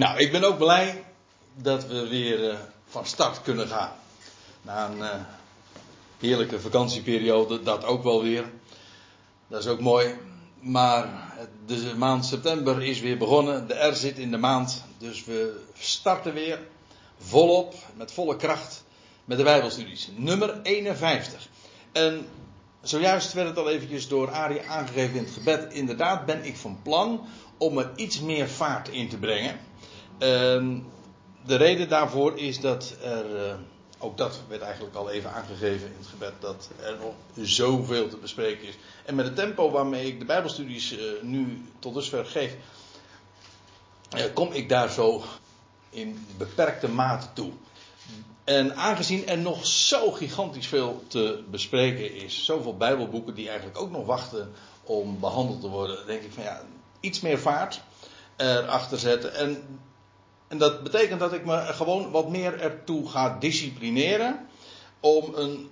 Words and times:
Nou, 0.00 0.18
ik 0.18 0.32
ben 0.32 0.44
ook 0.44 0.58
blij 0.58 1.04
dat 1.54 1.86
we 1.86 2.08
weer 2.08 2.50
uh, 2.50 2.54
van 2.86 3.06
start 3.06 3.42
kunnen 3.42 3.68
gaan. 3.68 3.92
Na 4.62 4.90
een 4.90 4.98
uh, 4.98 5.14
heerlijke 6.18 6.60
vakantieperiode, 6.60 7.62
dat 7.62 7.84
ook 7.84 8.02
wel 8.02 8.22
weer. 8.22 8.44
Dat 9.48 9.60
is 9.60 9.66
ook 9.66 9.80
mooi. 9.80 10.14
Maar 10.60 11.32
de 11.66 11.94
maand 11.96 12.26
september 12.26 12.82
is 12.82 13.00
weer 13.00 13.18
begonnen. 13.18 13.68
De 13.68 13.88
R 13.88 13.94
zit 13.94 14.18
in 14.18 14.30
de 14.30 14.36
maand. 14.36 14.84
Dus 14.98 15.24
we 15.24 15.60
starten 15.78 16.34
weer 16.34 16.58
volop, 17.18 17.74
met 17.96 18.12
volle 18.12 18.36
kracht, 18.36 18.84
met 19.24 19.38
de 19.38 19.44
Bijbelstudies. 19.44 20.08
Nummer 20.16 20.60
51. 20.62 21.48
En 21.92 22.26
zojuist 22.82 23.32
werd 23.32 23.48
het 23.48 23.58
al 23.58 23.70
eventjes 23.70 24.08
door 24.08 24.30
Arie 24.30 24.62
aangegeven 24.62 25.16
in 25.16 25.24
het 25.24 25.32
gebed. 25.32 25.72
Inderdaad 25.72 26.26
ben 26.26 26.44
ik 26.44 26.56
van 26.56 26.80
plan 26.82 27.26
om 27.58 27.78
er 27.78 27.90
iets 27.96 28.20
meer 28.20 28.48
vaart 28.48 28.88
in 28.88 29.08
te 29.08 29.18
brengen. 29.18 29.68
Ehm, 30.20 30.78
de 31.46 31.56
reden 31.56 31.88
daarvoor 31.88 32.38
is 32.38 32.60
dat 32.60 32.94
er, 33.02 33.46
uh, 33.46 33.54
ook 33.98 34.16
dat 34.16 34.40
werd 34.48 34.62
eigenlijk 34.62 34.94
al 34.94 35.10
even 35.10 35.32
aangegeven 35.32 35.86
in 35.86 35.94
het 35.98 36.06
gebed, 36.06 36.32
dat 36.38 36.70
er 36.82 36.96
nog 37.00 37.14
zoveel 37.46 38.08
te 38.08 38.16
bespreken 38.16 38.68
is. 38.68 38.74
En 39.04 39.14
met 39.14 39.24
het 39.24 39.36
tempo 39.36 39.70
waarmee 39.70 40.06
ik 40.06 40.18
de 40.18 40.24
Bijbelstudies 40.24 40.92
uh, 40.92 41.00
nu 41.22 41.62
tot 41.78 41.94
dusver 41.94 42.26
geef, 42.26 42.56
uh, 44.16 44.24
kom 44.34 44.52
ik 44.52 44.68
daar 44.68 44.90
zo 44.90 45.22
in 45.90 46.26
beperkte 46.36 46.88
mate 46.88 47.26
toe. 47.32 47.52
En 48.44 48.76
aangezien 48.76 49.26
er 49.28 49.38
nog 49.38 49.66
zo 49.66 50.10
gigantisch 50.10 50.66
veel 50.66 51.04
te 51.08 51.44
bespreken 51.50 52.14
is, 52.14 52.44
zoveel 52.44 52.76
Bijbelboeken 52.76 53.34
die 53.34 53.48
eigenlijk 53.48 53.78
ook 53.78 53.90
nog 53.90 54.06
wachten 54.06 54.52
om 54.82 55.20
behandeld 55.20 55.60
te 55.60 55.68
worden, 55.68 56.06
denk 56.06 56.22
ik 56.22 56.32
van 56.32 56.42
ja, 56.42 56.62
iets 57.00 57.20
meer 57.20 57.38
vaart 57.38 57.80
erachter 58.36 58.98
zetten. 58.98 59.34
En 59.34 59.62
en 60.50 60.58
dat 60.58 60.82
betekent 60.82 61.20
dat 61.20 61.32
ik 61.32 61.44
me 61.44 61.58
gewoon 61.58 62.10
wat 62.10 62.28
meer 62.28 62.60
ertoe 62.60 63.08
ga 63.08 63.36
disciplineren 63.38 64.46
om 65.00 65.34
een, 65.34 65.70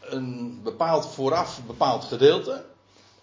een 0.00 0.60
bepaald 0.62 1.06
vooraf 1.06 1.60
bepaald 1.66 2.04
gedeelte 2.04 2.64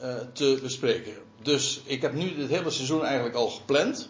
uh, 0.02 0.16
te 0.34 0.60
bespreken. 0.62 1.14
Dus 1.42 1.82
ik 1.86 2.02
heb 2.02 2.14
nu 2.14 2.36
dit 2.36 2.50
hele 2.50 2.70
seizoen 2.70 3.06
eigenlijk 3.06 3.36
al 3.36 3.50
gepland. 3.50 4.10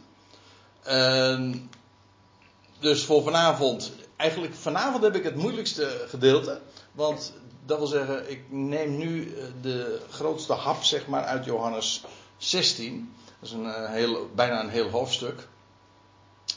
Dus 2.80 3.04
voor 3.04 3.24
vanavond, 3.24 3.92
eigenlijk 4.16 4.54
vanavond 4.54 5.04
heb 5.04 5.16
ik 5.16 5.24
het 5.24 5.36
moeilijkste 5.36 6.06
gedeelte. 6.08 6.62
Want 6.92 7.34
dat 7.66 7.78
wil 7.78 7.88
zeggen, 7.88 8.32
ik 8.32 8.44
neem 8.50 8.98
nu 8.98 9.34
eh, 9.34 9.44
de 9.62 10.00
grootste 10.10 10.54
hap 10.54 10.84
zeg 10.84 11.08
maar 11.08 11.24
uit 11.24 11.46
Johannes 11.46 12.04
16. 12.38 13.14
Dat 13.40 13.50
is 13.50 13.56
een, 13.56 13.66
uh, 13.66 13.90
heel, 13.90 14.30
bijna 14.36 14.60
een 14.64 14.70
heel 14.70 14.90
hoofdstuk. 14.90 15.48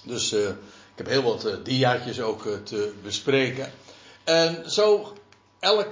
Dus 0.03 0.33
uh, 0.33 0.49
ik 0.49 0.57
heb 0.97 1.07
heel 1.07 1.23
wat 1.23 1.47
uh, 1.47 1.55
diaatjes 1.63 2.21
ook 2.21 2.45
uh, 2.45 2.55
te 2.57 2.93
bespreken. 3.03 3.73
En 4.25 4.71
zo 4.71 5.13
elk, 5.59 5.89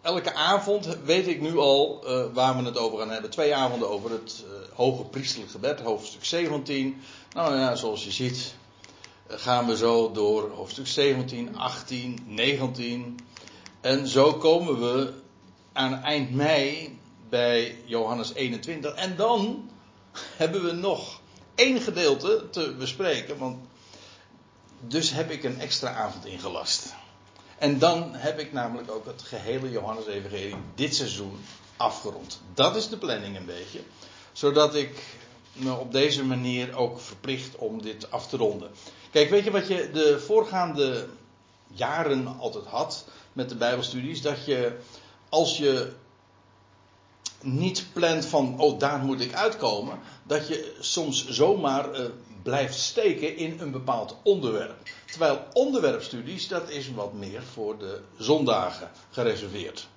elke 0.00 0.34
avond 0.34 0.98
weet 1.04 1.26
ik 1.26 1.40
nu 1.40 1.56
al 1.56 2.04
waar 2.32 2.56
we 2.56 2.64
het 2.64 2.78
over 2.78 2.98
gaan 2.98 3.10
hebben. 3.10 3.30
Twee 3.30 3.54
avonden 3.54 3.90
over 3.90 4.10
het 4.10 4.44
hoge 4.74 5.04
priesterlijk 5.04 5.50
gebed, 5.50 5.80
hoofdstuk 5.80 6.24
17. 6.24 7.02
Nou 7.32 7.56
ja, 7.56 7.74
zoals 7.74 8.04
je 8.04 8.10
ziet 8.10 8.54
gaan 9.28 9.66
we 9.66 9.76
zo 9.76 10.12
door 10.12 10.50
hoofdstuk 10.50 10.86
17, 10.86 11.56
18, 11.58 12.18
19. 12.26 13.18
En 13.80 14.08
zo 14.08 14.34
komen 14.34 14.80
we 14.80 15.12
aan 15.72 16.02
eind 16.02 16.34
mei 16.34 16.98
bij 17.28 17.76
Johannes 17.84 18.34
21. 18.34 18.94
En 18.94 19.16
dan 19.16 19.70
hebben 20.36 20.64
we 20.64 20.72
nog 20.72 21.19
één 21.60 21.80
gedeelte 21.80 22.44
te 22.50 22.74
bespreken. 22.78 23.38
Want 23.38 23.68
dus 24.80 25.10
heb 25.10 25.30
ik 25.30 25.44
een 25.44 25.60
extra 25.60 25.94
avond 25.94 26.26
ingelast. 26.26 26.94
En 27.58 27.78
dan 27.78 28.14
heb 28.14 28.38
ik 28.38 28.52
namelijk 28.52 28.90
ook 28.90 29.06
het 29.06 29.22
gehele 29.22 29.70
Johannes-evangelie 29.70 30.56
dit 30.74 30.94
seizoen 30.94 31.40
afgerond. 31.76 32.40
Dat 32.54 32.76
is 32.76 32.88
de 32.88 32.96
planning 32.96 33.36
een 33.36 33.46
beetje. 33.46 33.80
Zodat 34.32 34.74
ik 34.74 35.02
me 35.52 35.72
op 35.72 35.92
deze 35.92 36.24
manier 36.24 36.76
ook 36.76 37.00
verplicht 37.00 37.56
om 37.56 37.82
dit 37.82 38.10
af 38.10 38.26
te 38.26 38.36
ronden. 38.36 38.70
Kijk, 39.10 39.30
weet 39.30 39.44
je 39.44 39.50
wat 39.50 39.68
je 39.68 39.90
de 39.92 40.20
voorgaande 40.20 41.06
jaren 41.66 42.26
altijd 42.38 42.64
had 42.64 43.04
met 43.32 43.48
de 43.48 43.56
Bijbelstudies? 43.56 44.22
Dat 44.22 44.44
je 44.44 44.76
als 45.28 45.58
je 45.58 45.92
niet 47.42 47.86
plant 47.92 48.26
van, 48.26 48.60
oh 48.60 48.78
daar 48.78 48.98
moet 48.98 49.20
ik 49.20 49.34
uitkomen, 49.34 49.98
dat 50.22 50.48
je 50.48 50.76
soms 50.80 51.28
zomaar 51.28 52.00
uh, 52.00 52.06
blijft 52.42 52.78
steken 52.78 53.36
in 53.36 53.60
een 53.60 53.70
bepaald 53.70 54.16
onderwerp. 54.22 54.76
Terwijl 55.06 55.44
onderwerpstudies, 55.52 56.48
dat 56.48 56.70
is 56.70 56.92
wat 56.92 57.12
meer 57.12 57.42
voor 57.42 57.78
de 57.78 58.00
zondagen 58.18 58.90
gereserveerd. 59.10 59.88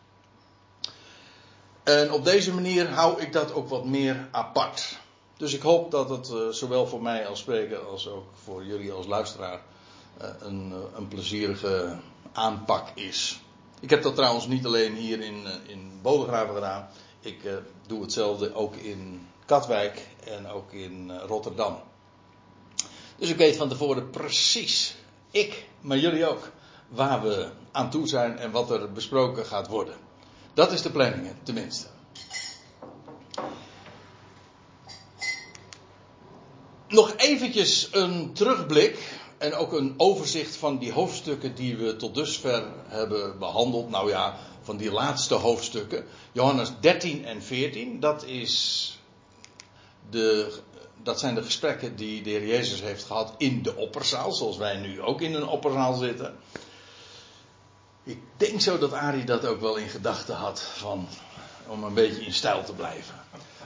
En 1.83 2.11
op 2.11 2.25
deze 2.25 2.53
manier 2.53 2.89
hou 2.89 3.21
ik 3.21 3.33
dat 3.33 3.53
ook 3.53 3.69
wat 3.69 3.85
meer 3.85 4.27
apart. 4.31 4.97
Dus 5.37 5.53
ik 5.53 5.61
hoop 5.61 5.91
dat 5.91 6.09
het 6.09 6.29
uh, 6.29 6.47
zowel 6.49 6.87
voor 6.87 7.01
mij 7.01 7.27
als 7.27 7.39
spreker 7.39 7.79
als 7.79 8.07
ook 8.07 8.25
voor 8.43 8.65
jullie 8.65 8.91
als 8.91 9.05
luisteraar 9.05 9.61
uh, 10.21 10.27
een, 10.39 10.73
een 10.95 11.07
plezierige 11.07 11.97
aanpak 12.31 12.87
is. 12.95 13.41
Ik 13.79 13.89
heb 13.89 14.03
dat 14.03 14.15
trouwens 14.15 14.47
niet 14.47 14.65
alleen 14.65 14.95
hier 14.95 15.21
in, 15.21 15.43
in 15.67 15.99
Bodegraven 16.01 16.53
gedaan. 16.53 16.89
Ik 17.23 17.43
uh, 17.43 17.53
doe 17.87 18.01
hetzelfde 18.01 18.53
ook 18.53 18.75
in 18.75 19.27
Katwijk 19.45 20.07
en 20.25 20.47
ook 20.47 20.71
in 20.71 21.09
uh, 21.09 21.23
Rotterdam. 21.27 21.79
Dus 23.17 23.29
ik 23.29 23.37
weet 23.37 23.55
van 23.55 23.69
tevoren 23.69 24.09
precies, 24.09 24.95
ik, 25.31 25.65
maar 25.81 25.97
jullie 25.97 26.25
ook, 26.25 26.51
waar 26.87 27.21
we 27.21 27.49
aan 27.71 27.89
toe 27.89 28.07
zijn 28.07 28.37
en 28.37 28.51
wat 28.51 28.71
er 28.71 28.91
besproken 28.91 29.45
gaat 29.45 29.67
worden. 29.67 29.95
Dat 30.53 30.71
is 30.71 30.81
de 30.81 30.91
planning, 30.91 31.31
tenminste. 31.43 31.87
Nog 36.87 37.13
eventjes 37.15 37.89
een 37.91 38.33
terugblik 38.33 39.19
en 39.37 39.53
ook 39.53 39.73
een 39.73 39.93
overzicht 39.97 40.55
van 40.55 40.77
die 40.77 40.91
hoofdstukken 40.91 41.55
die 41.55 41.77
we 41.77 41.95
tot 41.95 42.15
dusver 42.15 42.63
hebben 42.87 43.39
behandeld. 43.39 43.89
Nou 43.89 44.09
ja, 44.09 44.37
van 44.63 44.77
die 44.77 44.91
laatste 44.91 45.33
hoofdstukken. 45.33 46.05
Johannes 46.31 46.71
13 46.79 47.25
en 47.25 47.43
14, 47.43 47.99
dat, 47.99 48.25
is 48.25 48.97
de, 50.09 50.53
dat 51.03 51.19
zijn 51.19 51.35
de 51.35 51.43
gesprekken 51.43 51.95
die 51.95 52.23
de 52.23 52.29
Heer 52.29 52.47
Jezus 52.47 52.81
heeft 52.81 53.03
gehad 53.03 53.33
in 53.37 53.63
de 53.63 53.75
opperzaal, 53.75 54.31
zoals 54.31 54.57
wij 54.57 54.77
nu 54.77 55.01
ook 55.01 55.21
in 55.21 55.33
een 55.33 55.47
opperzaal 55.47 55.93
zitten. 55.93 56.35
Ik 58.03 58.19
denk 58.37 58.61
zo 58.61 58.77
dat 58.77 58.93
Arie 58.93 59.23
dat 59.23 59.45
ook 59.45 59.61
wel 59.61 59.75
in 59.75 59.89
gedachten 59.89 60.35
had, 60.35 60.61
van, 60.61 61.07
om 61.67 61.83
een 61.83 61.93
beetje 61.93 62.25
in 62.25 62.33
stijl 62.33 62.63
te 62.63 62.73
blijven. 62.73 63.15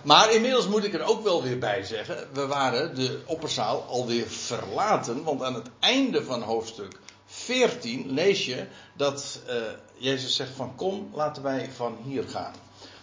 Maar 0.04 0.34
inmiddels 0.34 0.68
moet 0.68 0.84
ik 0.84 0.94
er 0.94 1.04
ook 1.04 1.24
wel 1.24 1.44
weer 1.44 1.60
bij 1.60 1.84
zeggen, 1.84 2.28
we 2.34 2.48
waren 2.48 2.96
de 2.96 3.22
opperzaal 3.26 3.84
alweer 3.84 4.28
verlaten, 4.28 5.24
want 5.24 5.44
aan 5.44 5.54
het 5.54 5.70
einde 5.80 6.24
van 6.24 6.42
hoofdstuk 6.42 7.00
14 7.26 8.12
lees 8.12 8.46
je 8.46 8.68
dat 8.94 9.42
uh, 9.48 9.54
Jezus 9.98 10.36
zegt 10.36 10.56
van 10.56 10.76
kom, 10.76 11.10
laten 11.14 11.44
wij 11.44 11.72
van 11.72 11.98
hier 12.04 12.24
gaan. 12.24 12.54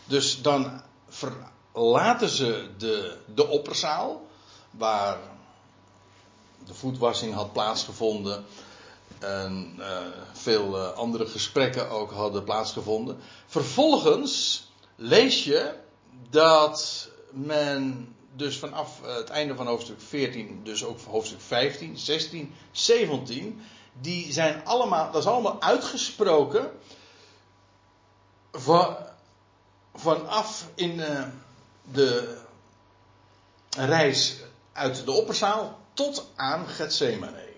Dus 0.05 0.43
dan 0.43 0.83
verlaten 1.09 2.29
ze 2.29 2.69
de, 2.79 3.19
de 3.35 3.49
opperzaal, 3.49 4.27
waar 4.71 5.19
de 6.67 6.75
voetwassing 6.75 7.35
had 7.35 7.53
plaatsgevonden 7.53 8.45
en 9.19 9.75
uh, 9.79 9.99
veel 10.33 10.77
uh, 10.77 10.93
andere 10.93 11.27
gesprekken 11.27 11.91
ook 11.91 12.13
hadden 12.13 12.45
plaatsgevonden. 12.45 13.19
Vervolgens 13.47 14.65
lees 14.97 15.45
je 15.45 15.75
dat 16.31 17.09
men 17.31 18.15
dus 18.37 18.59
vanaf 18.59 19.01
het 19.03 19.29
einde 19.29 19.55
van 19.55 19.67
hoofdstuk 19.67 20.01
14, 20.01 20.61
dus 20.63 20.85
ook 20.85 21.01
hoofdstuk 21.01 21.41
15, 21.41 21.99
16, 21.99 22.55
17, 22.73 23.61
die 24.01 24.33
zijn 24.33 24.65
allemaal, 24.65 25.13
dat 25.13 25.23
is 25.23 25.29
allemaal 25.29 25.63
uitgesproken 25.63 26.71
van, 28.53 28.97
vanaf 29.95 30.67
in 30.75 30.99
uh, 30.99 31.23
de 31.93 32.39
reis 33.77 34.37
uit 34.73 35.05
de 35.05 35.13
opperzaal 35.13 35.79
tot 35.93 36.27
aan 36.35 36.67
Gethsemane. 36.67 37.53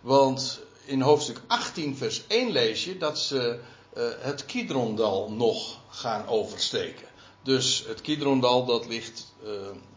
Want 0.00 0.60
in 0.84 1.00
hoofdstuk 1.00 1.40
18, 1.46 1.96
vers 1.96 2.26
1 2.26 2.50
lees 2.50 2.84
je 2.84 2.98
dat 2.98 3.18
ze 3.18 3.60
uh, 3.96 4.04
het 4.18 4.46
Kidrondal 4.46 5.30
nog 5.30 5.78
gaan 5.88 6.26
oversteken. 6.28 7.08
Dus 7.42 7.84
het 7.86 8.00
Kidrondal 8.00 8.64
dat 8.64 8.86
ligt 8.86 9.32
uh, 9.44 9.50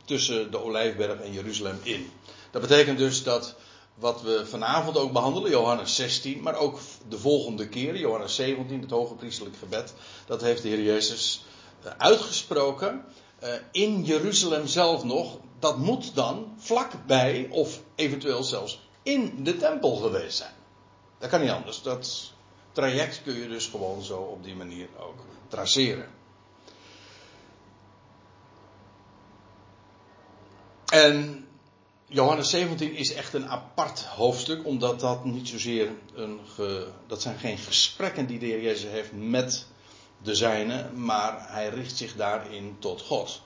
tussen 0.05 0.51
de 0.51 0.63
Olijfberg 0.63 1.19
en 1.19 1.31
Jeruzalem 1.31 1.79
in. 1.83 2.11
Dat 2.51 2.61
betekent 2.61 2.97
dus 2.97 3.23
dat 3.23 3.55
wat 3.95 4.21
we 4.21 4.45
vanavond 4.45 4.97
ook 4.97 5.11
behandelen, 5.11 5.49
Johannes 5.51 5.95
16, 5.95 6.41
maar 6.41 6.55
ook 6.55 6.79
de 7.07 7.17
volgende 7.17 7.67
keer, 7.67 7.97
Johannes 7.97 8.35
17, 8.35 8.81
het 8.81 8.89
hoge 8.89 9.13
priestelijk 9.13 9.55
gebed, 9.55 9.93
dat 10.25 10.41
heeft 10.41 10.61
de 10.61 10.67
Heer 10.67 10.83
Jezus 10.83 11.45
eh, 11.83 11.91
uitgesproken 11.97 13.05
eh, 13.39 13.53
in 13.71 14.03
Jeruzalem 14.03 14.67
zelf 14.67 15.03
nog, 15.03 15.37
dat 15.59 15.77
moet 15.77 16.15
dan 16.15 16.53
vlakbij 16.57 17.47
of 17.49 17.81
eventueel 17.95 18.43
zelfs 18.43 18.79
in 19.03 19.43
de 19.43 19.57
tempel 19.57 19.95
geweest 19.95 20.37
zijn. 20.37 20.53
Dat 21.19 21.29
kan 21.29 21.41
niet 21.41 21.49
anders. 21.49 21.81
Dat 21.81 22.31
traject 22.71 23.21
kun 23.23 23.33
je 23.33 23.47
dus 23.47 23.65
gewoon 23.65 24.01
zo 24.01 24.17
op 24.17 24.43
die 24.43 24.55
manier 24.55 24.87
ook 24.99 25.19
traceren. 25.47 26.09
En 30.85 31.42
Johannes 32.13 32.49
17 32.49 32.95
is 32.95 33.13
echt 33.13 33.33
een 33.33 33.49
apart 33.49 34.03
hoofdstuk, 34.03 34.65
omdat 34.65 34.99
dat 34.99 35.25
niet 35.25 35.47
zozeer 35.47 35.91
een. 36.13 36.39
Ge, 36.55 36.87
dat 37.07 37.21
zijn 37.21 37.39
geen 37.39 37.57
gesprekken 37.57 38.27
die 38.27 38.39
de 38.39 38.45
Heer 38.45 38.61
Jezus 38.61 38.91
heeft 38.91 39.11
met 39.11 39.65
de 40.21 40.35
zijnen, 40.35 41.03
maar 41.03 41.51
hij 41.51 41.69
richt 41.69 41.97
zich 41.97 42.15
daarin 42.15 42.75
tot 42.79 43.01
God. 43.01 43.41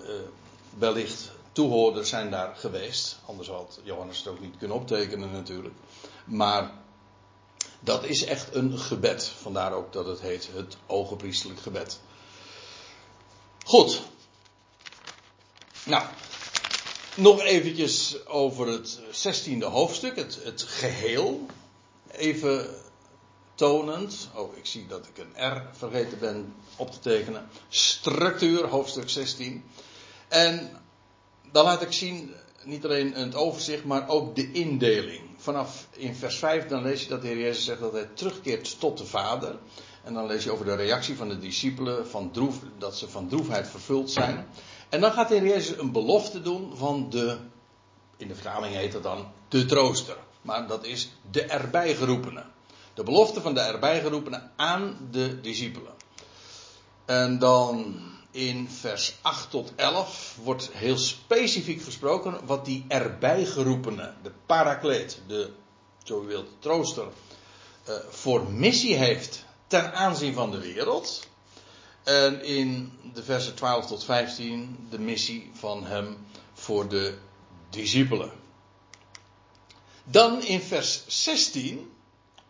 Uh, 0.00 0.06
wellicht 0.78 1.30
toehoorders 1.52 2.08
zijn 2.08 2.30
daar 2.30 2.56
geweest, 2.56 3.18
anders 3.26 3.48
had 3.48 3.80
Johannes 3.82 4.18
het 4.18 4.26
ook 4.26 4.40
niet 4.40 4.56
kunnen 4.58 4.76
optekenen 4.76 5.32
natuurlijk. 5.32 5.74
Maar 6.24 6.70
dat 7.80 8.04
is 8.04 8.24
echt 8.24 8.54
een 8.54 8.78
gebed, 8.78 9.24
vandaar 9.24 9.72
ook 9.72 9.92
dat 9.92 10.06
het 10.06 10.20
heet 10.20 10.48
het 10.54 10.76
ogenpriestelijk 10.86 11.60
gebed. 11.60 12.00
Goed. 13.64 14.02
Nou, 15.84 16.04
nog 17.16 17.42
eventjes 17.42 18.26
over 18.26 18.68
het 18.68 19.00
zestiende 19.10 19.66
hoofdstuk, 19.66 20.16
het, 20.16 20.38
het 20.42 20.62
geheel. 20.62 21.46
Even 22.10 22.68
tonend. 23.54 24.28
Oh, 24.34 24.56
ik 24.56 24.66
zie 24.66 24.86
dat 24.86 25.06
ik 25.06 25.18
een 25.18 25.52
R 25.54 25.62
vergeten 25.72 26.18
ben 26.18 26.54
op 26.76 26.90
te 26.90 26.98
tekenen. 26.98 27.48
Structuur, 27.68 28.66
hoofdstuk 28.66 29.08
16. 29.08 29.64
En 30.28 30.70
dan 31.52 31.64
laat 31.64 31.82
ik 31.82 31.92
zien, 31.92 32.34
niet 32.64 32.84
alleen 32.84 33.12
het 33.12 33.34
overzicht, 33.34 33.84
maar 33.84 34.08
ook 34.08 34.36
de 34.36 34.52
indeling. 34.52 35.22
Vanaf 35.36 35.86
in 35.92 36.14
vers 36.14 36.38
5 36.38 36.66
dan 36.66 36.82
lees 36.82 37.02
je 37.02 37.08
dat 37.08 37.22
de 37.22 37.28
Heer 37.28 37.38
Jezus 37.38 37.64
zegt 37.64 37.80
dat 37.80 37.92
hij 37.92 38.08
terugkeert 38.14 38.80
tot 38.80 38.98
de 38.98 39.06
Vader. 39.06 39.58
En 40.04 40.14
dan 40.14 40.26
lees 40.26 40.44
je 40.44 40.50
over 40.50 40.64
de 40.64 40.74
reactie 40.74 41.16
van 41.16 41.28
de 41.28 41.38
discipelen, 41.38 42.08
van 42.08 42.30
droef, 42.30 42.56
dat 42.78 42.96
ze 42.96 43.08
van 43.08 43.28
droefheid 43.28 43.68
vervuld 43.68 44.10
zijn. 44.10 44.46
En 44.88 45.00
dan 45.00 45.12
gaat 45.12 45.28
de 45.28 45.34
Heer 45.34 45.46
Jezus 45.46 45.78
een 45.78 45.92
belofte 45.92 46.42
doen 46.42 46.72
van 46.76 47.10
de, 47.10 47.38
in 48.16 48.28
de 48.28 48.34
vertaling 48.34 48.74
heet 48.74 48.92
dat 48.92 49.02
dan, 49.02 49.26
de 49.48 49.64
trooster. 49.64 50.16
Maar 50.42 50.66
dat 50.66 50.84
is 50.84 51.10
de 51.30 51.42
erbijgeroepene. 51.42 52.44
De 52.94 53.02
belofte 53.02 53.40
van 53.40 53.54
de 53.54 53.60
erbijgeroepene 53.60 54.42
aan 54.56 55.08
de 55.10 55.40
discipelen. 55.40 55.92
En 57.04 57.38
dan 57.38 58.00
in 58.30 58.68
vers 58.70 59.14
8 59.22 59.50
tot 59.50 59.72
11 59.76 60.36
wordt 60.42 60.70
heel 60.72 60.96
specifiek 60.96 61.82
gesproken 61.82 62.46
wat 62.46 62.64
die 62.64 62.84
erbijgeroepene, 62.88 64.12
de 64.22 64.32
parakleet, 64.46 65.20
de, 65.26 65.50
zo 66.04 66.22
u 66.22 66.26
wilt, 66.26 66.48
trooster, 66.58 67.06
uh, 67.88 67.94
voor 68.08 68.50
missie 68.50 68.94
heeft 68.94 69.44
ten 69.66 69.94
aanzien 69.94 70.34
van 70.34 70.50
de 70.50 70.58
wereld. 70.58 71.26
En 72.06 72.44
in 72.44 72.92
de 73.14 73.22
versen 73.22 73.54
12 73.54 73.86
tot 73.86 74.04
15 74.04 74.86
de 74.90 74.98
missie 74.98 75.50
van 75.54 75.84
hem 75.84 76.16
voor 76.52 76.88
de 76.88 77.18
discipelen. 77.70 78.30
Dan 80.04 80.42
in 80.42 80.60
vers 80.60 81.04
16, 81.06 81.90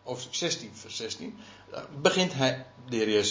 hoofdstuk 0.03 0.35
16, 0.35 0.71
vers 0.73 0.95
16, 0.95 1.37
eh, 1.71 1.81
begint 2.01 2.33
hij, 2.33 2.65
de 2.89 3.25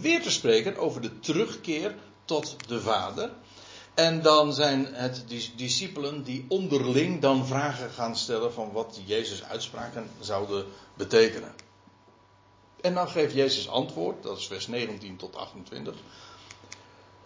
weer 0.00 0.22
te 0.22 0.30
spreken 0.30 0.76
over 0.76 1.00
de 1.00 1.18
terugkeer 1.18 1.94
tot 2.24 2.56
de 2.66 2.80
Vader. 2.80 3.30
En 3.94 4.22
dan 4.22 4.54
zijn 4.54 4.94
het 4.94 5.24
discipelen 5.56 6.22
die 6.22 6.44
onderling 6.48 7.20
dan 7.20 7.46
vragen 7.46 7.90
gaan 7.90 8.16
stellen 8.16 8.52
van 8.52 8.72
wat 8.72 9.00
Jezus 9.04 9.44
uitspraken 9.44 10.10
zouden 10.20 10.66
betekenen. 10.96 11.54
En 12.82 12.94
dan 12.94 13.08
geeft 13.08 13.34
Jezus 13.34 13.68
antwoord, 13.68 14.22
dat 14.22 14.38
is 14.38 14.46
vers 14.46 14.66
19 14.66 15.16
tot 15.16 15.36
28. 15.36 15.94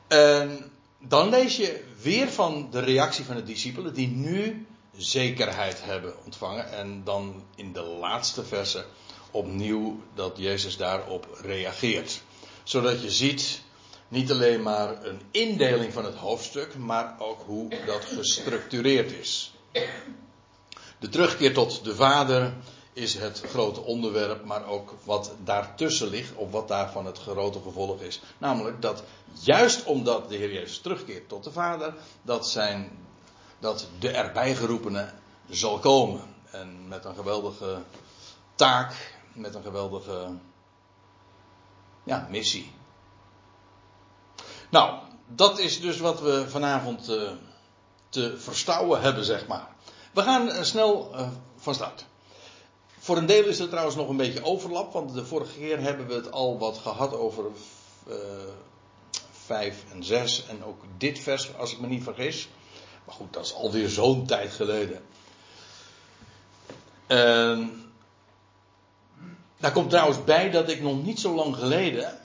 En 0.07 0.71
dan 0.99 1.29
lees 1.29 1.57
je 1.57 1.85
weer 2.03 2.29
van 2.29 2.69
de 2.71 2.81
reactie 2.81 3.25
van 3.25 3.37
de 3.37 3.43
discipelen 3.43 3.95
die 3.95 4.09
nu 4.09 4.67
zekerheid 4.97 5.85
hebben 5.85 6.15
ontvangen. 6.25 6.73
En 6.73 7.05
dan 7.05 7.45
in 7.55 7.73
de 7.73 7.83
laatste 7.83 8.45
verse 8.45 8.85
opnieuw 9.31 10.01
dat 10.15 10.37
Jezus 10.37 10.77
daarop 10.77 11.39
reageert. 11.43 12.23
Zodat 12.63 13.03
je 13.03 13.11
ziet 13.11 13.61
niet 14.09 14.31
alleen 14.31 14.63
maar 14.63 15.05
een 15.05 15.21
indeling 15.31 15.93
van 15.93 16.05
het 16.05 16.15
hoofdstuk, 16.15 16.77
maar 16.77 17.15
ook 17.19 17.43
hoe 17.47 17.69
dat 17.87 18.05
gestructureerd 18.05 19.13
is. 19.13 19.55
De 20.99 21.09
terugkeer 21.09 21.55
tot 21.55 21.85
de 21.85 21.95
Vader 21.95 22.55
is 22.97 23.15
het 23.15 23.41
grote 23.41 23.81
onderwerp, 23.81 24.45
maar 24.45 24.67
ook 24.67 24.95
wat 25.05 25.33
daartussen 25.45 26.09
ligt, 26.09 26.35
of 26.35 26.51
wat 26.51 26.69
daarvan 26.69 27.07
het 27.07 27.19
grote 27.19 27.61
gevolg 27.61 28.01
is. 28.01 28.21
Namelijk 28.39 28.83
dat 28.83 29.03
juist 29.33 29.85
omdat 29.85 30.29
de 30.29 30.37
Heer 30.37 30.53
Jezus 30.53 30.79
terugkeert 30.79 31.29
tot 31.29 31.45
de 31.45 31.53
Vader, 31.53 31.95
dat, 32.23 32.49
zijn, 32.49 32.91
dat 33.59 33.89
de 33.99 34.11
erbijgeroepene 34.11 35.11
zal 35.49 35.79
komen. 35.79 36.35
En 36.51 36.89
met 36.89 37.05
een 37.05 37.15
geweldige 37.15 37.83
taak, 38.55 39.15
met 39.33 39.55
een 39.55 39.63
geweldige 39.63 40.29
ja, 42.05 42.27
missie. 42.31 42.73
Nou, 44.71 44.99
dat 45.27 45.59
is 45.59 45.81
dus 45.81 45.99
wat 45.99 46.21
we 46.21 46.49
vanavond 46.49 47.11
uh, 47.11 47.31
te 48.09 48.39
verstouwen 48.39 49.01
hebben, 49.01 49.25
zeg 49.25 49.47
maar. 49.47 49.69
We 50.13 50.23
gaan 50.23 50.49
uh, 50.49 50.63
snel 50.63 51.11
uh, 51.15 51.29
van 51.57 51.75
start. 51.75 52.05
Voor 53.07 53.17
een 53.17 53.27
deel 53.27 53.45
is 53.45 53.59
er 53.59 53.69
trouwens 53.69 53.97
nog 53.97 54.09
een 54.09 54.17
beetje 54.17 54.45
overlap, 54.45 54.93
want 54.93 55.15
de 55.15 55.27
vorige 55.27 55.59
keer 55.59 55.81
hebben 55.81 56.07
we 56.07 56.15
het 56.15 56.33
al 56.33 56.59
wat 56.59 56.79
gehad 56.79 57.15
over 57.15 57.45
uh, 58.09 58.17
5 59.31 59.85
en 59.93 60.05
6 60.05 60.47
en 60.47 60.65
ook 60.65 60.81
dit 60.99 61.19
vers, 61.19 61.57
als 61.57 61.73
ik 61.73 61.81
me 61.81 61.87
niet 61.87 62.03
vergis. 62.03 62.49
Maar 63.05 63.15
goed, 63.15 63.33
dat 63.33 63.45
is 63.45 63.55
alweer 63.55 63.89
zo'n 63.89 64.27
tijd 64.27 64.53
geleden. 64.53 65.03
Uh, 67.09 67.67
daar 69.57 69.73
komt 69.73 69.91
trouwens 69.91 70.25
bij 70.25 70.51
dat 70.51 70.69
ik 70.69 70.83
nog 70.83 71.03
niet 71.03 71.21
zo 71.21 71.35
lang 71.35 71.57
geleden, 71.57 72.19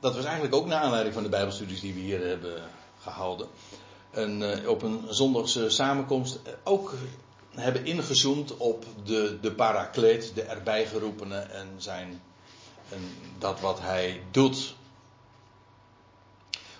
dat 0.00 0.14
was 0.14 0.24
eigenlijk 0.24 0.54
ook 0.54 0.66
naar 0.66 0.80
aanleiding 0.80 1.14
van 1.14 1.22
de 1.22 1.28
Bijbelstudies 1.28 1.80
die 1.80 1.94
we 1.94 2.00
hier 2.00 2.26
hebben 2.26 2.62
gehouden, 3.00 3.48
en, 4.10 4.40
uh, 4.40 4.68
op 4.68 4.82
een 4.82 5.04
zondagse 5.08 5.70
samenkomst 5.70 6.40
ook 6.64 6.92
hebben 7.54 7.86
ingezoomd 7.86 8.56
op 8.56 8.84
de, 9.04 9.38
de 9.40 9.52
parakleet, 9.52 10.34
de 10.34 10.42
erbijgeroepene 10.42 11.38
en, 11.38 11.68
zijn, 11.76 12.22
en 12.88 13.00
dat 13.38 13.60
wat 13.60 13.80
hij 13.80 14.22
doet. 14.30 14.74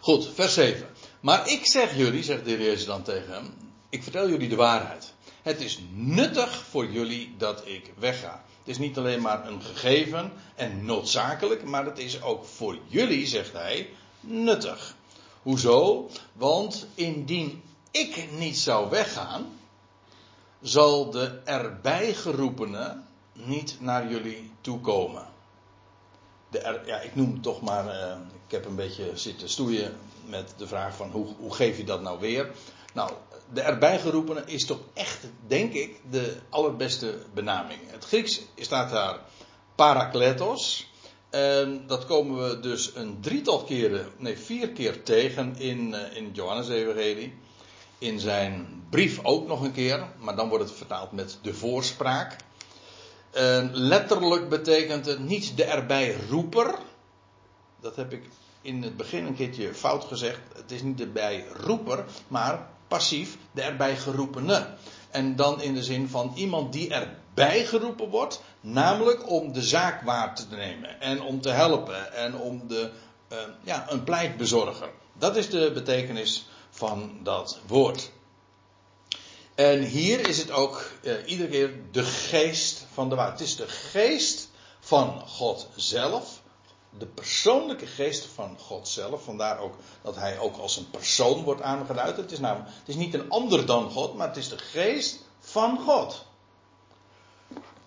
Goed, 0.01 0.29
vers 0.35 0.55
7. 0.55 0.87
Maar 1.21 1.49
ik 1.49 1.67
zeg 1.67 1.97
jullie, 1.97 2.23
zegt 2.23 2.45
de 2.45 2.51
heer 2.51 2.85
dan 2.85 3.03
tegen 3.03 3.33
hem, 3.33 3.55
ik 3.89 4.03
vertel 4.03 4.29
jullie 4.29 4.49
de 4.49 4.57
waarheid. 4.57 5.13
Het 5.43 5.61
is 5.61 5.79
nuttig 5.93 6.65
voor 6.65 6.91
jullie 6.91 7.35
dat 7.39 7.67
ik 7.67 7.93
wegga. 7.99 8.45
Het 8.59 8.69
is 8.69 8.79
niet 8.79 8.99
alleen 8.99 9.21
maar 9.21 9.47
een 9.47 9.63
gegeven 9.63 10.33
en 10.55 10.85
noodzakelijk, 10.85 11.65
maar 11.65 11.85
het 11.85 11.99
is 11.99 12.23
ook 12.23 12.45
voor 12.45 12.79
jullie, 12.87 13.27
zegt 13.27 13.53
hij, 13.53 13.91
nuttig. 14.21 14.95
Hoezo? 15.43 16.11
Want 16.33 16.87
indien 16.95 17.63
ik 17.91 18.29
niet 18.39 18.59
zou 18.59 18.91
weggaan, 18.91 19.59
zal 20.65 21.11
de 21.11 21.41
erbijgeroepene 21.45 22.97
niet 23.33 23.77
naar 23.81 24.11
jullie 24.11 24.51
toekomen. 24.61 25.27
De 26.51 26.81
ja, 26.87 27.01
ik 27.01 27.15
noem 27.15 27.43
toch 27.43 27.61
maar, 27.61 27.85
uh, 27.85 28.17
ik 28.47 28.51
heb 28.51 28.65
een 28.65 28.77
beetje 28.77 29.11
zitten 29.15 29.49
stoeien 29.49 29.97
met 30.27 30.55
de 30.57 30.67
vraag 30.67 30.97
van 30.97 31.11
hoe, 31.11 31.27
hoe 31.39 31.55
geef 31.55 31.77
je 31.77 31.85
dat 31.85 32.03
nou 32.03 32.21
weer? 32.21 32.51
Nou, 32.95 33.11
de 33.53 33.61
erbijgeroepene 33.61 34.43
is 34.47 34.67
toch 34.67 34.81
echt, 34.95 35.27
denk 35.47 35.73
ik, 35.73 36.01
de 36.11 36.37
allerbeste 36.49 37.19
benaming. 37.35 37.81
Het 37.87 38.05
Grieks 38.05 38.41
staat 38.57 38.91
daar 38.91 39.21
parakletos. 39.75 40.93
Dat 41.87 42.07
komen 42.07 42.49
we 42.49 42.61
dus 42.61 42.95
een 42.95 43.21
drietal 43.21 43.65
keren, 43.65 44.07
nee 44.17 44.39
vier 44.39 44.69
keer 44.69 45.03
tegen 45.03 45.57
in, 45.57 45.89
uh, 45.89 46.17
in 46.17 46.31
Johannes 46.33 46.69
Evangelie 46.69 47.43
in 48.05 48.21
zijn 48.21 48.83
brief 48.91 49.21
ook 49.23 49.47
nog 49.47 49.63
een 49.63 49.73
keer, 49.73 50.07
maar 50.19 50.37
dan 50.37 50.49
wordt 50.49 50.65
het 50.65 50.77
vertaald 50.77 51.13
met 51.13 51.39
de 51.43 51.55
voorspraak. 51.55 52.37
Uh, 53.37 53.65
letterlijk 53.73 54.49
betekent 54.49 55.07
het 55.07 55.19
niet 55.19 55.57
de 55.57 55.65
erbij 55.65 56.17
roeper. 56.29 56.79
Dat 57.81 57.97
heb 57.97 58.13
ik 58.13 58.23
in 58.63 58.83
het 58.83 58.97
begin 58.97 59.27
een 59.27 59.35
keertje 59.35 59.75
fout 59.75 60.05
gezegd. 60.05 60.41
Het 60.57 60.71
is 60.71 60.83
niet 60.83 60.99
de 60.99 61.05
erbij 61.05 61.45
roeper, 61.53 62.05
maar 62.29 62.69
passief 62.89 63.37
de 63.53 63.63
erbij 63.63 63.97
geroepene. 63.97 64.67
En 65.11 65.37
dan 65.37 65.63
in 65.63 65.75
de 65.75 65.83
zin 65.83 66.09
van 66.09 66.33
iemand 66.35 66.73
die 66.73 66.95
erbij 66.95 67.65
geroepen 67.65 68.09
wordt, 68.09 68.43
namelijk 68.61 69.31
om 69.31 69.53
de 69.53 69.63
zaak 69.63 70.03
waar 70.03 70.35
te 70.35 70.45
nemen 70.51 71.01
en 71.01 71.23
om 71.23 71.41
te 71.41 71.51
helpen 71.51 72.13
en 72.13 72.37
om 72.37 72.69
de, 72.69 72.91
uh, 73.33 73.39
ja, 73.63 73.91
een 73.91 74.05
pleitbezorger. 74.05 74.91
Dat 75.19 75.37
is 75.37 75.51
de 75.51 75.71
betekenis 75.75 76.49
van 76.75 77.19
dat 77.23 77.59
woord. 77.67 78.11
En 79.55 79.83
hier 79.83 80.29
is 80.29 80.39
het 80.39 80.51
ook 80.51 80.91
eh, 81.03 81.13
iedere 81.27 81.49
keer 81.49 81.81
de 81.91 82.03
geest 82.03 82.87
van 82.93 83.09
de 83.09 83.15
waarheid. 83.15 83.39
Het 83.39 83.49
is 83.49 83.57
de 83.57 83.69
geest 83.69 84.49
van 84.81 85.23
God 85.29 85.69
zelf. 85.77 86.43
De 86.99 87.07
persoonlijke 87.07 87.87
geest 87.87 88.27
van 88.35 88.57
God 88.59 88.89
zelf. 88.89 89.25
Vandaar 89.25 89.59
ook 89.59 89.75
dat 90.03 90.17
hij 90.17 90.39
ook 90.39 90.57
als 90.57 90.77
een 90.77 90.91
persoon 90.91 91.43
wordt 91.43 91.63
aangeduid. 91.63 92.17
Het 92.17 92.33
is, 92.33 92.39
namelijk, 92.39 92.71
het 92.79 92.89
is 92.89 92.95
niet 92.95 93.15
een 93.15 93.31
ander 93.31 93.67
dan 93.67 93.91
God, 93.91 94.15
maar 94.15 94.29
het 94.29 94.37
is 94.37 94.49
de 94.49 94.59
geest 94.59 95.19
van 95.41 95.79
God. 95.81 96.25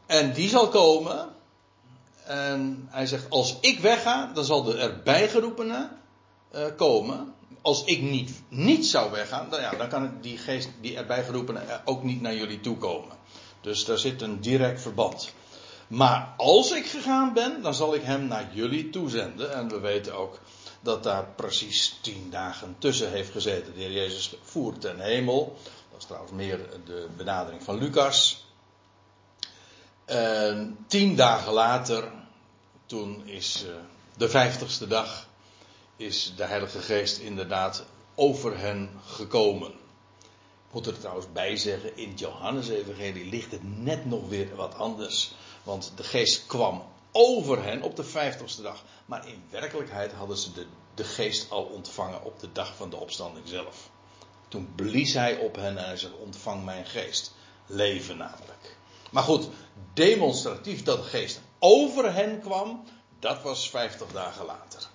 En 0.06 0.34
die 0.34 0.50
zal 0.50 0.67
komen. 0.67 1.29
En 2.24 2.88
hij 2.89 3.06
zegt: 3.06 3.29
Als 3.29 3.58
ik 3.60 3.79
wegga, 3.79 4.32
dan 4.34 4.46
zal 4.46 4.63
de 4.63 4.77
erbijgeroepene 4.77 5.89
uh, 6.51 6.65
komen 6.77 7.36
als 7.67 7.83
ik 7.83 8.01
niet, 8.01 8.31
niet 8.50 8.86
zou 8.86 9.12
weggaan, 9.12 9.50
dan, 9.50 9.62
ja, 9.62 9.71
dan 9.71 9.89
kan 9.89 10.17
die 10.21 10.38
geest, 10.38 10.69
die 10.81 10.97
erbij 10.97 11.24
geroepen, 11.24 11.86
ook 11.86 12.03
niet 12.03 12.21
naar 12.21 12.36
jullie 12.36 12.59
toe 12.59 12.77
komen. 12.77 13.15
Dus 13.62 13.86
daar 13.86 13.97
zit 13.97 14.21
een 14.21 14.41
direct 14.41 14.81
verband. 14.81 15.33
Maar 15.88 16.33
als 16.38 16.71
ik 16.71 16.86
gegaan 16.86 17.33
ben, 17.33 17.62
dan 17.62 17.74
zal 17.74 17.95
ik 17.95 18.01
hem 18.01 18.27
naar 18.27 18.50
jullie 18.53 18.89
toezenden. 18.89 19.53
En 19.53 19.67
we 19.67 19.79
weten 19.79 20.17
ook 20.17 20.39
dat 20.81 21.03
daar 21.03 21.25
precies 21.36 21.97
tien 22.01 22.29
dagen 22.29 22.75
tussen 22.79 23.12
heeft 23.12 23.31
gezeten. 23.31 23.74
De 23.74 23.79
heer 23.79 23.91
Jezus 23.91 24.36
voert 24.41 24.81
ten 24.81 25.00
hemel. 25.00 25.57
Dat 25.91 26.00
is 26.00 26.05
trouwens 26.05 26.33
meer 26.33 26.59
de 26.86 27.07
benadering 27.17 27.63
van 27.63 27.77
Lucas. 27.77 28.45
En 30.05 30.77
tien 30.88 31.15
dagen 31.15 31.53
later, 31.53 32.12
toen 32.86 33.25
is 33.25 33.65
eh, 33.67 33.74
de 34.17 34.29
vijftigste 34.29 34.88
dag 34.88 35.26
is 35.97 36.33
de 36.35 36.43
Heilige 36.43 36.79
Geest 36.79 37.17
inderdaad 37.17 37.85
over 38.15 38.59
hen 38.59 38.89
gekomen. 39.05 39.71
Ik 40.67 40.73
moet 40.73 40.85
er 40.85 40.99
trouwens 40.99 41.31
bij 41.31 41.57
zeggen, 41.57 41.97
in 41.97 42.09
het 42.09 42.19
Johannes-evangelie 42.19 43.29
ligt 43.29 43.51
het 43.51 43.79
net 43.79 44.05
nog 44.05 44.29
weer 44.29 44.55
wat 44.55 44.75
anders. 44.75 45.31
Want 45.63 45.91
de 45.95 46.03
Geest 46.03 46.45
kwam 46.45 46.83
over 47.11 47.63
hen 47.63 47.81
op 47.81 47.95
de 47.95 48.03
vijftigste 48.03 48.61
dag. 48.61 48.83
Maar 49.05 49.27
in 49.27 49.43
werkelijkheid 49.49 50.11
hadden 50.11 50.37
ze 50.37 50.53
de, 50.53 50.65
de 50.93 51.03
Geest 51.03 51.51
al 51.51 51.63
ontvangen 51.63 52.23
op 52.23 52.39
de 52.39 52.51
dag 52.51 52.75
van 52.75 52.89
de 52.89 52.97
opstanding 52.97 53.47
zelf. 53.47 53.89
Toen 54.47 54.71
blies 54.75 55.13
hij 55.13 55.37
op 55.37 55.55
hen 55.55 55.77
en 55.77 55.85
hij 55.85 55.97
zei: 55.97 56.13
Ontvang 56.13 56.65
mijn 56.65 56.85
geest. 56.85 57.35
Leven 57.65 58.17
namelijk. 58.17 58.77
Maar 59.11 59.23
goed, 59.23 59.47
demonstratief 59.93 60.83
dat 60.83 60.97
de 60.97 61.09
geest 61.09 61.41
over 61.59 62.13
hen 62.13 62.39
kwam, 62.39 62.83
dat 63.19 63.41
was 63.41 63.69
vijftig 63.69 64.11
dagen 64.11 64.45
later. 64.45 64.89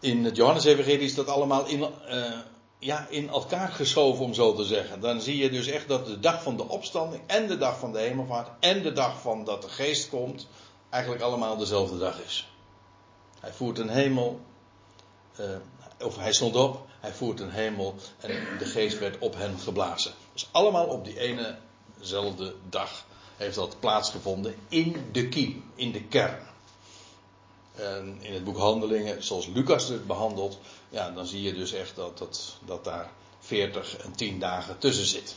In 0.00 0.24
het 0.24 0.36
Johannes-evangelie 0.36 0.98
is 0.98 1.14
dat 1.14 1.28
allemaal 1.28 1.66
in, 1.66 1.80
uh, 1.80 2.38
ja, 2.78 3.06
in 3.10 3.28
elkaar 3.28 3.68
geschoven, 3.68 4.24
om 4.24 4.34
zo 4.34 4.54
te 4.54 4.64
zeggen. 4.64 5.00
Dan 5.00 5.20
zie 5.20 5.36
je 5.36 5.50
dus 5.50 5.66
echt 5.66 5.88
dat 5.88 6.06
de 6.06 6.20
dag 6.20 6.42
van 6.42 6.56
de 6.56 6.68
opstanding 6.68 7.22
en 7.26 7.46
de 7.46 7.56
dag 7.56 7.78
van 7.78 7.92
de 7.92 7.98
hemelvaart 7.98 8.50
en 8.60 8.82
de 8.82 8.92
dag 8.92 9.20
van 9.20 9.44
dat 9.44 9.62
de 9.62 9.68
geest 9.68 10.08
komt, 10.08 10.46
eigenlijk 10.90 11.22
allemaal 11.22 11.56
dezelfde 11.56 11.98
dag 11.98 12.20
is. 12.20 12.48
Hij 13.40 13.52
voert 13.52 13.78
een 13.78 13.88
hemel, 13.88 14.40
uh, 15.40 15.46
of 16.06 16.16
hij 16.16 16.32
stond 16.32 16.56
op, 16.56 16.86
hij 17.00 17.12
voert 17.12 17.40
een 17.40 17.50
hemel 17.50 17.94
en 18.18 18.58
de 18.58 18.64
geest 18.64 18.98
werd 18.98 19.18
op 19.18 19.34
hen 19.34 19.58
geblazen. 19.58 20.12
Dus 20.32 20.48
allemaal 20.50 20.86
op 20.86 21.04
die 21.04 21.18
enezelfde 21.18 22.54
dag 22.68 23.04
heeft 23.36 23.54
dat 23.54 23.80
plaatsgevonden 23.80 24.54
in 24.68 25.08
de 25.12 25.28
kiem, 25.28 25.64
in 25.74 25.92
de 25.92 26.02
kern. 26.02 26.46
En 27.78 28.18
in 28.20 28.32
het 28.32 28.44
boek 28.44 28.56
Handelingen, 28.56 29.22
zoals 29.22 29.46
Lucas 29.46 29.88
het 29.88 30.06
behandelt, 30.06 30.58
ja, 30.88 31.10
dan 31.10 31.26
zie 31.26 31.42
je 31.42 31.54
dus 31.54 31.72
echt 31.72 31.96
dat, 31.96 32.18
dat, 32.18 32.56
dat 32.64 32.84
daar 32.84 33.10
40 33.40 33.96
en 33.96 34.12
10 34.12 34.38
dagen 34.38 34.78
tussen 34.78 35.06
zit. 35.06 35.34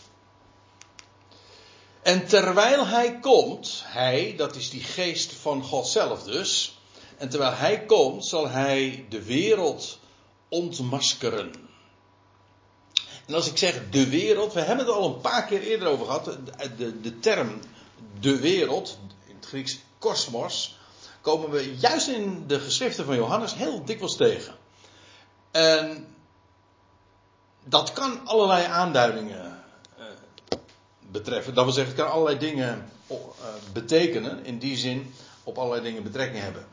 En 2.02 2.28
terwijl 2.28 2.88
hij 2.88 3.20
komt, 3.20 3.82
hij, 3.86 4.34
dat 4.38 4.56
is 4.56 4.70
die 4.70 4.84
geest 4.84 5.34
van 5.34 5.64
God 5.64 5.88
zelf 5.88 6.24
dus, 6.24 6.80
en 7.18 7.30
terwijl 7.30 7.54
hij 7.54 7.86
komt, 7.86 8.26
zal 8.26 8.50
hij 8.50 9.06
de 9.10 9.24
wereld 9.24 10.00
ontmaskeren. 10.50 11.52
En 13.26 13.34
als 13.34 13.48
ik 13.48 13.58
zeg 13.58 13.90
de 13.90 14.10
wereld, 14.10 14.54
we 14.54 14.60
hebben 14.62 14.86
het 14.86 14.96
al 14.96 15.06
een 15.06 15.22
paar 15.22 15.46
keer 15.46 15.62
eerder 15.62 15.88
over 15.88 16.06
gehad, 16.06 16.26
de, 16.26 16.76
de, 16.78 17.02
de 17.02 17.20
term 17.20 17.60
de 18.20 18.40
wereld, 18.40 18.98
in 19.28 19.36
het 19.36 19.46
Grieks 19.46 19.80
kosmos, 20.00 20.80
komen 21.22 21.50
we 21.50 21.76
juist 21.78 22.08
in 22.08 22.48
de 22.48 22.60
geschriften 22.60 23.06
van 23.06 23.16
Johannes 23.16 23.54
heel 23.54 23.86
dikwijls 23.86 24.16
tegen. 24.16 24.56
En 25.52 26.08
dat 27.64 27.94
kan 27.94 28.28
allerlei 28.28 28.66
aanduidingen 28.66 29.64
uh, 30.00 30.06
betreffen. 31.00 31.54
Dat 31.54 31.64
wil 31.64 31.74
zeggen, 31.74 31.96
het 31.96 32.04
kan 32.04 32.12
allerlei 32.12 32.38
dingen 32.38 32.90
uh, 33.12 33.18
betekenen. 33.74 34.46
In 34.46 34.60
die 34.60 34.78
zin 34.78 35.14
op 35.44 35.58
allerlei 35.58 35.84
dingen 35.84 36.04
betrekking 36.04 36.44
hebben. 36.44 36.66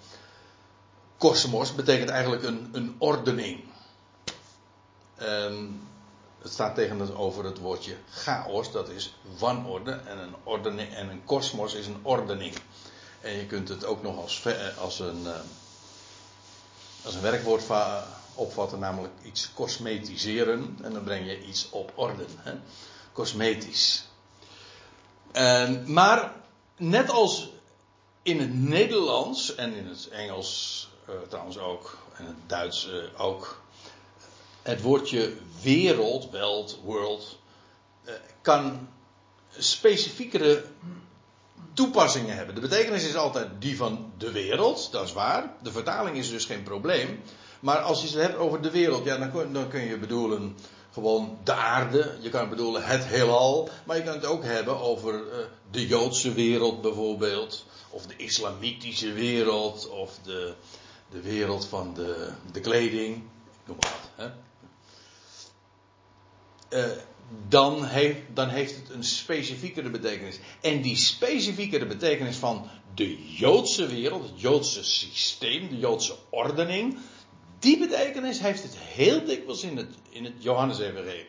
Kosmos 1.16 1.74
betekent 1.74 2.08
eigenlijk 2.08 2.42
een, 2.42 2.68
een 2.72 2.94
ordening. 2.98 3.64
En 5.14 5.80
het 6.42 6.52
staat 6.52 6.74
tegenover 6.74 7.44
het 7.44 7.58
woordje 7.58 7.96
chaos, 8.10 8.72
dat 8.72 8.88
is 8.88 9.16
wanorde. 9.38 9.90
En 9.90 10.18
een, 10.44 10.78
en 10.78 11.08
een 11.08 11.24
kosmos 11.24 11.74
is 11.74 11.86
een 11.86 12.00
ordening. 12.02 12.54
En 13.20 13.32
je 13.36 13.46
kunt 13.46 13.68
het 13.68 13.84
ook 13.84 14.02
nog 14.02 14.16
als, 14.16 14.44
eh, 14.44 14.78
als, 14.78 14.98
een, 14.98 15.26
eh, 15.26 15.40
als 17.04 17.14
een 17.14 17.20
werkwoord 17.20 17.62
opvatten, 18.34 18.78
namelijk 18.78 19.12
iets 19.22 19.52
cosmetiseren. 19.54 20.78
En 20.82 20.92
dan 20.92 21.04
breng 21.04 21.26
je 21.26 21.44
iets 21.44 21.70
op 21.70 21.92
orde. 21.94 22.24
Hè? 22.36 22.54
Cosmetisch. 23.12 24.04
En, 25.32 25.92
maar 25.92 26.32
net 26.76 27.10
als 27.10 27.48
in 28.22 28.40
het 28.40 28.54
Nederlands 28.54 29.54
en 29.54 29.74
in 29.74 29.86
het 29.86 30.08
Engels 30.08 30.88
uh, 31.08 31.14
trouwens 31.28 31.58
ook, 31.58 31.98
en 32.16 32.26
het 32.26 32.36
Duits 32.46 32.88
ook, 33.16 33.62
het 34.62 34.80
woordje 34.80 35.36
wereld, 35.62 36.30
world, 36.30 36.78
world, 36.84 37.38
kan 38.42 38.88
specifiekere 39.56 40.64
toepassingen 41.72 42.36
hebben. 42.36 42.54
De 42.54 42.60
betekenis 42.60 43.04
is 43.04 43.16
altijd 43.16 43.48
die 43.58 43.76
van 43.76 44.12
de 44.18 44.32
wereld, 44.32 44.88
dat 44.92 45.04
is 45.04 45.12
waar. 45.12 45.52
De 45.62 45.72
vertaling 45.72 46.16
is 46.16 46.30
dus 46.30 46.44
geen 46.44 46.62
probleem. 46.62 47.22
Maar 47.60 47.78
als 47.78 48.00
je 48.00 48.06
het 48.06 48.26
hebt 48.26 48.36
over 48.36 48.62
de 48.62 48.70
wereld, 48.70 49.04
ja, 49.04 49.16
dan, 49.16 49.30
kun, 49.30 49.52
dan 49.52 49.68
kun 49.68 49.80
je 49.80 49.98
bedoelen 49.98 50.56
gewoon 50.92 51.38
de 51.44 51.52
aarde. 51.52 52.16
Je 52.20 52.28
kan 52.28 52.48
bedoelen 52.48 52.84
het 52.84 53.04
heelal. 53.04 53.68
Maar 53.84 53.96
je 53.96 54.02
kan 54.02 54.14
het 54.14 54.26
ook 54.26 54.44
hebben 54.44 54.80
over 54.80 55.14
uh, 55.14 55.44
de 55.70 55.86
Joodse 55.86 56.32
wereld 56.32 56.80
bijvoorbeeld. 56.80 57.64
Of 57.90 58.06
de 58.06 58.16
islamitische 58.16 59.12
wereld. 59.12 59.88
Of 59.88 60.18
de, 60.22 60.54
de 61.10 61.20
wereld 61.20 61.66
van 61.66 61.94
de, 61.94 62.32
de 62.52 62.60
kleding. 62.60 63.16
Ik 63.16 63.66
noem 63.66 63.76
maar 63.80 63.90
wat. 63.90 64.10
Hè. 64.16 64.30
Uh, 66.78 66.96
dan 67.48 67.84
heeft, 67.84 68.20
dan 68.34 68.48
heeft 68.48 68.76
het 68.76 68.90
een 68.90 69.04
specifiekere 69.04 69.90
betekenis. 69.90 70.38
En 70.60 70.82
die 70.82 70.96
specifiekere 70.96 71.86
betekenis 71.86 72.36
van 72.36 72.68
de 72.94 73.34
Joodse 73.36 73.86
wereld, 73.86 74.22
het 74.22 74.40
Joodse 74.40 74.84
systeem, 74.84 75.68
de 75.68 75.78
Joodse 75.78 76.16
ordening, 76.30 76.98
die 77.58 77.78
betekenis 77.78 78.38
heeft 78.38 78.62
het 78.62 78.76
heel 78.76 79.24
dikwijls 79.24 79.62
in 79.62 79.76
het, 79.76 79.94
in 80.10 80.24
het 80.24 80.34
Johannes-evangelie. 80.38 81.26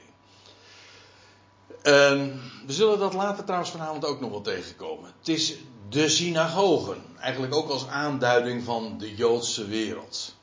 we 2.65 2.73
zullen 2.73 2.99
dat 2.99 3.13
later 3.13 3.43
trouwens 3.43 3.71
vanavond 3.71 4.05
ook 4.05 4.19
nog 4.19 4.29
wel 4.29 4.41
tegenkomen. 4.41 5.13
Het 5.19 5.27
is 5.27 5.55
de 5.89 6.09
synagogen, 6.09 7.03
eigenlijk 7.19 7.55
ook 7.55 7.69
als 7.69 7.87
aanduiding 7.87 8.63
van 8.63 8.97
de 8.97 9.15
Joodse 9.15 9.67
wereld. 9.67 10.35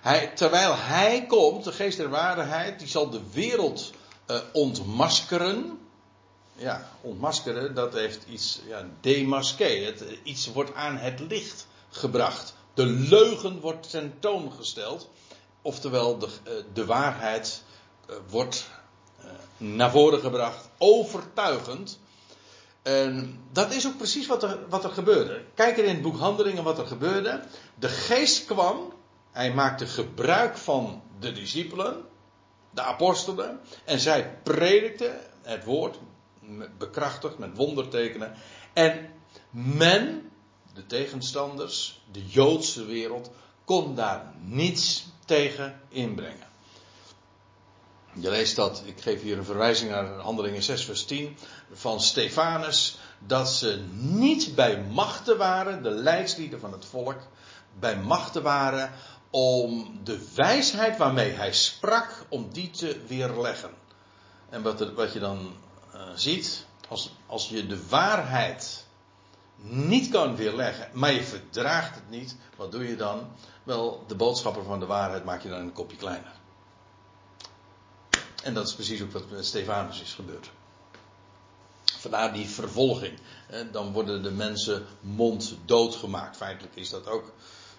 Hij, 0.00 0.32
terwijl 0.34 0.74
hij 0.76 1.26
komt, 1.26 1.64
de 1.64 1.72
geest 1.72 1.96
der 1.96 2.08
waarheid, 2.08 2.78
die 2.78 2.88
zal 2.88 3.10
de 3.10 3.20
wereld 3.32 3.92
uh, 4.26 4.38
ontmaskeren. 4.52 5.78
Ja, 6.56 6.90
ontmaskeren, 7.00 7.74
dat 7.74 7.92
heeft 7.92 8.24
iets, 8.28 8.60
ja. 8.66 8.86
Het, 9.58 10.04
iets 10.22 10.52
wordt 10.52 10.74
aan 10.74 10.96
het 10.96 11.20
licht 11.20 11.66
gebracht. 11.90 12.54
De 12.74 12.86
leugen 12.86 13.60
wordt 13.60 13.90
tentoongesteld. 13.90 15.08
Oftewel, 15.62 16.18
de, 16.18 16.26
uh, 16.26 16.52
de 16.72 16.84
waarheid 16.84 17.62
wordt 18.28 18.66
naar 19.56 19.90
voren 19.90 20.20
gebracht, 20.20 20.68
overtuigend. 20.78 21.98
En 22.82 23.40
dat 23.52 23.72
is 23.72 23.86
ook 23.86 23.96
precies 23.96 24.26
wat 24.26 24.42
er, 24.42 24.58
wat 24.68 24.84
er 24.84 24.90
gebeurde. 24.90 25.42
Kijk 25.54 25.76
in 25.76 25.88
het 25.88 26.02
boek 26.02 26.18
Handelingen 26.18 26.64
wat 26.64 26.78
er 26.78 26.86
gebeurde. 26.86 27.42
De 27.74 27.88
geest 27.88 28.44
kwam, 28.44 28.92
hij 29.30 29.54
maakte 29.54 29.86
gebruik 29.86 30.56
van 30.56 31.02
de 31.20 31.32
discipelen 31.32 32.04
de 32.70 32.82
apostelen. 32.82 33.60
En 33.84 34.00
zij 34.00 34.38
predikten 34.42 35.20
het 35.42 35.64
woord, 35.64 35.98
bekrachtigd 36.78 37.38
met 37.38 37.56
wondertekenen. 37.56 38.34
En 38.72 39.10
men, 39.50 40.30
de 40.74 40.86
tegenstanders, 40.86 42.00
de 42.12 42.26
Joodse 42.26 42.84
wereld, 42.84 43.30
kon 43.64 43.94
daar 43.94 44.32
niets 44.40 45.06
tegen 45.24 45.80
inbrengen. 45.88 46.46
Je 48.20 48.30
leest 48.30 48.56
dat, 48.56 48.82
ik 48.84 49.00
geef 49.00 49.22
hier 49.22 49.38
een 49.38 49.44
verwijzing 49.44 49.90
naar 49.90 50.06
Handelingen 50.06 50.62
6, 50.62 50.84
vers 50.84 51.04
10, 51.04 51.36
van 51.72 52.00
Stefanus, 52.00 52.98
dat 53.18 53.48
ze 53.48 53.84
niet 53.92 54.54
bij 54.54 54.82
machten 54.82 55.36
waren, 55.36 55.82
de 55.82 55.90
leidslieden 55.90 56.60
van 56.60 56.72
het 56.72 56.84
volk, 56.84 57.18
bij 57.78 57.96
machten 57.96 58.42
waren 58.42 58.92
om 59.30 60.00
de 60.04 60.28
wijsheid 60.34 60.96
waarmee 60.96 61.30
hij 61.30 61.52
sprak, 61.52 62.26
om 62.28 62.48
die 62.52 62.70
te 62.70 63.00
weerleggen. 63.06 63.70
En 64.48 64.62
wat, 64.62 64.92
wat 64.92 65.12
je 65.12 65.18
dan 65.18 65.54
uh, 65.94 66.02
ziet, 66.14 66.66
als, 66.88 67.12
als 67.26 67.48
je 67.48 67.66
de 67.66 67.88
waarheid 67.88 68.84
niet 69.62 70.08
kan 70.08 70.36
weerleggen, 70.36 70.90
maar 70.92 71.12
je 71.12 71.22
verdraagt 71.22 71.94
het 71.94 72.10
niet, 72.10 72.36
wat 72.56 72.72
doe 72.72 72.88
je 72.88 72.96
dan? 72.96 73.28
Wel, 73.62 74.04
de 74.06 74.14
boodschapper 74.14 74.64
van 74.64 74.80
de 74.80 74.86
waarheid 74.86 75.24
maak 75.24 75.42
je 75.42 75.48
dan 75.48 75.60
een 75.60 75.72
kopje 75.72 75.96
kleiner. 75.96 76.32
En 78.42 78.54
dat 78.54 78.66
is 78.66 78.74
precies 78.74 79.02
ook 79.02 79.12
wat 79.12 79.30
met 79.30 79.46
Stefanus 79.46 80.00
is 80.00 80.14
gebeurd. 80.14 80.50
Vandaar 81.98 82.32
die 82.32 82.48
vervolging. 82.48 83.18
Dan 83.72 83.92
worden 83.92 84.22
de 84.22 84.30
mensen 84.30 84.86
monddood 85.00 85.94
gemaakt. 85.94 86.36
Feitelijk 86.36 86.76
is 86.76 86.90
dat 86.90 87.08
ook 87.08 87.32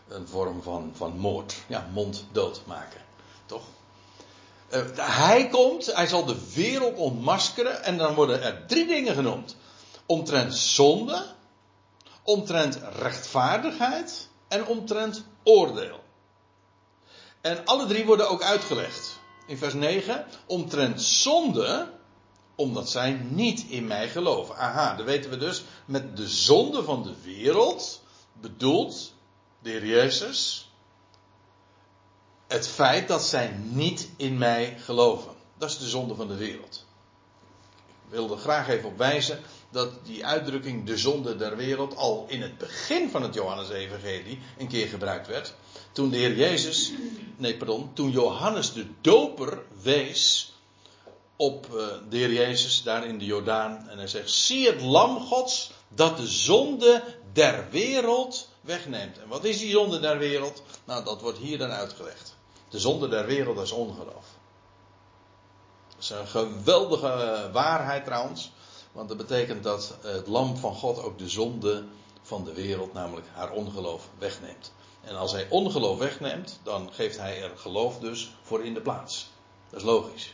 een 0.07 0.27
vorm 0.27 0.61
van, 0.61 0.91
van 0.95 1.17
moord. 1.17 1.55
Ja, 1.67 1.89
monddood 1.93 2.61
maken. 2.65 3.01
Toch? 3.45 3.63
Uh, 4.73 4.81
hij 4.95 5.47
komt, 5.47 5.85
hij 5.85 6.07
zal 6.07 6.25
de 6.25 6.53
wereld 6.53 6.97
ontmaskeren. 6.97 7.83
En 7.83 7.97
dan 7.97 8.13
worden 8.13 8.41
er 8.41 8.65
drie 8.67 8.87
dingen 8.87 9.13
genoemd: 9.13 9.55
omtrent 10.05 10.55
zonde, 10.55 11.25
omtrent 12.23 12.79
rechtvaardigheid 12.99 14.27
en 14.47 14.65
omtrent 14.65 15.23
oordeel. 15.43 15.99
En 17.41 17.65
alle 17.65 17.85
drie 17.85 18.05
worden 18.05 18.29
ook 18.29 18.41
uitgelegd. 18.41 19.19
In 19.47 19.57
vers 19.57 19.73
9, 19.73 20.25
omtrent 20.45 21.01
zonde, 21.01 21.89
omdat 22.55 22.89
zij 22.89 23.11
niet 23.29 23.65
in 23.69 23.87
mij 23.87 24.09
geloven. 24.09 24.57
Aha, 24.57 24.95
dan 24.95 25.05
weten 25.05 25.29
we 25.29 25.37
dus, 25.37 25.63
met 25.85 26.17
de 26.17 26.27
zonde 26.27 26.83
van 26.83 27.03
de 27.03 27.13
wereld 27.23 28.01
bedoelt 28.33 29.13
de 29.67 29.73
Heer 29.73 29.85
Jezus 29.85 30.69
het 32.47 32.67
feit 32.67 33.07
dat 33.07 33.23
zij 33.23 33.55
niet 33.63 34.09
in 34.17 34.37
mij 34.37 34.77
geloven. 34.79 35.31
Dat 35.57 35.69
is 35.69 35.77
de 35.77 35.87
zonde 35.87 36.15
van 36.15 36.27
de 36.27 36.35
wereld. 36.35 36.85
Ik 37.87 38.13
wil 38.13 38.31
er 38.31 38.37
graag 38.37 38.67
even 38.67 38.89
op 38.89 38.97
wijzen 38.97 39.39
dat 39.71 40.05
die 40.05 40.25
uitdrukking 40.25 40.85
de 40.85 40.97
zonde 40.97 41.35
der 41.35 41.57
wereld 41.57 41.95
al 41.95 42.25
in 42.27 42.41
het 42.41 42.57
begin 42.57 43.09
van 43.09 43.21
het 43.21 43.33
Johannes-evangelie 43.33 44.39
een 44.57 44.67
keer 44.67 44.87
gebruikt 44.87 45.27
werd. 45.27 45.53
Toen 45.91 46.09
de 46.09 46.17
Heer 46.17 46.35
Jezus, 46.35 46.91
nee 47.35 47.57
pardon, 47.57 47.93
toen 47.93 48.11
Johannes 48.11 48.73
de 48.73 48.85
doper 49.01 49.63
wees 49.81 50.53
op 51.35 51.65
eh, 51.65 51.85
de 52.09 52.17
Heer 52.17 52.33
Jezus 52.33 52.83
daar 52.83 53.05
in 53.05 53.17
de 53.17 53.25
Jordaan. 53.25 53.89
En 53.89 53.97
hij 53.97 54.07
zegt, 54.07 54.31
zie 54.31 54.67
het 54.67 54.81
lam 54.81 55.19
gods 55.19 55.71
dat 55.87 56.17
de 56.17 56.27
zonde 56.27 57.03
der 57.37 57.69
wereld 57.69 58.49
wegneemt. 58.61 59.17
En 59.17 59.27
wat 59.27 59.43
is 59.43 59.57
die 59.57 59.71
zonde 59.71 59.99
der 59.99 60.17
wereld? 60.17 60.61
Nou, 60.85 61.03
dat 61.03 61.21
wordt 61.21 61.37
hier 61.37 61.57
dan 61.57 61.69
uitgelegd. 61.69 62.35
De 62.69 62.79
zonde 62.79 63.07
der 63.07 63.25
wereld 63.25 63.59
is 63.59 63.71
ongeloof. 63.71 64.25
Dat 65.87 65.99
is 65.99 66.09
een 66.09 66.27
geweldige 66.27 67.49
waarheid 67.53 68.05
trouwens. 68.05 68.51
Want 68.91 69.07
dat 69.09 69.17
betekent 69.17 69.63
dat 69.63 69.95
het 70.01 70.27
lam 70.27 70.57
van 70.57 70.75
God 70.75 71.03
ook 71.03 71.17
de 71.17 71.29
zonde 71.29 71.83
van 72.21 72.43
de 72.43 72.53
wereld, 72.53 72.93
namelijk 72.93 73.27
haar 73.33 73.51
ongeloof, 73.51 74.09
wegneemt. 74.17 74.71
En 75.01 75.15
als 75.15 75.31
hij 75.31 75.47
ongeloof 75.49 75.97
wegneemt, 75.97 76.59
dan 76.63 76.89
geeft 76.93 77.17
hij 77.17 77.43
er 77.43 77.57
geloof 77.57 77.99
dus 77.99 78.31
voor 78.43 78.63
in 78.63 78.73
de 78.73 78.81
plaats. 78.81 79.29
Dat 79.69 79.79
is 79.79 79.85
logisch. 79.85 80.33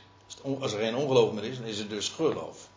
Als 0.59 0.73
er 0.73 0.79
geen 0.79 0.95
ongeloof 0.95 1.31
meer 1.31 1.43
is, 1.43 1.57
dan 1.57 1.65
is 1.65 1.79
er 1.79 1.89
dus 1.89 2.09
geloof. 2.09 2.67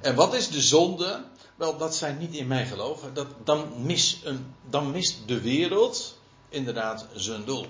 En 0.00 0.14
wat 0.14 0.34
is 0.34 0.48
de 0.48 0.60
zonde? 0.60 1.24
Wel, 1.54 1.76
dat 1.76 1.94
zij 1.94 2.12
niet 2.12 2.34
in 2.34 2.46
mij 2.46 2.66
geloven. 2.66 3.14
Dat, 3.14 3.26
dan, 3.44 3.72
mis 3.76 4.20
een, 4.24 4.54
dan 4.70 4.90
mist 4.90 5.28
de 5.28 5.40
wereld 5.40 6.18
inderdaad 6.48 7.06
zijn 7.14 7.44
doel. 7.44 7.66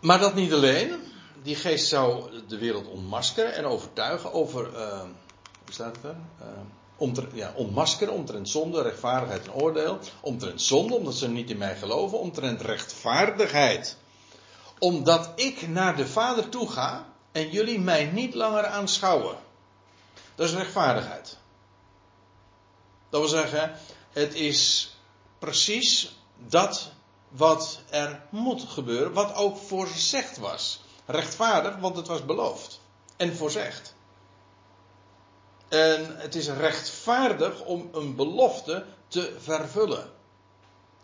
Maar 0.00 0.18
dat 0.18 0.34
niet 0.34 0.52
alleen 0.52 1.06
die 1.42 1.56
geest 1.56 1.88
zou 1.88 2.30
de 2.48 2.58
wereld 2.58 2.86
ontmaskeren 2.86 3.54
en 3.54 3.64
overtuigen 3.64 4.32
over. 4.32 4.72
Uh, 4.72 5.00
hoe 5.00 5.72
staat 5.72 5.96
het 5.96 6.04
er? 6.04 6.16
Uh, 6.40 6.46
omtre, 6.96 7.26
ja, 7.32 7.52
ontmaskeren 7.56 8.14
omtrent 8.14 8.48
zonde, 8.48 8.82
rechtvaardigheid 8.82 9.44
en 9.46 9.52
oordeel. 9.52 9.98
Omtrent 10.20 10.62
zonde, 10.62 10.94
omdat 10.94 11.14
ze 11.14 11.28
niet 11.28 11.50
in 11.50 11.58
mij 11.58 11.76
geloven. 11.76 12.18
Omtrent 12.18 12.60
rechtvaardigheid. 12.60 13.96
Omdat 14.78 15.32
ik 15.34 15.68
naar 15.68 15.96
de 15.96 16.06
Vader 16.06 16.48
toe 16.48 16.70
ga 16.70 17.06
en 17.32 17.50
jullie 17.50 17.80
mij 17.80 18.04
niet 18.04 18.34
langer 18.34 18.66
aanschouwen. 18.66 19.36
Dat 20.36 20.48
is 20.48 20.54
rechtvaardigheid. 20.54 21.36
Dat 23.08 23.20
wil 23.20 23.28
zeggen, 23.28 23.78
het 24.10 24.34
is 24.34 24.90
precies 25.38 26.16
dat 26.36 26.90
wat 27.28 27.80
er 27.90 28.22
moet 28.30 28.62
gebeuren, 28.62 29.12
wat 29.12 29.34
ook 29.34 29.56
voorzegd 29.56 30.38
was. 30.38 30.80
Rechtvaardig, 31.06 31.76
want 31.76 31.96
het 31.96 32.06
was 32.06 32.24
beloofd. 32.24 32.80
En 33.16 33.36
voorzegd. 33.36 33.94
En 35.68 36.16
het 36.16 36.34
is 36.34 36.48
rechtvaardig 36.48 37.64
om 37.64 37.88
een 37.92 38.14
belofte 38.14 38.84
te 39.08 39.36
vervullen. 39.38 40.10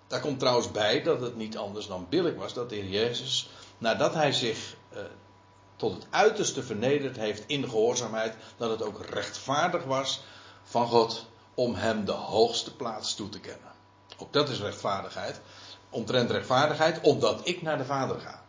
Daar 0.06 0.20
komt 0.20 0.38
trouwens 0.38 0.70
bij 0.70 1.02
dat 1.02 1.20
het 1.20 1.36
niet 1.36 1.56
anders 1.56 1.86
dan 1.86 2.06
billig 2.08 2.34
was 2.34 2.54
dat 2.54 2.68
de 2.68 2.74
Heer 2.74 2.88
Jezus, 2.88 3.50
nadat 3.78 4.14
hij 4.14 4.32
zich 4.32 4.76
eh, 4.88 5.02
tot 5.82 5.94
het 5.94 6.06
uiterste 6.10 6.62
vernederd 6.62 7.16
heeft 7.16 7.44
in 7.46 7.68
gehoorzaamheid, 7.68 8.34
dat 8.56 8.70
het 8.70 8.82
ook 8.82 9.04
rechtvaardig 9.04 9.84
was 9.84 10.22
van 10.62 10.86
God 10.86 11.26
om 11.54 11.74
hem 11.74 12.04
de 12.04 12.12
hoogste 12.12 12.76
plaats 12.76 13.14
toe 13.14 13.28
te 13.28 13.40
kennen. 13.40 13.72
Ook 14.18 14.32
dat 14.32 14.48
is 14.48 14.60
rechtvaardigheid. 14.60 15.40
Omtrent 15.90 16.30
rechtvaardigheid, 16.30 17.00
omdat 17.00 17.40
ik 17.44 17.62
naar 17.62 17.78
de 17.78 17.84
Vader 17.84 18.20
ga 18.20 18.42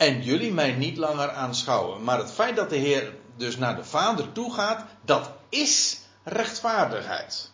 en 0.00 0.22
jullie 0.22 0.52
mij 0.52 0.72
niet 0.72 0.96
langer 0.96 1.30
aanschouwen. 1.30 2.04
Maar 2.04 2.18
het 2.18 2.30
feit 2.30 2.56
dat 2.56 2.70
de 2.70 2.76
Heer 2.76 3.14
dus 3.36 3.56
naar 3.56 3.76
de 3.76 3.84
Vader 3.84 4.32
toe 4.32 4.54
gaat, 4.54 4.84
dat 5.04 5.30
is 5.48 6.00
rechtvaardigheid. 6.24 7.50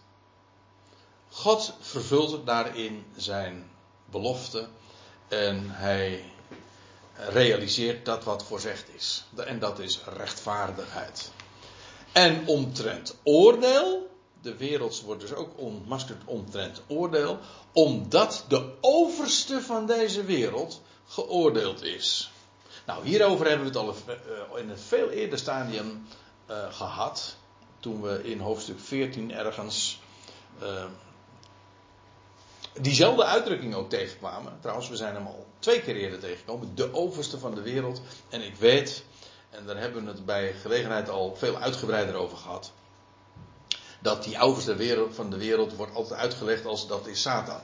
God 1.31 1.75
vervult 1.81 2.47
daarin 2.47 3.07
zijn 3.17 3.71
belofte 4.11 4.69
en 5.29 5.71
hij 5.71 6.25
realiseert 7.19 8.05
dat 8.05 8.25
wat 8.25 8.45
voorzegd 8.45 8.89
is. 8.95 9.25
En 9.37 9.59
dat 9.59 9.79
is 9.79 10.01
rechtvaardigheid. 10.17 11.31
En 12.13 12.47
omtrent 12.47 13.17
oordeel, 13.23 14.11
de 14.43 14.57
wereld 14.57 15.01
wordt 15.01 15.21
dus 15.21 15.33
ook 15.33 15.51
ontmaskerd 15.57 16.23
omtrent 16.25 16.83
oordeel, 16.87 17.39
omdat 17.73 18.45
de 18.49 18.73
overste 18.81 19.63
van 19.63 19.87
deze 19.87 20.25
wereld 20.25 20.81
geoordeeld 21.07 21.83
is. 21.83 22.31
Nou, 22.87 23.07
hierover 23.07 23.47
hebben 23.47 23.73
we 23.73 23.79
het 23.79 23.87
al 23.87 23.95
eh, 24.07 24.61
in 24.63 24.71
een 24.71 24.79
veel 24.79 25.11
eerder 25.11 25.39
stadium 25.39 26.07
uh, 26.51 26.73
gehad. 26.73 27.37
Toen 27.81 28.03
we 28.03 28.25
in 28.25 28.39
hoofdstuk 28.39 28.81
14 28.81 29.33
ergens 29.33 30.01
uh, 30.63 30.85
diezelfde 32.81 33.25
uitdrukking 33.25 33.75
ook 33.75 33.91
tegenkwamen. 33.91 34.59
Trouwens, 34.61 34.89
we 34.89 34.97
zijn 34.97 35.15
hem 35.15 35.27
al 35.27 35.47
twee 35.59 35.81
keer 35.81 35.97
eerder 35.97 36.19
tegengekomen. 36.19 36.75
De 36.75 36.95
overste 36.95 37.39
van 37.39 37.55
de 37.55 37.63
wereld. 37.63 38.01
En 38.29 38.43
ik 38.43 38.57
weet, 38.57 39.05
en 39.51 39.67
daar 39.67 39.77
hebben 39.77 40.05
we 40.05 40.11
het 40.11 40.25
bij 40.25 40.53
gelegenheid 40.53 41.09
al 41.09 41.37
veel 41.37 41.57
uitgebreider 41.57 42.15
over 42.15 42.37
gehad. 42.37 42.73
Dat 44.01 44.25
die 44.25 44.39
overste 44.39 45.07
van 45.11 45.31
de 45.31 45.39
wereld 45.39 45.77
wordt 45.77 45.95
altijd 45.95 46.21
uitgelegd 46.21 46.67
als 46.67 46.89
dat 46.89 47.07
is 47.07 47.23
Satan. 47.23 47.61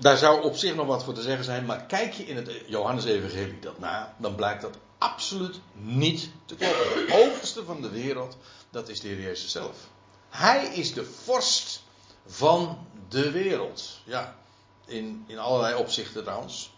daar 0.00 0.16
zou 0.16 0.42
op 0.42 0.56
zich 0.56 0.74
nog 0.74 0.86
wat 0.86 1.04
voor 1.04 1.14
te 1.14 1.22
zeggen 1.22 1.44
zijn, 1.44 1.64
maar 1.64 1.86
kijk 1.86 2.12
je 2.12 2.26
in 2.26 2.36
het 2.36 2.50
Johannes-evangelie 2.66 3.58
dat 3.58 3.78
na, 3.78 4.14
dan 4.18 4.34
blijkt 4.34 4.62
dat 4.62 4.78
absoluut 4.98 5.60
niet 5.72 6.30
te 6.44 6.54
kloppen. 6.54 7.06
De 7.06 7.26
overste 7.26 7.64
van 7.64 7.82
de 7.82 7.88
wereld, 7.88 8.36
dat 8.70 8.88
is 8.88 9.00
de 9.00 9.08
Heer 9.08 9.20
Jezus 9.20 9.50
zelf. 9.50 9.76
Hij 10.30 10.66
is 10.66 10.94
de 10.94 11.04
vorst 11.04 11.82
van 12.26 12.86
de 13.08 13.30
wereld. 13.30 14.00
Ja, 14.04 14.36
in, 14.86 15.24
in 15.26 15.38
allerlei 15.38 15.74
opzichten 15.74 16.22
trouwens. 16.22 16.72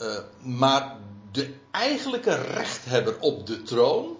Uh, 0.00 0.18
maar 0.40 0.96
de 1.32 1.54
eigenlijke 1.70 2.34
rechthebber 2.34 3.20
op 3.20 3.46
de 3.46 3.62
troon, 3.62 4.16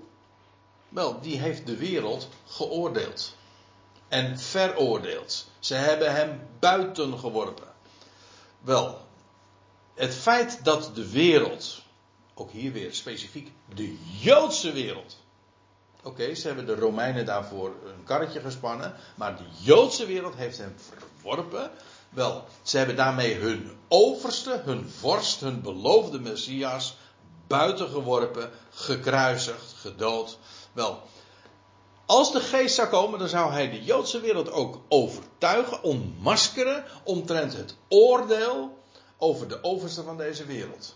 wel, 0.88 1.20
die 1.20 1.38
heeft 1.38 1.66
de 1.66 1.76
wereld 1.76 2.28
geoordeeld. 2.46 3.34
En 4.08 4.38
veroordeeld. 4.38 5.46
Ze 5.58 5.74
hebben 5.74 6.14
hem 6.14 6.48
buiten 6.58 7.18
geworpen. 7.18 7.68
Wel, 8.60 9.06
het 9.94 10.14
feit 10.14 10.64
dat 10.64 10.90
de 10.94 11.10
wereld, 11.10 11.82
ook 12.34 12.50
hier 12.50 12.72
weer 12.72 12.94
specifiek 12.94 13.52
de 13.74 13.98
Joodse 14.20 14.72
wereld, 14.72 15.16
Oké, 16.06 16.34
ze 16.34 16.46
hebben 16.46 16.66
de 16.66 16.74
Romeinen 16.74 17.26
daarvoor 17.26 17.68
een 17.68 18.04
karretje 18.04 18.40
gespannen. 18.40 18.94
Maar 19.14 19.36
de 19.36 19.44
Joodse 19.62 20.06
wereld 20.06 20.34
heeft 20.34 20.58
hen 20.58 20.76
verworpen. 20.78 21.70
Wel, 22.10 22.44
ze 22.62 22.76
hebben 22.76 22.96
daarmee 22.96 23.34
hun 23.34 23.70
overste, 23.88 24.60
hun 24.64 24.88
vorst, 24.88 25.40
hun 25.40 25.62
beloofde 25.62 26.18
Messias 26.18 26.96
buiten 27.46 27.88
geworpen, 27.88 28.50
gekruisigd, 28.70 29.72
gedood. 29.80 30.38
Wel, 30.72 31.02
als 32.06 32.32
de 32.32 32.40
geest 32.40 32.74
zou 32.74 32.88
komen, 32.88 33.18
dan 33.18 33.28
zou 33.28 33.52
hij 33.52 33.70
de 33.70 33.84
Joodse 33.84 34.20
wereld 34.20 34.50
ook 34.50 34.80
overtuigen, 34.88 35.82
onmaskeren, 35.82 36.84
omtrent 37.04 37.52
het 37.56 37.74
oordeel 37.88 38.78
over 39.18 39.48
de 39.48 39.64
overste 39.64 40.02
van 40.02 40.16
deze 40.16 40.44
wereld. 40.44 40.94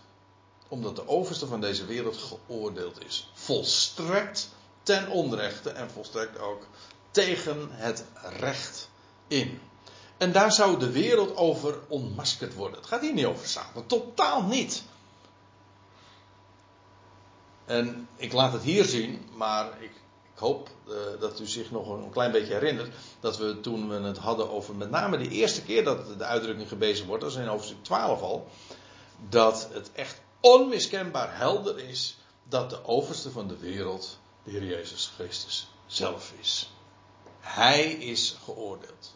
Omdat 0.67 0.95
de 0.95 1.07
overste 1.07 1.47
van 1.47 1.61
deze 1.61 1.85
wereld 1.85 2.17
geoordeeld 2.17 3.05
is. 3.05 3.31
Volstrekt 3.33 4.49
ten 4.83 5.09
onrechte 5.09 5.69
en 5.69 5.91
volstrekt 5.91 6.39
ook 6.39 6.67
tegen 7.11 7.67
het 7.71 8.05
recht 8.39 8.89
in. 9.27 9.61
En 10.17 10.31
daar 10.31 10.51
zou 10.51 10.79
de 10.79 10.91
wereld 10.91 11.35
over 11.35 11.79
onmaskerd 11.87 12.53
worden. 12.53 12.77
Het 12.77 12.87
gaat 12.87 13.01
hier 13.01 13.13
niet 13.13 13.25
over 13.25 13.47
Satan, 13.47 13.85
totaal 13.85 14.43
niet. 14.43 14.83
En 17.65 18.07
ik 18.15 18.33
laat 18.33 18.53
het 18.53 18.61
hier 18.61 18.85
zien, 18.85 19.29
maar 19.35 19.65
ik, 19.79 19.91
ik 20.33 20.39
hoop 20.39 20.69
uh, 20.87 20.95
dat 21.19 21.39
u 21.39 21.45
zich 21.45 21.71
nog 21.71 21.89
een 21.89 22.09
klein 22.09 22.31
beetje 22.31 22.53
herinnert. 22.53 22.95
Dat 23.19 23.37
we 23.37 23.59
toen 23.59 23.89
we 23.89 23.95
het 23.95 24.17
hadden 24.17 24.49
over 24.49 24.75
met 24.75 24.89
name 24.89 25.17
de 25.17 25.29
eerste 25.29 25.61
keer 25.61 25.83
dat 25.83 26.17
de 26.17 26.25
uitdrukking 26.25 26.67
gebezen 26.67 27.07
wordt, 27.07 27.23
dat 27.23 27.31
is 27.31 27.37
in 27.37 27.47
hoofdstuk 27.47 27.83
12 27.83 28.21
al. 28.21 28.47
Dat 29.29 29.69
het 29.71 29.91
echt 29.93 30.21
onmiskenbaar 30.39 31.37
helder 31.37 31.79
is 31.79 32.17
dat 32.43 32.69
de 32.69 32.85
overste 32.85 33.31
van 33.31 33.47
de 33.47 33.57
wereld 33.57 34.19
de 34.43 34.51
Heer 34.51 34.65
Jezus 34.65 35.11
Christus 35.15 35.67
zelf 35.85 36.33
is. 36.39 36.71
Hij 37.39 37.91
is 37.91 38.37
geoordeeld. 38.43 39.15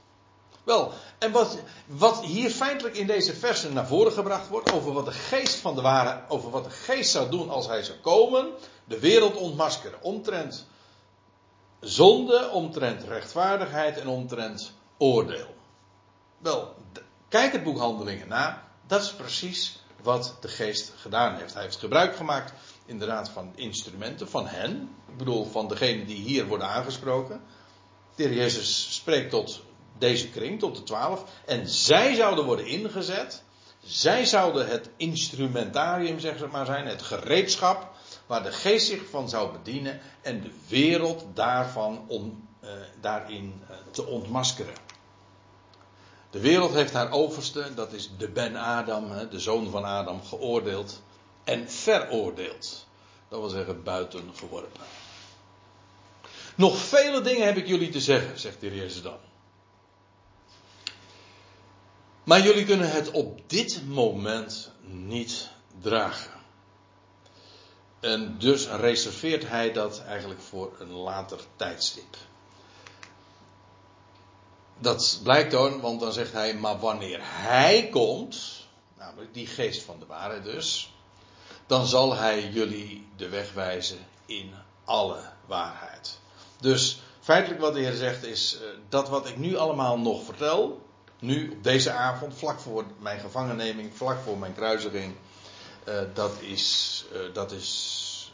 Wel, 0.63 0.91
en 1.17 1.31
wat, 1.31 1.57
wat 1.85 2.23
hier 2.23 2.49
feitelijk 2.49 2.95
in 2.95 3.07
deze 3.07 3.35
versen 3.35 3.73
naar 3.73 3.87
voren 3.87 4.11
gebracht 4.11 4.47
wordt, 4.47 4.71
over 4.71 4.93
wat 4.93 5.05
de 5.05 5.11
geest 5.11 5.55
van 5.55 5.75
de 5.75 5.81
ware, 5.81 6.21
over 6.27 6.49
wat 6.49 6.63
de 6.63 6.69
geest 6.69 7.11
zou 7.11 7.29
doen 7.29 7.49
als 7.49 7.67
hij 7.67 7.83
zou 7.83 7.97
komen, 7.97 8.51
de 8.85 8.99
wereld 8.99 9.35
ontmaskeren, 9.35 10.01
omtrent 10.01 10.65
zonde, 11.79 12.49
omtrent 12.49 13.03
rechtvaardigheid 13.03 13.97
en 13.97 14.07
omtrent 14.07 14.71
oordeel. 14.97 15.55
Wel, 16.37 16.75
kijk 17.29 17.51
het 17.51 17.63
boek 17.63 17.77
Handelingen 17.77 18.27
na, 18.27 18.67
dat 18.87 19.01
is 19.01 19.13
precies 19.13 19.79
wat 20.01 20.37
de 20.41 20.47
geest 20.47 20.91
gedaan 20.95 21.35
heeft. 21.35 21.53
Hij 21.53 21.63
heeft 21.63 21.77
gebruik 21.77 22.15
gemaakt 22.15 22.53
inderdaad 22.85 23.29
van 23.29 23.51
instrumenten, 23.55 24.29
van 24.29 24.47
hen, 24.47 24.89
ik 25.07 25.17
bedoel 25.17 25.45
van 25.45 25.67
degene 25.67 26.05
die 26.05 26.21
hier 26.21 26.47
worden 26.47 26.67
aangesproken. 26.67 27.41
De 28.15 28.23
heer 28.23 28.33
Jezus 28.33 28.95
spreekt 28.95 29.29
tot 29.29 29.61
deze 29.97 30.29
kring, 30.29 30.59
tot 30.59 30.75
de 30.75 30.83
twaalf. 30.83 31.23
En 31.45 31.67
zij 31.67 32.15
zouden 32.15 32.45
worden 32.45 32.67
ingezet. 32.67 33.43
Zij 33.83 34.25
zouden 34.25 34.67
het 34.67 34.89
instrumentarium, 34.97 36.19
zeg 36.19 36.51
maar, 36.51 36.65
zijn. 36.65 36.87
Het 36.87 37.01
gereedschap 37.01 37.91
waar 38.25 38.43
de 38.43 38.51
geest 38.51 38.87
zich 38.87 39.09
van 39.09 39.29
zou 39.29 39.51
bedienen. 39.51 39.99
En 40.21 40.41
de 40.41 40.51
wereld 40.67 41.25
daarvan 41.33 42.05
om, 42.07 42.47
eh, 42.59 42.69
daarin 43.01 43.61
eh, 43.69 43.75
te 43.91 44.05
ontmaskeren. 44.05 44.73
De 46.29 46.39
wereld 46.39 46.73
heeft 46.73 46.93
haar 46.93 47.11
overste, 47.11 47.73
dat 47.75 47.93
is 47.93 48.09
de 48.17 48.29
Ben 48.29 48.55
Adam, 48.55 49.29
de 49.29 49.39
zoon 49.39 49.69
van 49.69 49.85
Adam, 49.85 50.23
geoordeeld 50.23 51.01
en 51.45 51.69
veroordeeld. 51.69 52.85
Dat 53.29 53.39
wil 53.39 53.49
zeggen 53.49 53.83
buiten 53.83 54.31
geworpen. 54.35 54.85
Nog 56.55 56.77
vele 56.77 57.21
dingen 57.21 57.45
heb 57.45 57.57
ik 57.57 57.67
jullie 57.67 57.89
te 57.89 58.01
zeggen, 58.01 58.39
zegt 58.39 58.59
de 58.59 58.67
Heer 58.67 59.01
dan. 59.03 59.17
Maar 62.23 62.41
jullie 62.41 62.65
kunnen 62.65 62.91
het 62.91 63.11
op 63.11 63.49
dit 63.49 63.81
moment 63.87 64.71
niet 64.81 65.49
dragen. 65.81 66.31
En 67.99 68.37
dus 68.39 68.67
reserveert 68.67 69.47
hij 69.47 69.71
dat 69.71 70.03
eigenlijk 70.03 70.41
voor 70.41 70.75
een 70.79 70.91
later 70.91 71.39
tijdstip. 71.55 72.17
Dat 74.79 75.19
blijkt 75.23 75.51
dan, 75.51 75.81
want 75.81 75.99
dan 75.99 76.13
zegt 76.13 76.31
hij, 76.31 76.53
maar 76.53 76.79
wanneer 76.79 77.19
hij 77.21 77.89
komt, 77.89 78.67
namelijk 78.97 79.33
die 79.33 79.47
geest 79.47 79.83
van 79.83 79.99
de 79.99 80.05
waarheid 80.05 80.43
dus, 80.43 80.94
dan 81.65 81.85
zal 81.85 82.15
hij 82.15 82.49
jullie 82.49 83.07
de 83.15 83.29
weg 83.29 83.53
wijzen 83.53 83.97
in 84.25 84.53
alle 84.85 85.19
waarheid. 85.45 86.19
Dus 86.59 86.99
feitelijk 87.19 87.61
wat 87.61 87.73
de 87.73 87.79
Heer 87.79 87.93
zegt 87.93 88.23
is, 88.23 88.57
eh, 88.61 88.67
dat 88.89 89.09
wat 89.09 89.27
ik 89.27 89.37
nu 89.37 89.55
allemaal 89.55 89.99
nog 89.99 90.23
vertel, 90.23 90.81
nu 91.19 91.49
op 91.49 91.63
deze 91.63 91.91
avond, 91.91 92.33
vlak 92.35 92.59
voor 92.59 92.85
mijn 92.99 93.19
gevangenneming, 93.19 93.95
vlak 93.95 94.19
voor 94.19 94.37
mijn 94.37 94.53
kruisiging, 94.53 95.15
uh, 95.87 95.99
dat, 96.13 96.31
is, 96.39 97.05
uh, 97.13 97.33
dat 97.33 97.51
is 97.51 98.33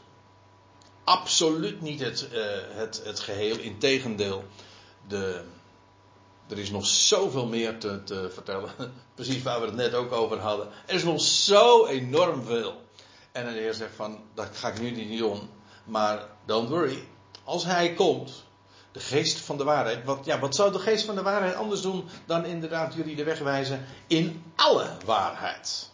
absoluut 1.03 1.81
niet 1.81 1.99
het, 1.99 2.27
het, 2.71 3.01
het 3.03 3.19
geheel. 3.19 3.57
Integendeel, 3.57 4.43
de, 5.07 5.43
er 6.47 6.59
is 6.59 6.71
nog 6.71 6.85
zoveel 6.85 7.47
meer 7.47 7.77
te, 7.77 8.03
te 8.03 8.29
vertellen. 8.33 8.71
Precies 9.15 9.43
waar 9.43 9.59
we 9.59 9.65
het 9.65 9.75
net 9.75 9.93
ook 9.93 10.11
over 10.11 10.39
hadden. 10.39 10.67
Er 10.85 10.95
is 10.95 11.03
nog 11.03 11.21
zo 11.21 11.85
enorm 11.85 12.43
veel. 12.43 12.80
En 13.31 13.45
de 13.45 13.51
Heer 13.51 13.73
zegt 13.73 13.95
van, 13.95 14.23
dat 14.33 14.49
ga 14.53 14.67
ik 14.67 14.81
nu 14.81 14.91
niet 14.91 15.19
doen. 15.19 15.49
Maar 15.83 16.25
don't 16.45 16.69
worry. 16.69 17.07
Als 17.43 17.65
hij 17.65 17.93
komt, 17.93 18.43
de 18.91 18.99
geest 18.99 19.39
van 19.39 19.57
de 19.57 19.63
waarheid. 19.63 20.05
Wat, 20.05 20.25
ja, 20.25 20.39
wat 20.39 20.55
zou 20.55 20.71
de 20.71 20.79
geest 20.79 21.05
van 21.05 21.15
de 21.15 21.21
waarheid 21.21 21.55
anders 21.55 21.81
doen 21.81 22.09
dan 22.25 22.45
inderdaad 22.45 22.93
jullie 22.93 23.15
de 23.15 23.23
weg 23.23 23.39
wijzen 23.39 23.85
in 24.07 24.43
alle 24.55 24.97
waarheid? 25.05 25.89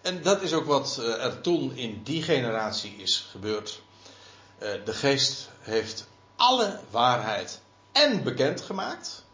En 0.00 0.22
dat 0.22 0.42
is 0.42 0.52
ook 0.52 0.66
wat 0.66 0.98
eh, 1.00 1.24
er 1.24 1.40
toen 1.40 1.76
in 1.76 2.00
die 2.02 2.22
generatie 2.22 2.96
is 2.96 3.26
gebeurd. 3.30 3.82
Eh, 4.58 4.72
de 4.84 4.92
geest 4.92 5.48
heeft 5.60 6.06
alle 6.36 6.80
waarheid 6.90 7.60
en 7.92 8.22
bekendgemaakt. 8.22 9.24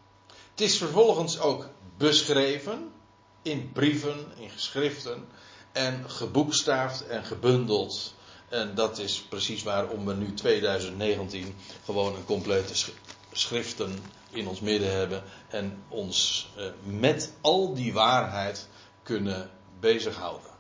Het 0.50 0.60
is 0.60 0.76
vervolgens 0.78 1.38
ook 1.38 1.68
beschreven 1.96 2.92
in 3.42 3.70
brieven, 3.72 4.32
in 4.36 4.50
geschriften 4.50 5.28
en 5.74 6.10
geboekstaafd 6.10 7.06
en 7.06 7.24
gebundeld 7.24 8.14
en 8.54 8.74
dat 8.74 8.98
is 8.98 9.20
precies 9.20 9.62
waarom 9.62 10.06
we 10.06 10.14
nu 10.14 10.34
2019 10.34 11.56
gewoon 11.84 12.14
een 12.14 12.24
complete 12.24 12.92
schriften 13.32 13.98
in 14.30 14.48
ons 14.48 14.60
midden 14.60 14.92
hebben. 14.92 15.22
En 15.48 15.82
ons 15.88 16.48
eh, 16.56 16.64
met 16.82 17.32
al 17.40 17.74
die 17.74 17.92
waarheid 17.92 18.68
kunnen 19.02 19.50
bezighouden. 19.80 20.50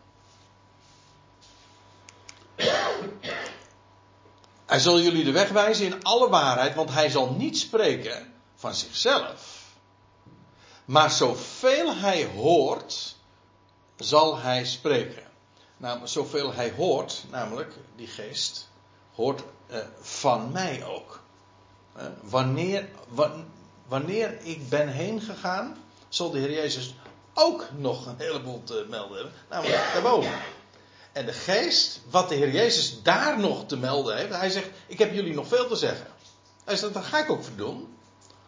Hij 4.66 4.78
zal 4.78 5.00
jullie 5.00 5.24
de 5.24 5.32
weg 5.32 5.48
wijzen 5.48 5.86
in 5.86 6.02
alle 6.02 6.28
waarheid, 6.28 6.74
want 6.74 6.90
hij 6.90 7.10
zal 7.10 7.30
niet 7.32 7.58
spreken 7.58 8.32
van 8.54 8.74
zichzelf. 8.74 9.62
Maar 10.84 11.10
zoveel 11.10 11.94
hij 11.96 12.24
hoort, 12.24 13.13
zal 13.96 14.38
hij 14.38 14.64
spreken 14.64 15.32
namelijk 15.76 16.12
zoveel 16.12 16.52
hij 16.52 16.72
hoort, 16.76 17.24
namelijk 17.30 17.72
die 17.96 18.06
geest, 18.06 18.68
hoort 19.14 19.42
uh, 19.70 19.76
van 20.00 20.52
mij 20.52 20.84
ook. 20.84 21.20
Uh, 21.96 22.02
wanneer, 22.22 22.88
wanneer 23.86 24.38
ik 24.42 24.68
ben 24.68 24.88
heen 24.88 25.20
gegaan, 25.20 25.76
zal 26.08 26.30
de 26.30 26.38
Heer 26.38 26.52
Jezus 26.52 26.94
ook 27.34 27.68
nog 27.76 28.06
een 28.06 28.18
heleboel 28.18 28.62
te 28.64 28.86
melden 28.88 29.16
hebben, 29.16 29.32
namelijk 29.50 29.90
daarboven. 29.92 30.32
En 31.12 31.26
de 31.26 31.32
geest, 31.32 32.00
wat 32.10 32.28
de 32.28 32.34
Heer 32.34 32.50
Jezus 32.50 33.02
daar 33.02 33.40
nog 33.40 33.66
te 33.66 33.76
melden 33.76 34.16
heeft, 34.16 34.34
hij 34.34 34.50
zegt: 34.50 34.70
Ik 34.86 34.98
heb 34.98 35.14
jullie 35.14 35.34
nog 35.34 35.48
veel 35.48 35.68
te 35.68 35.76
zeggen. 35.76 36.06
Hij 36.64 36.76
zegt: 36.76 36.94
Dat 36.94 37.04
ga 37.04 37.18
ik 37.18 37.30
ook 37.30 37.42
doen. 37.56 37.96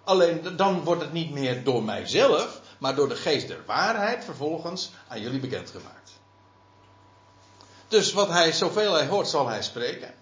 Alleen 0.05 0.57
dan 0.57 0.85
wordt 0.85 1.03
het 1.03 1.13
niet 1.13 1.31
meer 1.31 1.65
door 1.65 1.83
mijzelf, 1.83 2.61
maar 2.79 2.95
door 2.95 3.09
de 3.09 3.17
geest 3.17 3.49
der 3.49 3.65
waarheid 3.67 4.25
vervolgens 4.25 4.91
aan 5.09 5.21
jullie 5.21 5.41
bekendgemaakt. 5.41 6.11
Dus 7.89 8.13
wat 8.13 8.29
hij, 8.29 8.53
zoveel 8.53 8.93
hij 8.93 9.07
hoort, 9.07 9.29
zal 9.29 9.49
hij 9.49 9.63
spreken. 9.63 10.15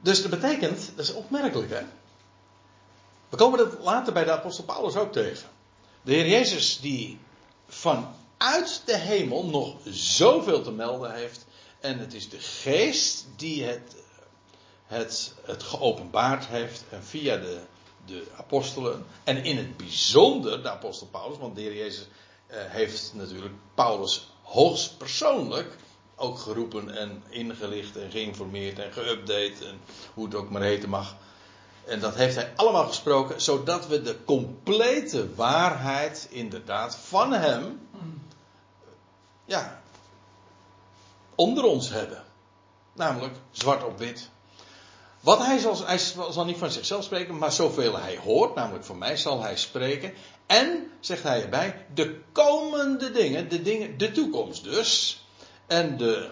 Dus 0.00 0.22
dat 0.22 0.30
betekent, 0.30 0.90
dat 0.96 1.04
is 1.04 1.12
opmerkelijk 1.12 1.70
hè. 1.70 1.82
We 3.28 3.36
komen 3.36 3.58
dat 3.58 3.78
later 3.80 4.12
bij 4.12 4.24
de 4.24 4.32
apostel 4.32 4.64
Paulus 4.64 4.96
ook 4.96 5.12
tegen. 5.12 5.48
De 6.02 6.12
Heer 6.12 6.28
Jezus 6.28 6.80
die 6.80 7.18
vanuit 7.68 8.82
de 8.84 8.96
hemel 8.96 9.44
nog 9.44 9.76
zoveel 9.84 10.62
te 10.62 10.72
melden 10.72 11.14
heeft. 11.14 11.46
En 11.80 11.98
het 11.98 12.14
is 12.14 12.28
de 12.28 12.38
geest 12.38 13.26
die 13.36 13.64
het, 13.64 13.96
het, 14.86 15.34
het 15.42 15.62
geopenbaard 15.62 16.46
heeft. 16.46 16.84
En 16.90 17.04
via 17.04 17.36
de, 17.36 17.60
de 18.08 18.26
apostelen. 18.36 19.06
En 19.24 19.44
in 19.44 19.56
het 19.56 19.76
bijzonder 19.76 20.62
de 20.62 20.70
apostel 20.70 21.06
Paulus. 21.06 21.38
Want 21.38 21.54
de 21.54 21.60
Heer 21.60 21.76
Jezus 21.76 22.06
eh, 22.46 22.58
heeft 22.60 23.12
natuurlijk 23.14 23.54
Paulus 23.74 24.30
hoogst 24.42 24.98
persoonlijk 24.98 25.76
ook 26.16 26.38
geroepen 26.38 26.96
en 26.96 27.22
ingelicht 27.28 27.96
en 27.96 28.10
geïnformeerd 28.10 28.78
en 28.78 28.92
geüpdate 28.92 29.66
en 29.66 29.80
hoe 30.14 30.24
het 30.24 30.34
ook 30.34 30.50
maar 30.50 30.62
heten 30.62 30.88
mag. 30.88 31.16
En 31.84 32.00
dat 32.00 32.14
heeft 32.14 32.34
hij 32.34 32.52
allemaal 32.56 32.86
gesproken, 32.86 33.40
zodat 33.40 33.86
we 33.86 34.02
de 34.02 34.24
complete 34.24 35.34
waarheid 35.34 36.28
inderdaad 36.30 36.96
van 36.96 37.32
hem, 37.32 37.88
ja, 39.44 39.82
onder 41.34 41.64
ons 41.64 41.90
hebben. 41.90 42.24
Namelijk 42.92 43.34
zwart 43.50 43.84
op 43.84 43.98
wit. 43.98 44.30
Wat 45.28 45.46
hij 45.46 45.58
zal, 45.58 45.86
hij 45.86 45.98
zal 46.30 46.44
niet 46.44 46.58
van 46.58 46.70
zichzelf 46.70 47.04
spreken, 47.04 47.38
maar 47.38 47.52
zoveel 47.52 47.98
hij 47.98 48.18
hoort, 48.18 48.54
namelijk 48.54 48.84
van 48.84 48.98
mij, 48.98 49.16
zal 49.16 49.42
hij 49.42 49.56
spreken. 49.56 50.12
En, 50.46 50.90
zegt 51.00 51.22
hij 51.22 51.42
erbij, 51.42 51.86
de 51.94 52.20
komende 52.32 53.10
dingen, 53.10 53.48
de 53.48 53.62
dingen, 53.62 53.98
de 53.98 54.12
toekomst 54.12 54.64
dus. 54.64 55.22
En 55.66 55.96
de, 55.96 56.30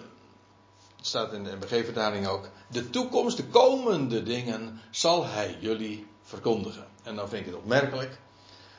staat 1.01 1.33
in 1.33 1.45
de 1.45 1.57
MBG-vertaling 1.57 2.27
ook, 2.27 2.49
de 2.71 2.91
toekomst, 2.91 3.37
de 3.37 3.47
komende 3.47 4.23
dingen, 4.23 4.81
zal 4.91 5.27
hij 5.27 5.57
jullie 5.61 6.07
verkondigen. 6.23 6.87
En 7.03 7.17
dan 7.17 7.29
vind 7.29 7.41
ik 7.41 7.53
het 7.53 7.61
opmerkelijk 7.61 8.19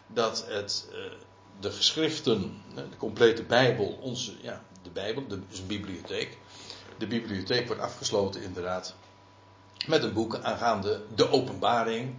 dat 0.07 0.45
het, 0.47 0.87
uh, 0.91 0.97
de 1.59 1.71
geschriften, 1.71 2.61
de 2.75 2.97
complete 2.97 3.43
Bijbel, 3.43 3.97
onze, 4.01 4.33
ja, 4.41 4.63
de 4.83 4.89
Bijbel, 4.89 5.27
de, 5.27 5.35
een 5.35 5.67
bibliotheek. 5.67 6.37
De 6.97 7.07
bibliotheek 7.07 7.67
wordt 7.67 7.81
afgesloten 7.81 8.41
inderdaad 8.41 8.95
met 9.85 10.03
een 10.03 10.13
boek 10.13 10.37
aangaande 10.37 11.01
de 11.15 11.31
openbaring, 11.31 12.15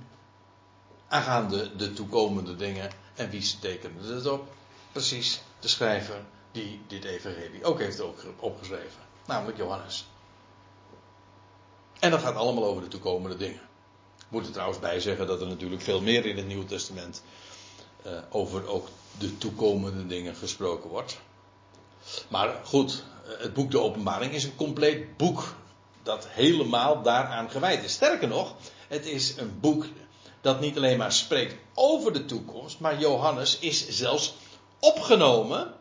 aangaande 1.09 1.77
de 1.77 1.93
toekomende 1.93 2.57
dingen. 2.57 2.91
En 3.15 3.31
wie 3.31 3.59
tekende 3.61 4.15
het 4.15 4.27
op? 4.27 4.49
Precies 4.93 5.43
de 5.61 5.69
schrijver 5.69 6.25
die 6.53 6.81
dit 6.87 7.05
evangelie 7.05 7.65
ook 7.65 7.79
heeft 7.79 8.03
opgeschreven, 8.39 9.01
namelijk 9.27 9.59
Johannes. 9.59 10.07
En 11.99 12.11
dat 12.11 12.21
gaat 12.21 12.35
allemaal 12.35 12.65
over 12.65 12.83
de 12.83 12.89
toekomende 12.89 13.37
dingen. 13.37 13.61
Ik 14.19 14.27
moet 14.29 14.47
er 14.47 14.53
trouwens 14.53 14.81
bij 14.81 15.01
zeggen 15.01 15.27
dat 15.27 15.41
er 15.41 15.47
natuurlijk 15.47 15.83
veel 15.83 16.01
meer 16.01 16.27
in 16.27 16.37
het 16.37 16.47
Nieuwe 16.47 16.65
Testament 16.65 17.23
uh, 18.07 18.13
over 18.31 18.67
ook 18.67 18.89
de 19.19 19.39
toekomende 19.39 20.07
dingen 20.07 20.35
gesproken 20.35 20.91
wordt. 20.91 21.21
Maar 22.29 22.61
goed, 22.65 23.05
eh, 23.25 23.43
het 23.43 23.55
boek 23.55 23.71
De 23.71 23.81
Openbaring 23.81 24.33
is 24.33 24.45
een 24.45 24.57
compleet 24.57 25.17
boek 25.17 25.55
dat 26.09 26.27
helemaal 26.29 27.03
daaraan 27.03 27.51
gewijd 27.51 27.85
is. 27.85 27.93
Sterker 27.93 28.29
nog, 28.29 28.55
het 28.89 29.07
is 29.07 29.37
een 29.37 29.61
boek 29.61 29.87
dat 30.41 30.61
niet 30.61 30.77
alleen 30.77 30.99
maar 30.99 31.13
spreekt 31.13 31.55
over 31.75 32.13
de 32.13 32.25
toekomst, 32.25 32.81
maar 32.81 32.99
Johannes 32.99 33.59
is 33.59 33.89
zelfs 33.89 34.35
opgenomen 34.79 35.75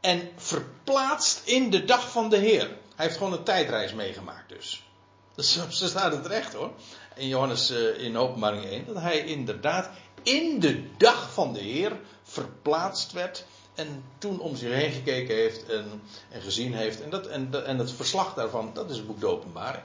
en 0.00 0.30
verplaatst 0.36 1.46
in 1.46 1.70
de 1.70 1.84
dag 1.84 2.10
van 2.10 2.28
de 2.28 2.36
Heer. 2.36 2.68
Hij 2.96 3.06
heeft 3.06 3.16
gewoon 3.16 3.32
een 3.32 3.42
tijdreis 3.42 3.92
meegemaakt 3.92 4.48
dus. 4.48 4.82
Dus 5.36 5.58
ze 5.70 5.88
staat 5.88 6.12
het 6.12 6.26
recht 6.26 6.52
hoor. 6.52 6.70
In 7.14 7.28
Johannes 7.28 7.70
eh, 7.70 8.04
in 8.04 8.16
openbaring 8.16 8.64
1. 8.64 8.84
Dat 8.86 9.02
hij 9.02 9.24
inderdaad 9.24 9.90
in 10.22 10.60
de 10.60 10.96
dag 10.96 11.32
van 11.32 11.52
de 11.52 11.60
Heer 11.60 12.00
verplaatst 12.22 13.12
werd. 13.12 13.44
En 13.80 14.04
toen 14.18 14.40
om 14.40 14.56
zich 14.56 14.72
heen 14.72 14.92
gekeken 14.92 15.34
heeft 15.34 15.66
en, 15.66 16.02
en 16.28 16.42
gezien 16.42 16.74
heeft. 16.74 17.02
En, 17.02 17.10
dat, 17.10 17.26
en, 17.26 17.66
en 17.66 17.78
het 17.78 17.92
verslag 17.92 18.34
daarvan, 18.34 18.70
dat 18.74 18.90
is 18.90 18.96
het 18.96 19.06
boek 19.06 19.20
de 19.20 19.26
openbaring. 19.26 19.82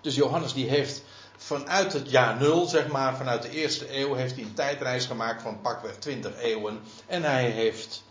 Dus 0.00 0.14
Johannes 0.14 0.52
die 0.52 0.68
heeft 0.68 1.02
vanuit 1.36 1.92
het 1.92 2.10
jaar 2.10 2.40
nul, 2.40 2.66
zeg 2.66 2.88
maar, 2.88 3.16
vanuit 3.16 3.42
de 3.42 3.50
eerste 3.50 3.96
eeuw, 3.96 4.14
heeft 4.14 4.34
hij 4.34 4.44
een 4.44 4.54
tijdreis 4.54 5.06
gemaakt 5.06 5.42
van 5.42 5.60
pakweg 5.60 5.96
20 5.96 6.36
eeuwen. 6.36 6.80
En 7.06 7.22
hij 7.22 7.50
heeft, 7.50 8.04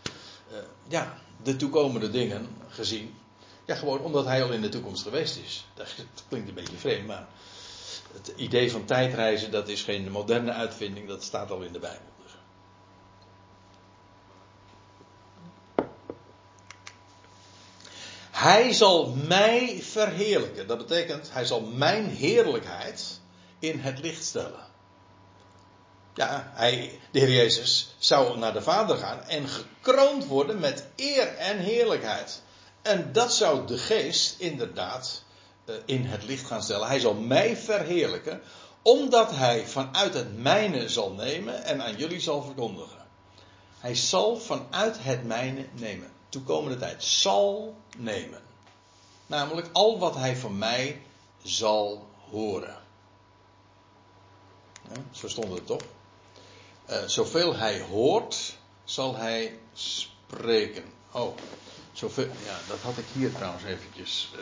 uh, 0.52 0.58
ja, 0.88 1.18
de 1.42 1.56
toekomende 1.56 2.10
dingen 2.10 2.48
gezien. 2.68 3.14
Ja, 3.64 3.74
gewoon 3.74 4.00
omdat 4.00 4.24
hij 4.24 4.42
al 4.42 4.52
in 4.52 4.60
de 4.60 4.68
toekomst 4.68 5.02
geweest 5.02 5.36
is. 5.36 5.66
Dat 5.74 5.94
klinkt 6.28 6.48
een 6.48 6.54
beetje 6.54 6.76
vreemd, 6.76 7.06
maar 7.06 7.26
het 8.12 8.32
idee 8.36 8.70
van 8.70 8.84
tijdreizen, 8.84 9.50
dat 9.50 9.68
is 9.68 9.82
geen 9.82 10.10
moderne 10.10 10.52
uitvinding, 10.52 11.08
dat 11.08 11.22
staat 11.22 11.50
al 11.50 11.62
in 11.62 11.72
de 11.72 11.78
Bijbel. 11.78 12.06
Dus. 12.22 12.32
Hij 18.38 18.72
zal 18.72 19.14
mij 19.26 19.78
verheerlijken. 19.82 20.66
Dat 20.66 20.78
betekent, 20.78 21.28
hij 21.32 21.44
zal 21.44 21.60
mijn 21.60 22.08
heerlijkheid 22.08 23.20
in 23.58 23.78
het 23.78 23.98
licht 23.98 24.24
stellen. 24.24 24.66
Ja, 26.14 26.52
hij, 26.54 27.00
de 27.10 27.18
Heer 27.18 27.30
Jezus 27.30 27.94
zou 27.98 28.38
naar 28.38 28.52
de 28.52 28.62
Vader 28.62 28.96
gaan 28.96 29.22
en 29.22 29.48
gekroond 29.48 30.26
worden 30.26 30.60
met 30.60 30.86
eer 30.96 31.36
en 31.36 31.58
heerlijkheid. 31.58 32.42
En 32.82 33.12
dat 33.12 33.32
zou 33.32 33.66
de 33.66 33.78
geest 33.78 34.40
inderdaad 34.40 35.22
uh, 35.66 35.74
in 35.84 36.04
het 36.04 36.24
licht 36.24 36.46
gaan 36.46 36.62
stellen. 36.62 36.88
Hij 36.88 37.00
zal 37.00 37.14
mij 37.14 37.56
verheerlijken, 37.56 38.42
omdat 38.82 39.30
hij 39.30 39.66
vanuit 39.66 40.14
het 40.14 40.38
mijne 40.38 40.88
zal 40.88 41.12
nemen 41.12 41.64
en 41.64 41.82
aan 41.82 41.96
jullie 41.96 42.20
zal 42.20 42.42
verkondigen. 42.42 43.06
Hij 43.78 43.94
zal 43.94 44.36
vanuit 44.36 44.96
het 45.00 45.24
mijne 45.24 45.66
nemen. 45.72 46.16
Toekomende 46.28 46.78
tijd 46.78 47.04
zal 47.04 47.76
nemen. 47.96 48.42
Namelijk 49.26 49.68
al 49.72 49.98
wat 49.98 50.14
hij 50.14 50.36
van 50.36 50.58
mij 50.58 51.02
zal 51.42 52.08
horen. 52.30 52.76
Zo 55.10 55.28
stond 55.28 55.54
het 55.54 55.66
toch? 55.66 55.82
Uh, 56.90 57.02
zoveel 57.06 57.54
hij 57.56 57.80
hoort, 57.80 58.56
zal 58.84 59.16
hij 59.16 59.58
spreken. 59.72 60.84
Oh, 61.12 61.36
zoveel, 61.92 62.24
ja, 62.44 62.58
dat 62.68 62.78
had 62.78 62.98
ik 62.98 63.04
hier 63.12 63.32
trouwens 63.32 63.64
eventjes 63.64 64.30
uh, 64.36 64.40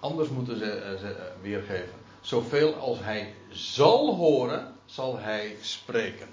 anders 0.00 0.28
moeten 0.28 0.58
ze, 0.58 0.98
uh, 1.02 1.42
weergeven. 1.42 1.94
Zoveel 2.20 2.74
als 2.74 2.98
hij 2.98 3.34
zal 3.50 4.14
horen, 4.14 4.76
zal 4.86 5.18
hij 5.18 5.56
spreken. 5.60 6.28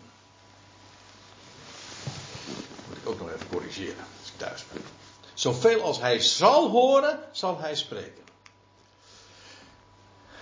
Moet 2.88 2.98
ik 2.98 3.10
ook 3.10 3.20
nog 3.20 3.32
even 3.32 3.50
corrigeren 3.50 4.06
thuis. 4.38 4.66
Zoveel 5.34 5.82
als 5.82 6.00
hij 6.00 6.20
zal 6.20 6.70
horen, 6.70 7.20
zal 7.32 7.60
hij 7.60 7.76
spreken. 7.76 8.24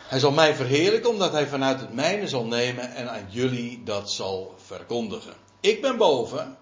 Hij 0.08 0.20
zal 0.20 0.32
mij 0.32 0.56
verheerlijken 0.56 1.10
omdat 1.10 1.32
hij 1.32 1.48
vanuit 1.48 1.80
het 1.80 1.94
mijne 1.94 2.28
zal 2.28 2.46
nemen 2.46 2.96
en 2.96 3.12
aan 3.12 3.26
jullie 3.30 3.84
dat 3.84 4.12
zal 4.12 4.56
verkondigen. 4.66 5.34
Ik 5.60 5.82
ben 5.82 5.98
boven, 5.98 6.58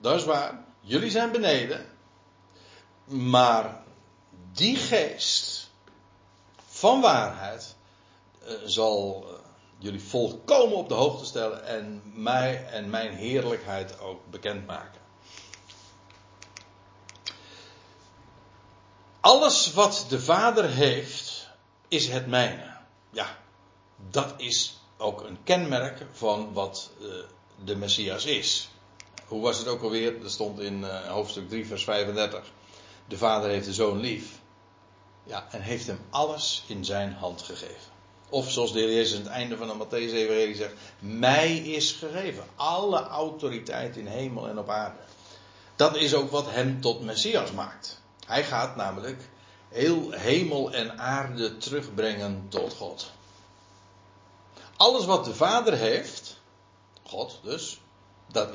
dat 0.00 0.14
is 0.14 0.24
waar. 0.24 0.64
Jullie 0.80 1.10
zijn 1.10 1.32
beneden. 1.32 1.86
Maar 3.04 3.82
die 4.52 4.76
geest 4.76 5.70
van 6.66 7.00
waarheid 7.00 7.76
uh, 8.42 8.48
zal 8.64 9.24
uh, 9.26 9.38
jullie 9.78 10.02
volkomen 10.02 10.76
op 10.76 10.88
de 10.88 10.94
hoogte 10.94 11.24
stellen 11.24 11.64
en 11.64 12.02
mij 12.14 12.66
en 12.66 12.90
mijn 12.90 13.12
heerlijkheid 13.12 14.00
ook 14.00 14.30
bekendmaken. 14.30 15.00
Alles 19.28 19.72
wat 19.72 20.06
de 20.08 20.20
Vader 20.20 20.68
heeft, 20.70 21.48
is 21.88 22.08
het 22.08 22.26
mijne. 22.26 22.76
Ja, 23.10 23.38
dat 24.10 24.34
is 24.36 24.80
ook 24.96 25.20
een 25.20 25.38
kenmerk 25.44 26.06
van 26.12 26.52
wat 26.52 26.90
uh, 27.00 27.08
de 27.64 27.76
Messias 27.76 28.24
is. 28.24 28.68
Hoe 29.26 29.42
was 29.42 29.58
het 29.58 29.68
ook 29.68 29.82
alweer? 29.82 30.22
Dat 30.22 30.30
stond 30.30 30.60
in 30.60 30.80
uh, 30.80 31.06
hoofdstuk 31.06 31.48
3, 31.48 31.66
vers 31.66 31.84
35. 31.84 32.44
De 33.08 33.16
Vader 33.16 33.50
heeft 33.50 33.66
de 33.66 33.72
Zoon 33.72 34.00
lief. 34.00 34.38
Ja, 35.24 35.46
en 35.50 35.60
heeft 35.60 35.86
hem 35.86 36.00
alles 36.10 36.64
in 36.66 36.84
zijn 36.84 37.12
hand 37.12 37.42
gegeven. 37.42 37.92
Of 38.28 38.50
zoals 38.50 38.72
de 38.72 38.78
Heer 38.78 38.94
Jezus 38.94 39.16
aan 39.18 39.22
het 39.22 39.32
einde 39.32 39.56
van 39.56 39.68
de 39.68 39.84
Matthäus-evangelie 39.84 40.56
zegt: 40.56 40.74
Mij 40.98 41.56
is 41.56 41.92
gegeven 41.92 42.44
alle 42.56 43.06
autoriteit 43.06 43.96
in 43.96 44.06
hemel 44.06 44.48
en 44.48 44.58
op 44.58 44.68
aarde. 44.68 45.00
Dat 45.76 45.96
is 45.96 46.14
ook 46.14 46.30
wat 46.30 46.50
hem 46.50 46.80
tot 46.80 47.00
Messias 47.00 47.52
maakt. 47.52 48.00
Hij 48.28 48.44
gaat 48.44 48.76
namelijk 48.76 49.28
heel 49.68 50.10
hemel 50.10 50.72
en 50.72 50.98
aarde 50.98 51.56
terugbrengen 51.56 52.46
tot 52.48 52.74
God. 52.74 53.10
Alles 54.76 55.04
wat 55.04 55.24
de 55.24 55.34
Vader 55.34 55.74
heeft, 55.74 56.40
God 57.02 57.40
dus, 57.42 57.80
dat 58.32 58.50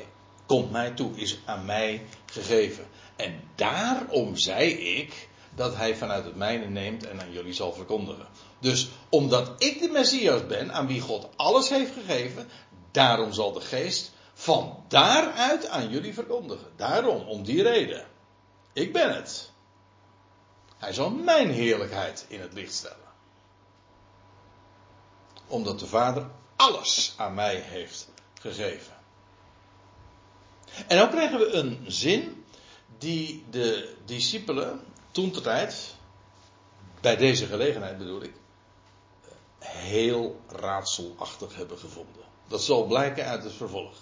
komt 0.46 0.72
mij 0.72 0.92
toe, 0.92 1.16
is 1.16 1.40
aan 1.46 1.66
mij 1.66 2.06
gegeven. 2.26 2.86
En 3.16 3.42
daarom 3.56 4.38
zei 4.38 4.70
ik 4.72 5.30
dat 5.56 5.76
hij 5.76 5.96
vanuit 5.96 6.26
het 6.26 6.36
mijne 6.36 6.66
neemt 6.66 7.06
en 7.06 7.22
aan 7.22 7.32
jullie 7.32 7.54
zal 7.54 7.74
verkondigen. 7.74 8.28
Dus 8.60 8.90
omdat 9.10 9.64
ik 9.64 9.80
de 9.80 9.88
Messias 9.88 10.46
ben, 10.46 10.74
aan 10.74 10.88
wie 10.88 11.02
God 11.02 11.30
alles 11.36 11.70
heeft 11.70 11.94
gegeven, 11.94 12.50
daarom 12.92 13.34
zal 13.34 13.52
de 13.52 13.62
geest 13.62 14.12
van 14.34 14.84
daaruit 14.88 15.68
aan 15.68 15.90
jullie 15.90 16.14
verkondigen. 16.14 16.68
Daarom, 16.76 17.28
om 17.28 17.44
die 17.44 17.64
reden. 17.64 18.06
Ik 18.74 18.94
ben 18.94 19.16
het. 19.16 19.52
Hij 20.84 20.94
zal 20.94 21.10
mijn 21.10 21.52
heerlijkheid 21.52 22.26
in 22.28 22.42
het 22.42 22.54
licht 22.54 22.74
stellen. 22.74 23.12
Omdat 25.48 25.80
de 25.80 25.88
Vader 25.88 26.30
alles 26.56 27.14
aan 27.18 27.34
mij 27.34 27.56
heeft 27.56 28.10
gegeven. 28.42 28.94
En 30.88 30.98
dan 30.98 31.10
krijgen 31.10 31.40
we 31.40 31.52
een 31.52 31.86
zin 31.88 32.46
die 32.98 33.46
de 33.50 33.96
discipelen 34.06 34.84
toen 35.12 35.32
de 35.32 35.42
tijd, 35.42 35.96
bij 37.02 37.16
deze 37.16 37.46
gelegenheid 37.46 37.98
bedoel 37.98 38.22
ik, 38.24 38.34
heel 39.60 40.42
raadselachtig 40.48 41.56
hebben 41.56 41.80
gevonden. 41.80 42.24
Dat 42.48 42.64
zal 42.64 42.86
blijken 42.86 43.26
uit 43.26 43.44
het 43.44 43.54
vervolg. 43.54 43.96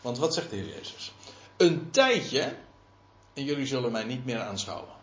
Want 0.00 0.18
wat 0.18 0.34
zegt 0.34 0.50
de 0.50 0.56
Heer 0.56 0.74
Jezus? 0.74 1.12
Een 1.56 1.90
tijdje 1.90 2.56
en 3.34 3.44
jullie 3.44 3.66
zullen 3.66 3.92
mij 3.92 4.04
niet 4.04 4.24
meer 4.24 4.40
aanschouwen. 4.40 4.95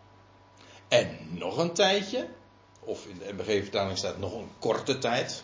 En 0.88 1.18
nog 1.30 1.58
een 1.58 1.74
tijdje, 1.74 2.28
of 2.80 3.06
in 3.06 3.18
de 3.18 3.34
MBG-vertaling 3.34 3.98
staat 3.98 4.18
nog 4.18 4.34
een 4.34 4.50
korte 4.60 4.98
tijd. 4.98 5.44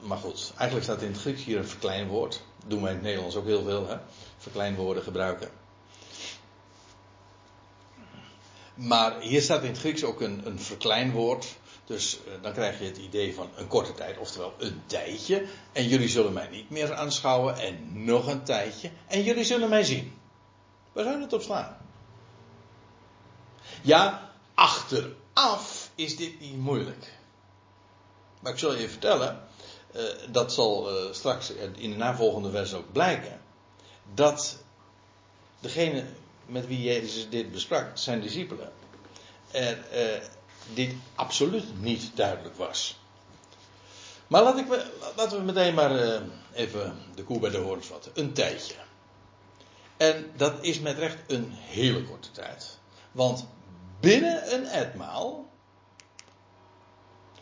Maar 0.00 0.18
goed, 0.18 0.52
eigenlijk 0.56 0.90
staat 0.90 1.02
in 1.02 1.12
het 1.12 1.20
Grieks 1.20 1.44
hier 1.44 1.58
een 1.58 1.68
verkleinwoord. 1.68 2.42
Doen 2.66 2.82
wij 2.82 2.90
in 2.90 2.96
het 2.96 3.04
Nederlands 3.04 3.36
ook 3.36 3.46
heel 3.46 3.62
veel, 3.62 3.88
hè? 3.88 3.96
verkleinwoorden 4.38 5.02
gebruiken. 5.02 5.50
Maar 8.74 9.20
hier 9.20 9.42
staat 9.42 9.62
in 9.62 9.68
het 9.68 9.78
Grieks 9.78 10.04
ook 10.04 10.20
een, 10.20 10.46
een 10.46 10.60
verkleinwoord. 10.60 11.56
Dus 11.84 12.18
uh, 12.26 12.32
dan 12.42 12.52
krijg 12.52 12.78
je 12.78 12.84
het 12.84 12.96
idee 12.96 13.34
van 13.34 13.50
een 13.56 13.66
korte 13.66 13.94
tijd, 13.94 14.18
oftewel 14.18 14.54
een 14.58 14.82
tijdje. 14.86 15.44
En 15.72 15.88
jullie 15.88 16.08
zullen 16.08 16.32
mij 16.32 16.48
niet 16.48 16.70
meer 16.70 16.94
aanschouwen. 16.94 17.58
En 17.58 18.04
nog 18.04 18.26
een 18.26 18.42
tijdje. 18.42 18.90
En 19.06 19.22
jullie 19.22 19.44
zullen 19.44 19.68
mij 19.68 19.84
zien. 19.84 20.18
Waar 20.92 21.04
zou 21.04 21.20
het 21.20 21.32
op 21.32 21.42
slaan? 21.42 21.76
Ja, 23.82 24.32
achteraf 24.64 25.90
is 25.94 26.16
dit 26.16 26.40
niet 26.40 26.56
moeilijk. 26.56 27.12
Maar 28.40 28.52
ik 28.52 28.58
zal 28.58 28.74
je 28.74 28.88
vertellen, 28.88 29.48
uh, 29.96 30.02
dat 30.30 30.52
zal 30.52 30.90
uh, 30.90 31.12
straks 31.12 31.50
in 31.76 31.90
de 31.90 31.96
navolgende 31.96 32.50
vers 32.50 32.74
ook 32.74 32.92
blijken, 32.92 33.40
dat 34.14 34.58
degene 35.60 36.04
met 36.46 36.66
wie 36.66 36.82
Jezus 36.82 37.30
dit 37.30 37.52
besprak, 37.52 37.90
zijn 37.94 38.20
discipelen, 38.20 38.72
er, 39.50 39.78
uh, 39.92 40.22
dit 40.74 40.94
absoluut 41.14 41.80
niet 41.80 42.10
duidelijk 42.14 42.56
was. 42.56 42.98
Maar 44.26 44.42
laat 44.42 44.58
ik, 44.58 44.66
laten 45.16 45.38
we 45.38 45.44
meteen 45.44 45.74
maar 45.74 46.22
even 46.52 46.98
de 47.14 47.24
koe 47.24 47.40
bij 47.40 47.50
de 47.50 47.58
hoorns 47.58 47.86
vatten. 47.86 48.12
Een 48.14 48.32
tijdje. 48.32 48.74
En 49.96 50.32
dat 50.36 50.54
is 50.60 50.80
met 50.80 50.98
recht 50.98 51.18
een 51.26 51.50
hele 51.52 52.04
korte 52.04 52.30
tijd. 52.30 52.78
Want 53.12 53.46
binnen 54.04 54.54
een 54.54 54.66
etmaal 54.66 55.50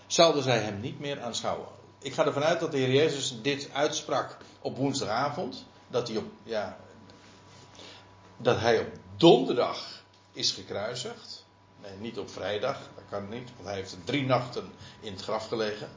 zouden 0.07 0.43
zij 0.43 0.59
hem 0.59 0.81
niet 0.81 1.01
meer 1.01 1.21
aanschouwen. 1.21 1.69
Ik 1.99 2.15
ga 2.15 2.27
ervan 2.27 2.45
uit 2.45 2.61
dat 2.61 2.73
de 2.73 2.79
Heer 2.79 2.93
Jezus 2.93 3.43
dit 3.43 3.69
uitsprak 3.73 4.37
op 4.61 4.77
woensdagavond. 4.77 5.65
Dat 5.89 6.09
hij 6.09 6.17
op, 6.17 6.25
ja, 6.43 6.77
dat 8.37 8.61
hij 8.61 8.79
op 8.79 8.87
donderdag 9.17 10.03
is 10.33 10.53
gekruisigd. 10.53 11.45
Nee, 11.83 11.93
niet 11.99 12.19
op 12.19 12.31
vrijdag, 12.31 12.79
dat 12.95 13.05
kan 13.11 13.29
niet, 13.29 13.51
want 13.57 13.69
hij 13.69 13.77
heeft 13.77 13.97
drie 14.05 14.27
nachten 14.27 14.73
in 15.01 15.13
het 15.13 15.23
graf 15.23 15.49
gelegen. 15.49 15.89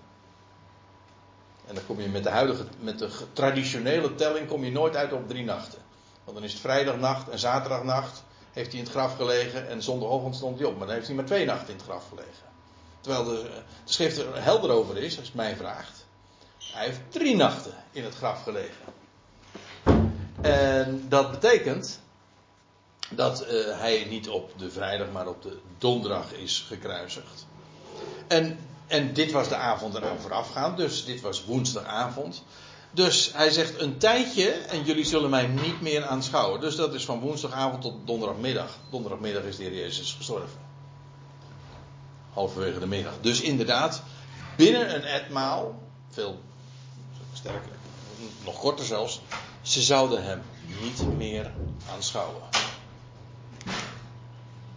En 1.68 1.76
dan 1.76 1.86
kom 1.86 2.02
je 2.02 2.08
met 2.08 2.24
de 2.24 2.30
huidige, 2.30 2.66
met 2.80 3.00
de 3.00 3.10
traditionele 3.34 4.16
telling, 4.16 4.48
kom 4.48 4.64
je 4.64 4.72
nooit 4.72 4.96
uit 4.96 5.14
op 5.14 5.28
drie 5.28 5.44
nachten. 5.44 5.80
Want 6.24 6.38
dan 6.38 6.46
is 6.46 6.52
het 6.52 6.62
vrijdagnacht 6.62 7.30
en 7.30 7.40
zaterdagnacht 7.40 8.24
heeft 8.56 8.72
hij 8.72 8.80
in 8.80 8.86
het 8.86 8.94
graf 8.94 9.16
gelegen 9.16 9.70
en 9.70 9.84
zondagochtend 9.84 10.36
stond 10.36 10.60
hij 10.60 10.68
op. 10.68 10.78
Maar 10.78 10.86
dan 10.86 10.96
heeft 10.96 11.08
hij 11.08 11.16
maar 11.16 11.26
twee 11.26 11.46
nachten 11.46 11.68
in 11.68 11.76
het 11.76 11.84
graf 11.84 12.08
gelegen. 12.10 12.46
Terwijl 13.02 13.24
de, 13.24 13.42
de 13.86 13.92
schrift 13.92 14.18
er 14.18 14.44
helder 14.44 14.70
over 14.70 14.98
is, 14.98 15.18
als 15.18 15.28
je 15.28 15.34
mij 15.36 15.56
vraagt. 15.56 16.06
Hij 16.74 16.86
heeft 16.86 17.00
drie 17.10 17.36
nachten 17.36 17.74
in 17.92 18.04
het 18.04 18.16
graf 18.16 18.44
gelegen. 18.44 18.86
En 20.42 21.06
dat 21.10 21.32
betekent 21.32 22.00
dat 23.10 23.42
uh, 23.42 23.80
hij 23.80 24.06
niet 24.10 24.30
op 24.30 24.52
de 24.58 24.72
vrijdag, 24.72 25.12
maar 25.12 25.28
op 25.28 25.42
de 25.42 25.60
donderdag 25.78 26.34
is 26.34 26.66
gekruisigd. 26.68 27.46
En, 28.28 28.60
en 28.88 29.14
dit 29.14 29.32
was 29.32 29.50
de 29.50 29.56
avond 29.56 29.96
eraan 29.96 30.20
voorafgaand, 30.20 30.78
dus 30.78 31.06
dit 31.06 31.22
was 31.22 31.46
woensdagavond. 31.46 32.44
Dus 32.96 33.32
hij 33.34 33.50
zegt 33.50 33.82
een 33.82 33.98
tijdje 33.98 34.50
en 34.50 34.84
jullie 34.84 35.06
zullen 35.06 35.30
mij 35.30 35.48
niet 35.48 35.82
meer 35.82 36.06
aanschouwen. 36.06 36.60
Dus 36.60 36.76
dat 36.76 36.94
is 36.94 37.06
van 37.06 37.20
woensdagavond 37.20 37.82
tot 37.82 37.94
donderdagmiddag. 38.06 38.78
Donderdagmiddag 38.90 39.44
is 39.44 39.56
de 39.56 39.64
Heer 39.64 39.74
Jezus 39.74 40.14
gestorven. 40.14 40.60
Halverwege 42.34 42.80
de 42.80 42.88
middag. 42.88 43.14
Dus 43.22 43.42
inderdaad, 43.42 44.02
binnen 44.58 44.96
een 44.96 45.04
etmaal, 45.04 45.82
veel 46.10 46.40
sterker, 47.34 47.72
nog 48.46 48.60
korter 48.60 48.86
zelfs, 48.86 49.22
ze 49.62 49.82
zouden 49.82 50.24
hem 50.24 50.42
niet 50.82 51.18
meer 51.18 51.52
aanschouwen. 51.94 52.42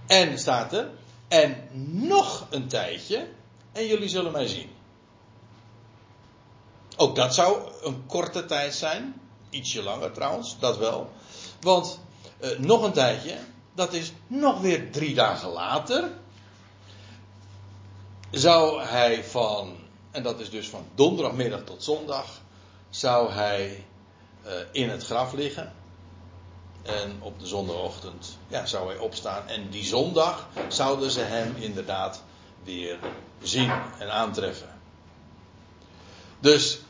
En 0.06 0.38
staat 0.38 0.72
er, 0.72 0.90
en 1.28 1.68
nog 2.08 2.46
een 2.50 2.68
tijdje, 2.68 3.28
en 3.72 3.86
jullie 3.86 4.08
zullen 4.08 4.32
mij 4.32 4.46
zien. 4.46 4.76
Ook 7.00 7.16
dat 7.16 7.34
zou 7.34 7.58
een 7.82 8.06
korte 8.06 8.44
tijd 8.44 8.74
zijn. 8.74 9.20
Ietsje 9.50 9.82
langer 9.82 10.12
trouwens, 10.12 10.58
dat 10.58 10.78
wel. 10.78 11.10
Want 11.60 12.00
uh, 12.40 12.58
nog 12.58 12.82
een 12.82 12.92
tijdje, 12.92 13.38
dat 13.74 13.92
is 13.92 14.12
nog 14.26 14.60
weer 14.60 14.92
drie 14.92 15.14
dagen 15.14 15.48
later. 15.48 16.10
Zou 18.30 18.82
hij 18.82 19.24
van, 19.24 19.76
en 20.10 20.22
dat 20.22 20.40
is 20.40 20.50
dus 20.50 20.68
van 20.68 20.86
donderdagmiddag 20.94 21.60
tot 21.64 21.84
zondag, 21.84 22.40
zou 22.90 23.32
hij 23.32 23.84
uh, 24.46 24.52
in 24.72 24.88
het 24.88 25.04
graf 25.04 25.32
liggen. 25.32 25.72
En 26.82 27.18
op 27.20 27.40
de 27.40 27.46
zondagochtend 27.46 28.38
ja, 28.48 28.66
zou 28.66 28.88
hij 28.88 28.98
opstaan. 28.98 29.48
En 29.48 29.70
die 29.70 29.84
zondag 29.84 30.48
zouden 30.68 31.10
ze 31.10 31.20
hem 31.20 31.54
inderdaad 31.56 32.22
weer 32.64 32.98
zien 33.42 33.72
en 33.98 34.12
aantreffen. 34.12 34.76
Dus 36.40 36.80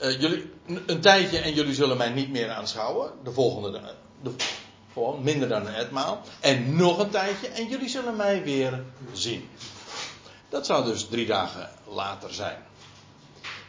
uh, 0.00 0.20
jullie, 0.20 0.52
een 0.86 1.00
tijdje 1.00 1.38
en 1.38 1.54
jullie 1.54 1.74
zullen 1.74 1.96
mij 1.96 2.10
niet 2.10 2.30
meer 2.30 2.50
aanschouwen. 2.50 3.12
De 3.24 3.32
volgende, 3.32 3.80
de, 4.22 4.30
gewoon 4.92 5.22
minder 5.22 5.48
dan 5.48 5.66
een 5.66 5.74
etmaal. 5.74 6.22
En 6.40 6.76
nog 6.76 6.98
een 6.98 7.10
tijdje 7.10 7.48
en 7.48 7.68
jullie 7.68 7.88
zullen 7.88 8.16
mij 8.16 8.42
weer 8.42 8.82
zien. 9.12 9.48
Dat 10.48 10.66
zou 10.66 10.84
dus 10.84 11.06
drie 11.08 11.26
dagen 11.26 11.70
later 11.88 12.34
zijn. 12.34 12.64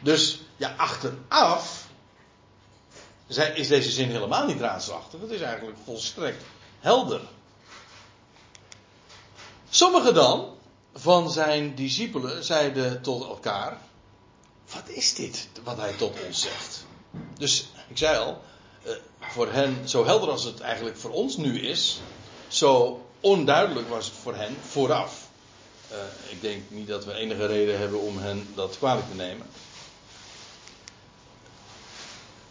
Dus 0.00 0.40
ja, 0.56 0.74
achteraf 0.76 1.86
is 3.54 3.68
deze 3.68 3.90
zin 3.90 4.10
helemaal 4.10 4.46
niet 4.46 4.60
raadselachtig. 4.60 5.20
Het 5.20 5.30
is 5.30 5.40
eigenlijk 5.40 5.76
volstrekt 5.84 6.44
helder. 6.80 7.20
Sommigen 9.70 10.14
dan 10.14 10.56
van 10.94 11.30
zijn 11.30 11.74
discipelen 11.74 12.44
zeiden 12.44 13.02
tot 13.02 13.24
elkaar: 13.24 13.78
wat 14.72 14.88
is 14.88 15.14
dit 15.14 15.48
wat 15.64 15.76
hij 15.76 15.92
tot 15.92 16.16
ons 16.26 16.40
zegt? 16.40 16.84
Dus 17.38 17.68
ik 17.88 17.98
zei 17.98 18.18
al, 18.18 18.42
eh, 18.82 18.92
voor 19.20 19.52
hen, 19.52 19.88
zo 19.88 20.04
helder 20.04 20.30
als 20.30 20.44
het 20.44 20.60
eigenlijk 20.60 20.96
voor 20.96 21.10
ons 21.10 21.36
nu 21.36 21.60
is, 21.60 22.00
zo 22.48 23.02
onduidelijk 23.20 23.88
was 23.88 24.06
het 24.06 24.14
voor 24.14 24.34
hen 24.34 24.56
vooraf. 24.68 25.26
Uh, 25.92 25.96
ik 26.30 26.40
denk 26.40 26.62
niet 26.68 26.88
dat 26.88 27.04
we 27.04 27.12
enige 27.12 27.46
reden 27.46 27.78
hebben 27.78 28.00
om 28.00 28.18
hen 28.18 28.48
dat 28.54 28.78
kwalijk 28.78 29.08
te 29.08 29.14
nemen. 29.14 29.46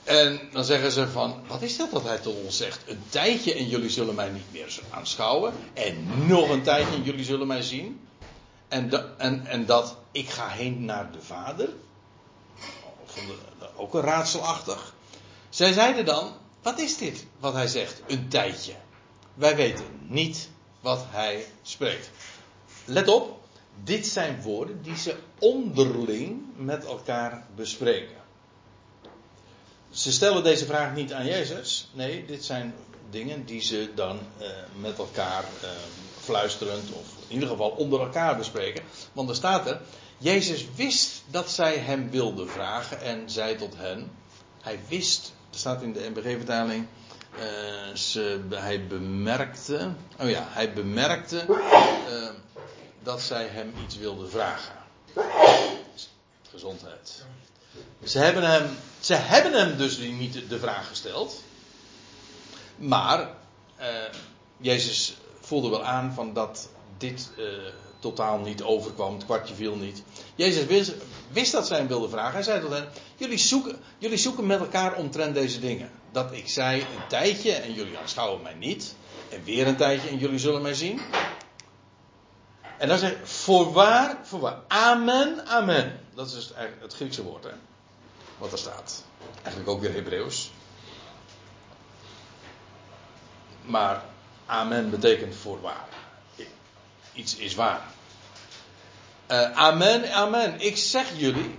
En 0.03 0.39
dan 0.51 0.63
zeggen 0.63 0.91
ze 0.91 1.07
van, 1.07 1.43
wat 1.47 1.61
is 1.61 1.77
dat 1.77 1.89
wat 1.91 2.03
hij 2.03 2.17
tot 2.17 2.35
ons 2.43 2.57
zegt? 2.57 2.83
Een 2.85 3.03
tijdje 3.09 3.53
en 3.53 3.67
jullie 3.67 3.89
zullen 3.89 4.15
mij 4.15 4.29
niet 4.29 4.51
meer 4.51 4.79
aanschouwen. 4.89 5.53
En 5.73 6.27
nog 6.27 6.49
een 6.49 6.63
tijdje 6.63 6.95
en 6.95 7.03
jullie 7.03 7.25
zullen 7.25 7.47
mij 7.47 7.61
zien. 7.61 7.99
En, 8.67 9.17
en, 9.17 9.45
en 9.45 9.65
dat 9.65 9.95
ik 10.11 10.29
ga 10.29 10.47
heen 10.47 10.85
naar 10.85 11.11
de 11.11 11.21
Vader 11.21 11.69
ook 13.75 13.93
een 13.93 14.01
raadselachtig. 14.01 14.93
Zij 15.49 15.73
zeiden 15.73 16.05
dan: 16.05 16.33
Wat 16.61 16.79
is 16.79 16.97
dit 16.97 17.25
wat 17.39 17.53
hij 17.53 17.67
zegt? 17.67 18.01
Een 18.07 18.27
tijdje. 18.27 18.73
Wij 19.33 19.55
weten 19.55 19.85
niet 20.01 20.49
wat 20.79 21.05
hij 21.07 21.45
spreekt. 21.61 22.09
Let 22.85 23.07
op, 23.07 23.39
dit 23.83 24.07
zijn 24.07 24.41
woorden 24.41 24.81
die 24.81 24.97
ze 24.97 25.15
onderling 25.39 26.41
met 26.55 26.85
elkaar 26.85 27.47
bespreken. 27.55 28.15
Ze 29.89 30.11
stellen 30.11 30.43
deze 30.43 30.65
vraag 30.65 30.95
niet 30.95 31.13
aan 31.13 31.25
Jezus. 31.25 31.89
Nee, 31.93 32.25
dit 32.25 32.45
zijn 32.45 32.75
dingen 33.09 33.45
die 33.45 33.61
ze 33.61 33.91
dan 33.95 34.19
uh, 34.41 34.47
met 34.79 34.97
elkaar 34.97 35.43
uh, 35.63 35.69
fluisterend 36.19 36.91
of 36.91 37.05
in 37.27 37.33
ieder 37.33 37.49
geval 37.49 37.69
onder 37.69 37.99
elkaar 37.99 38.37
bespreken. 38.37 38.83
Want 39.13 39.29
er 39.29 39.35
staat 39.35 39.67
er: 39.67 39.81
Jezus 40.17 40.65
wist 40.75 41.23
dat 41.31 41.49
zij 41.49 41.77
hem 41.77 42.09
wilden 42.09 42.49
vragen 42.49 43.01
en 43.01 43.29
zei 43.29 43.55
tot 43.55 43.75
hen. 43.75 44.11
Hij 44.61 44.79
wist, 44.87 45.33
er 45.51 45.57
staat 45.57 45.81
in 45.81 45.93
de 45.93 46.09
MBG-vertaling, 46.09 46.87
uh, 47.39 48.59
hij 48.61 48.87
bemerkte, 48.87 49.93
oh 50.19 50.29
ja, 50.29 50.47
hij 50.49 50.73
bemerkte 50.73 51.45
uh, 51.47 52.29
dat 53.03 53.21
zij 53.21 53.47
hem 53.47 53.73
iets 53.85 53.97
wilden 53.97 54.29
vragen. 54.29 54.73
Gezondheid. 56.49 57.23
Ze 58.03 58.19
hebben 58.19 58.49
hem, 58.49 58.77
ze 58.99 59.13
hebben 59.13 59.53
hem 59.53 59.77
dus 59.77 59.97
niet 59.97 60.49
de 60.49 60.59
vraag 60.59 60.87
gesteld. 60.87 61.43
Maar 62.75 63.29
uh, 63.79 63.85
Jezus 64.57 65.17
voelde 65.39 65.69
wel 65.69 65.83
aan 65.83 66.13
van 66.13 66.33
dat 66.33 66.69
dit 66.97 67.29
totaal 67.99 68.39
niet 68.39 68.63
overkwam, 68.63 69.13
het 69.13 69.25
kwartje 69.25 69.55
viel 69.55 69.75
niet. 69.75 70.03
Jezus 70.35 70.65
wist, 70.65 70.93
wist 71.31 71.51
dat 71.51 71.67
zij 71.67 71.77
hem 71.77 71.87
wilde 71.87 72.09
vragen. 72.09 72.33
Hij 72.33 72.43
zei 72.43 72.61
tot 72.61 72.71
hen, 72.71 72.87
jullie 73.15 73.37
zoeken, 73.37 73.79
jullie 73.97 74.17
zoeken 74.17 74.45
met 74.45 74.59
elkaar 74.59 74.95
omtrent 74.95 75.33
deze 75.33 75.59
dingen. 75.59 75.91
Dat 76.11 76.31
ik 76.31 76.47
zei 76.47 76.81
een 76.81 77.07
tijdje 77.07 77.51
en 77.51 77.73
jullie 77.73 77.97
aanschouwen 77.97 78.41
mij 78.41 78.53
niet. 78.53 78.95
En 79.29 79.43
weer 79.43 79.67
een 79.67 79.75
tijdje 79.75 80.09
en 80.09 80.17
jullie 80.17 80.39
zullen 80.39 80.61
mij 80.61 80.73
zien. 80.73 81.01
En 82.77 82.87
dan 82.87 82.97
zegt 82.97 83.15
voorwaar, 83.23 84.17
voorwaar. 84.23 84.57
Amen, 84.67 85.47
amen. 85.47 85.99
Dat 86.15 86.27
is 86.27 86.33
dus 86.33 86.51
het 86.79 86.93
Griekse 86.93 87.23
woord, 87.23 87.43
hè. 87.43 87.51
Wat 88.37 88.51
er 88.51 88.57
staat. 88.57 89.03
Eigenlijk 89.43 89.69
ook 89.69 89.81
weer 89.81 89.93
Hebreeuws. 89.93 90.51
Maar 93.65 94.03
amen 94.45 94.89
betekent 94.89 95.35
voorwaar. 95.35 95.87
Iets 97.17 97.35
is 97.35 97.55
waar. 97.55 97.81
Uh, 99.31 99.51
amen, 99.51 100.13
amen. 100.13 100.59
Ik 100.59 100.77
zeg 100.77 101.07
jullie 101.15 101.55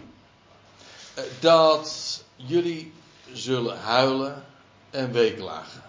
uh, 1.19 1.25
dat 1.41 2.25
jullie 2.37 2.93
zullen 3.33 3.79
huilen 3.79 4.45
en 4.91 5.13
weeklagen. 5.13 5.83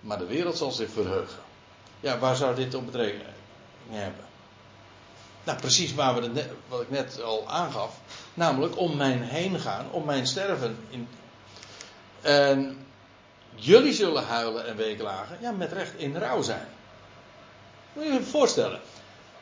Maar 0.00 0.18
de 0.18 0.26
wereld 0.26 0.56
zal 0.56 0.70
zich 0.70 0.90
verheugen. 0.90 1.38
Ja, 2.00 2.18
waar 2.18 2.36
zou 2.36 2.54
dit 2.54 2.74
op 2.74 2.84
betrekenen 2.86 3.34
hebben? 3.88 4.24
Nou, 5.44 5.58
precies 5.58 5.94
waar 5.94 6.14
we 6.14 6.46
wat 6.68 6.80
ik 6.80 6.90
net 6.90 7.22
al 7.22 7.48
aangaf. 7.48 8.00
Namelijk 8.34 8.78
om 8.78 8.96
mijn 8.96 9.22
heen 9.22 9.60
gaan, 9.60 9.90
om 9.90 10.04
mijn 10.04 10.26
sterven. 10.26 10.76
In, 10.90 11.08
en 12.20 12.86
jullie 13.54 13.92
zullen 13.92 14.24
huilen 14.24 14.66
en 14.66 14.76
weeklagen. 14.76 15.38
Ja, 15.40 15.50
met 15.50 15.72
recht 15.72 15.94
in 15.96 16.16
rouw 16.16 16.42
zijn. 16.42 16.68
Moet 17.94 18.04
je 18.04 18.12
je 18.12 18.22
voorstellen. 18.22 18.80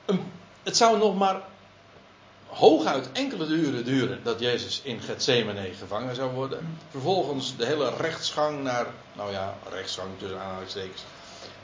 Een, 0.04 0.32
het 0.62 0.76
zou 0.76 0.98
nog 0.98 1.16
maar 1.16 1.40
hooguit 2.46 3.12
enkele 3.12 3.46
uren 3.46 3.84
duren 3.84 4.20
dat 4.22 4.40
Jezus 4.40 4.80
in 4.84 5.00
Gethsemane 5.00 5.74
gevangen 5.78 6.14
zou 6.14 6.30
worden. 6.30 6.78
Vervolgens 6.90 7.56
de 7.56 7.66
hele 7.66 7.96
rechtsgang 7.96 8.62
naar, 8.62 8.86
nou 9.12 9.32
ja, 9.32 9.54
rechtsgang 9.70 10.08
tussen 10.18 10.40
aanhalingstekens, 10.40 11.02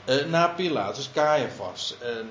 uh, 0.05 0.25
naar 0.25 0.49
Pilatus, 0.49 1.09
Caiaphas 1.13 1.95
en 2.01 2.29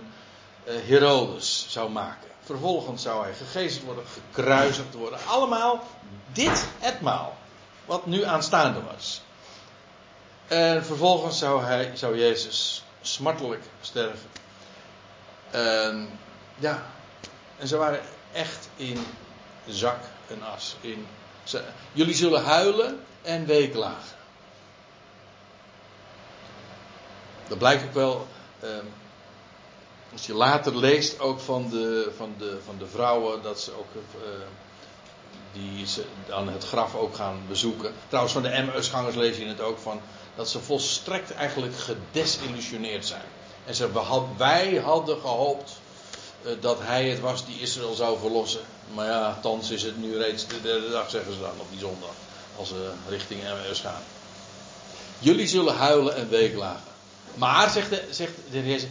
uh, 0.65 0.75
Herodes 0.87 1.67
zou 1.69 1.91
maken. 1.91 2.29
Vervolgens 2.43 3.03
zou 3.03 3.23
hij 3.25 3.35
gegezeld 3.35 3.85
worden, 3.85 4.05
gekruisigd 4.07 4.95
worden. 4.95 5.19
Allemaal 5.27 5.83
dit 6.33 6.67
etmaal, 6.81 7.37
wat 7.85 8.07
nu 8.07 8.25
aanstaande 8.25 8.81
was. 8.83 9.23
En 10.47 10.85
vervolgens 10.85 11.39
zou, 11.39 11.65
hij, 11.65 11.91
zou 11.95 12.19
Jezus 12.19 12.85
smartelijk 13.01 13.63
sterven. 13.81 14.38
En 15.51 16.19
ja, 16.59 16.83
en 17.59 17.69
ze 17.69 17.77
waren 17.77 18.01
echt 18.33 18.69
in 18.77 19.07
zak 19.67 20.01
en 20.27 20.43
as. 20.43 20.77
In, 20.81 21.07
ze, 21.43 21.63
jullie 21.93 22.15
zullen 22.15 22.45
huilen 22.45 23.01
en 23.23 23.47
weeklagen. 23.47 24.17
Dat 27.49 27.59
blijkt 27.59 27.85
ook 27.85 27.95
wel. 27.95 28.27
Um, 28.65 28.93
als 30.13 30.27
je 30.27 30.35
later 30.35 30.77
leest 30.77 31.21
ook 31.21 31.41
van 31.41 31.69
de, 31.71 32.13
van 32.17 32.35
de, 32.39 32.59
van 32.65 32.79
de 32.79 32.87
vrouwen, 32.87 33.43
dat 33.43 33.61
ze 33.61 33.73
ook. 33.73 33.95
Uh, 33.95 34.29
die 35.53 35.87
ze 35.87 36.05
dan 36.27 36.49
het 36.49 36.65
graf 36.65 36.95
ook 36.95 37.15
gaan 37.15 37.41
bezoeken. 37.49 37.93
Trouwens, 38.07 38.35
van 38.35 38.43
de 38.43 38.71
MS-gangers 38.75 39.15
lees 39.15 39.37
je 39.37 39.47
het 39.47 39.61
ook 39.61 39.79
van. 39.79 40.01
Dat 40.35 40.49
ze 40.49 40.61
volstrekt 40.61 41.33
eigenlijk 41.33 41.77
gedesillusioneerd 41.77 43.07
zijn. 43.07 43.25
En 43.69 43.75
ze, 43.75 43.89
wij 44.37 44.75
hadden 44.85 45.21
gehoopt 45.21 45.71
uh, 46.43 46.53
dat 46.61 46.79
hij 46.81 47.09
het 47.09 47.21
was 47.21 47.47
die 47.47 47.61
Israël 47.61 47.95
zou 47.95 48.19
verlossen. 48.19 48.61
Maar 48.95 49.07
ja, 49.07 49.39
thans 49.43 49.71
is 49.71 49.83
het 49.83 49.99
nu 49.99 50.17
reeds 50.17 50.47
de 50.47 50.63
derde 50.63 50.91
dag, 50.91 51.11
zeggen 51.11 51.33
ze 51.33 51.41
dan 51.41 51.61
op 51.61 51.67
die 51.71 51.79
zondag. 51.79 52.11
Als 52.57 52.69
ze 52.69 52.91
richting 53.09 53.41
MS 53.43 53.81
gaan. 53.81 54.03
Jullie 55.19 55.47
zullen 55.47 55.77
huilen 55.77 56.17
en 56.17 56.29
weeklagen. 56.29 56.93
Maar, 57.35 57.71
zegt 57.71 57.91
de, 57.91 58.05
zegt 58.11 58.33
de 58.51 58.59
heer 58.59 58.83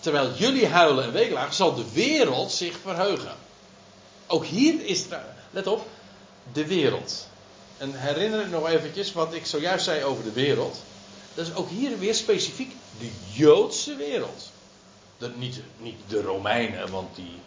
terwijl 0.00 0.32
jullie 0.34 0.66
huilen 0.66 1.04
en 1.04 1.12
weeklagen, 1.12 1.54
zal 1.54 1.74
de 1.74 1.92
wereld 1.92 2.52
zich 2.52 2.76
verheugen. 2.82 3.34
Ook 4.26 4.44
hier 4.44 4.84
is, 4.84 5.04
let 5.50 5.66
op, 5.66 5.86
de 6.52 6.66
wereld. 6.66 7.26
En 7.78 7.92
herinner 7.94 8.40
ik 8.40 8.50
nog 8.50 8.68
eventjes 8.68 9.12
wat 9.12 9.34
ik 9.34 9.46
zojuist 9.46 9.84
zei 9.84 10.04
over 10.04 10.24
de 10.24 10.32
wereld. 10.32 10.78
Dat 11.38 11.46
is 11.46 11.54
ook 11.54 11.68
hier 11.68 11.98
weer 11.98 12.14
specifiek 12.14 12.72
de 12.98 13.10
Joodse 13.32 13.96
wereld. 13.96 14.50
Dat 15.18 15.36
niet, 15.36 15.60
niet 15.76 15.98
de 16.08 16.22
Romeinen, 16.22 16.90
want 16.90 17.16
die, 17.16 17.40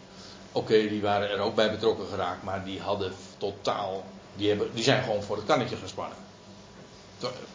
oké, 0.52 0.88
die 0.88 1.00
waren 1.00 1.30
er 1.30 1.38
ook 1.38 1.54
bij 1.54 1.70
betrokken 1.70 2.06
geraakt, 2.06 2.42
maar 2.42 2.64
die 2.64 2.80
hadden 2.80 3.12
totaal, 3.38 4.04
die, 4.36 4.48
hebben, 4.48 4.74
die 4.74 4.84
zijn 4.84 5.02
gewoon 5.02 5.22
voor 5.22 5.36
het 5.36 5.44
kannetje 5.44 5.76
gespannen. 5.76 6.16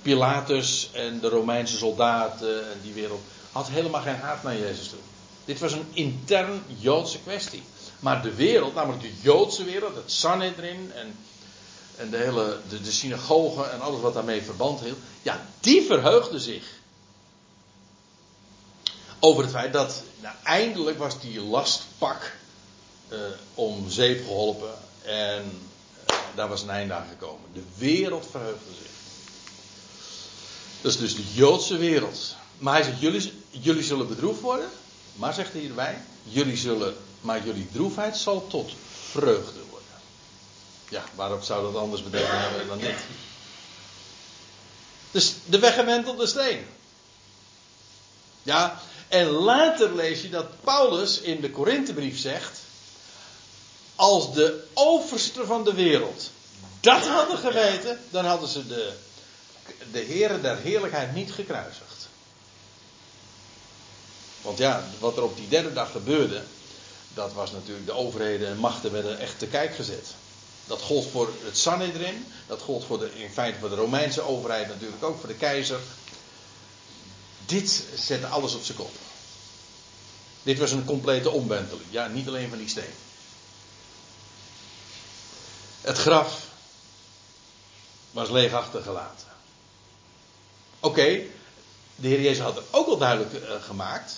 Pilatus 0.02 0.90
en 0.94 1.20
de 1.20 1.30
Romeinse 1.30 1.78
soldaten 1.78 2.72
en 2.72 2.80
die 2.82 2.94
wereld 2.94 3.22
had 3.52 3.68
helemaal 3.68 4.02
geen 4.02 4.20
haat 4.20 4.44
naar 4.44 4.58
Jezus 4.58 4.90
toe. 4.90 5.00
Dit 5.46 5.60
was 5.60 5.72
een 5.72 5.88
intern 5.94 6.64
Joodse 6.80 7.20
kwestie. 7.20 7.64
Maar 8.00 8.22
de 8.22 8.34
wereld, 8.34 8.74
namelijk 8.74 9.02
de 9.02 9.14
Joodse 9.22 9.64
wereld, 9.64 9.96
het 9.96 10.12
Sanhedrin 10.12 10.92
en, 10.96 11.16
en 11.98 12.10
de 12.10 12.18
hele 12.18 12.60
de, 12.70 12.82
de 12.82 12.92
synagogen 12.92 13.72
en 13.72 13.82
alles 13.82 14.02
wat 14.02 14.14
daarmee 14.14 14.42
verband 14.42 14.80
hield, 14.80 14.98
ja, 15.22 15.46
die 15.60 15.82
verheugde 15.82 16.40
zich 16.40 16.64
over 19.20 19.44
het 19.44 19.52
feit 19.52 19.74
dat 19.74 20.04
nou, 20.22 20.36
eindelijk 20.44 20.98
was 20.98 21.22
die 21.22 21.42
lastpak 21.42 22.36
uh, 23.10 23.20
om 23.54 23.90
zeep 23.90 24.26
geholpen 24.26 24.74
en 25.04 25.44
uh, 26.12 26.18
daar 26.36 26.50
was 26.50 26.62
een 26.62 26.70
einde 26.70 26.94
aan 26.94 27.08
gekomen. 27.10 27.50
De 27.54 27.64
wereld 27.78 28.28
verheugde 28.32 28.74
zich. 28.82 28.92
Dat 30.82 30.92
is 30.92 30.98
dus 30.98 31.16
de 31.16 31.34
Joodse 31.34 31.78
wereld. 31.78 32.36
Maar 32.58 32.74
hij 32.74 32.84
zegt, 32.84 33.00
jullie, 33.00 33.34
jullie 33.50 33.84
zullen 33.84 34.08
bedroefd 34.08 34.42
worden. 34.42 34.70
Maar 35.16 35.34
zegt 35.34 35.52
hij 35.52 35.62
hierbij, 35.62 36.02
jullie 36.24 36.58
zullen, 36.58 36.96
maar 37.22 37.46
jullie 37.46 37.68
droefheid 37.72 38.18
zal 38.18 38.48
tot 38.48 38.72
vreugde 39.12 39.60
worden. 39.70 39.77
Ja, 40.90 41.04
waarop 41.16 41.44
zou 41.44 41.64
dat 41.64 41.82
anders 41.82 42.04
betekenen 42.04 42.68
dan 42.68 42.78
dit? 42.78 42.96
Dus 45.12 45.34
de 45.46 45.60
weggewentelde 45.60 46.28
steen. 46.28 46.66
Ja, 48.44 48.80
en 49.08 49.26
later 49.26 49.96
lees 49.96 50.22
je 50.22 50.30
dat 50.30 50.62
Paulus 50.64 51.20
in 51.20 51.42
de 51.42 51.52
Korinthebrief 51.52 52.20
zegt: 52.20 52.60
Als 53.96 54.34
de 54.34 54.68
overste 54.74 55.46
van 55.46 55.64
de 55.64 55.74
wereld 55.74 56.30
dat 56.80 57.08
hadden 57.08 57.38
geweten, 57.38 58.00
dan 58.10 58.26
hadden 58.26 58.50
ze 58.50 58.68
de, 58.68 58.94
de 59.92 60.00
heren 60.00 60.42
der 60.42 60.58
heerlijkheid 60.58 61.14
niet 61.14 61.32
gekruisigd. 61.32 62.08
Want 64.42 64.58
ja, 64.58 64.84
wat 65.00 65.18
er 65.18 65.24
op 65.24 65.38
die 65.38 65.48
derde 65.48 65.74
dag 65.74 65.92
gebeurde, 65.92 66.42
dat 67.14 67.34
was 67.34 67.52
natuurlijk 67.52 67.86
de 67.86 67.94
overheden 67.94 68.48
en 68.48 68.58
machten 68.58 68.92
werden 68.92 69.20
echt 69.20 69.40
te 69.40 69.48
kijk 69.48 69.76
gezet. 69.76 70.16
Dat 70.68 70.82
gold 70.82 71.08
voor 71.12 71.34
het 71.44 71.58
Sanhedrin, 71.58 72.26
dat 72.48 72.62
gold 72.62 72.86
voor 72.86 73.00
de, 73.00 73.20
in 73.20 73.30
feite 73.30 73.60
voor 73.60 73.70
de 73.70 73.76
Romeinse 73.76 74.22
overheid 74.22 74.68
natuurlijk 74.68 75.04
ook, 75.04 75.20
voor 75.20 75.30
de 75.30 75.36
keizer. 75.36 75.80
Dit 77.46 77.84
zette 77.96 78.28
alles 78.28 78.56
op 78.56 78.64
zijn 78.64 78.78
kop. 78.78 78.92
Dit 80.44 80.60
was 80.60 80.72
een 80.72 80.86
complete 80.86 81.30
omwenteling. 81.30 81.88
Ja, 81.90 82.08
niet 82.08 82.28
alleen 82.28 82.50
van 82.50 82.58
die 82.58 82.70
steen. 82.70 82.94
Het 85.82 85.98
graf 85.98 86.46
was 88.12 88.30
leeg 88.30 88.54
achtergelaten. 88.54 89.28
Oké, 90.80 91.22
de 91.96 92.08
Heer 92.08 92.22
Jezus 92.22 92.44
had 92.44 92.56
het 92.56 92.66
ook 92.72 92.88
al 92.88 92.98
duidelijk 92.98 93.34
uh, 93.34 93.64
gemaakt. 93.64 94.14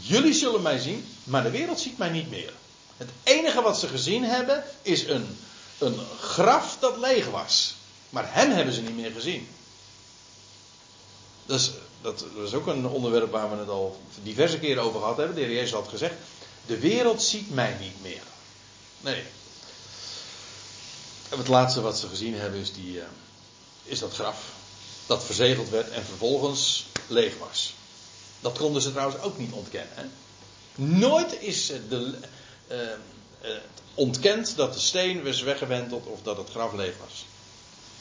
Jullie 0.00 0.34
zullen 0.34 0.62
mij 0.62 0.78
zien, 0.78 1.06
maar 1.24 1.42
de 1.42 1.50
wereld 1.50 1.80
ziet 1.80 1.98
mij 1.98 2.10
niet 2.10 2.30
meer. 2.30 2.52
Het 2.96 3.08
enige 3.22 3.62
wat 3.62 3.78
ze 3.78 3.88
gezien 3.88 4.24
hebben 4.24 4.64
is 4.82 5.06
een, 5.06 5.38
een 5.82 5.98
graf 6.20 6.76
dat 6.80 6.96
leeg 6.96 7.26
was. 7.30 7.74
Maar 8.10 8.34
hem 8.34 8.50
hebben 8.50 8.74
ze 8.74 8.80
niet 8.80 8.96
meer 8.96 9.10
gezien. 9.10 9.48
Dus 11.46 11.70
dat, 12.00 12.24
is 12.44 12.54
ook 12.54 12.66
een 12.66 12.86
onderwerp 12.86 13.30
waar 13.30 13.50
we 13.50 13.56
het 13.56 13.68
al 13.68 14.00
diverse 14.22 14.58
keren 14.58 14.82
over 14.82 15.00
gehad 15.00 15.16
hebben. 15.16 15.36
De 15.36 15.42
Heer 15.42 15.52
Jezus 15.52 15.72
had 15.72 15.88
gezegd: 15.88 16.14
De 16.66 16.78
wereld 16.78 17.22
ziet 17.22 17.54
mij 17.54 17.76
niet 17.80 18.02
meer. 18.02 18.22
Nee. 19.00 19.24
En 21.28 21.38
het 21.38 21.48
laatste 21.48 21.80
wat 21.80 21.98
ze 21.98 22.08
gezien 22.08 22.34
hebben 22.34 22.60
is, 22.60 22.72
die, 22.72 22.96
uh, 22.96 23.02
is 23.84 23.98
dat 23.98 24.14
graf. 24.14 24.44
Dat 25.06 25.24
verzegeld 25.24 25.68
werd 25.68 25.90
en 25.90 26.04
vervolgens 26.04 26.86
leeg 27.06 27.38
was. 27.38 27.74
Dat 28.40 28.58
konden 28.58 28.82
ze 28.82 28.90
trouwens 28.90 29.20
ook 29.22 29.38
niet 29.38 29.52
ontkennen. 29.52 29.94
Hè? 29.94 30.04
Nooit 30.74 31.42
is 31.42 31.66
de, 31.66 32.14
uh, 32.70 32.78
uh, 33.42 33.56
ontkend 33.94 34.56
dat 34.56 34.72
de 34.72 34.80
steen 34.80 35.24
was 35.24 35.42
weggewenteld 35.42 36.06
of 36.06 36.22
dat 36.22 36.36
het 36.36 36.50
graf 36.50 36.72
leeg 36.72 36.94
was. 37.06 37.24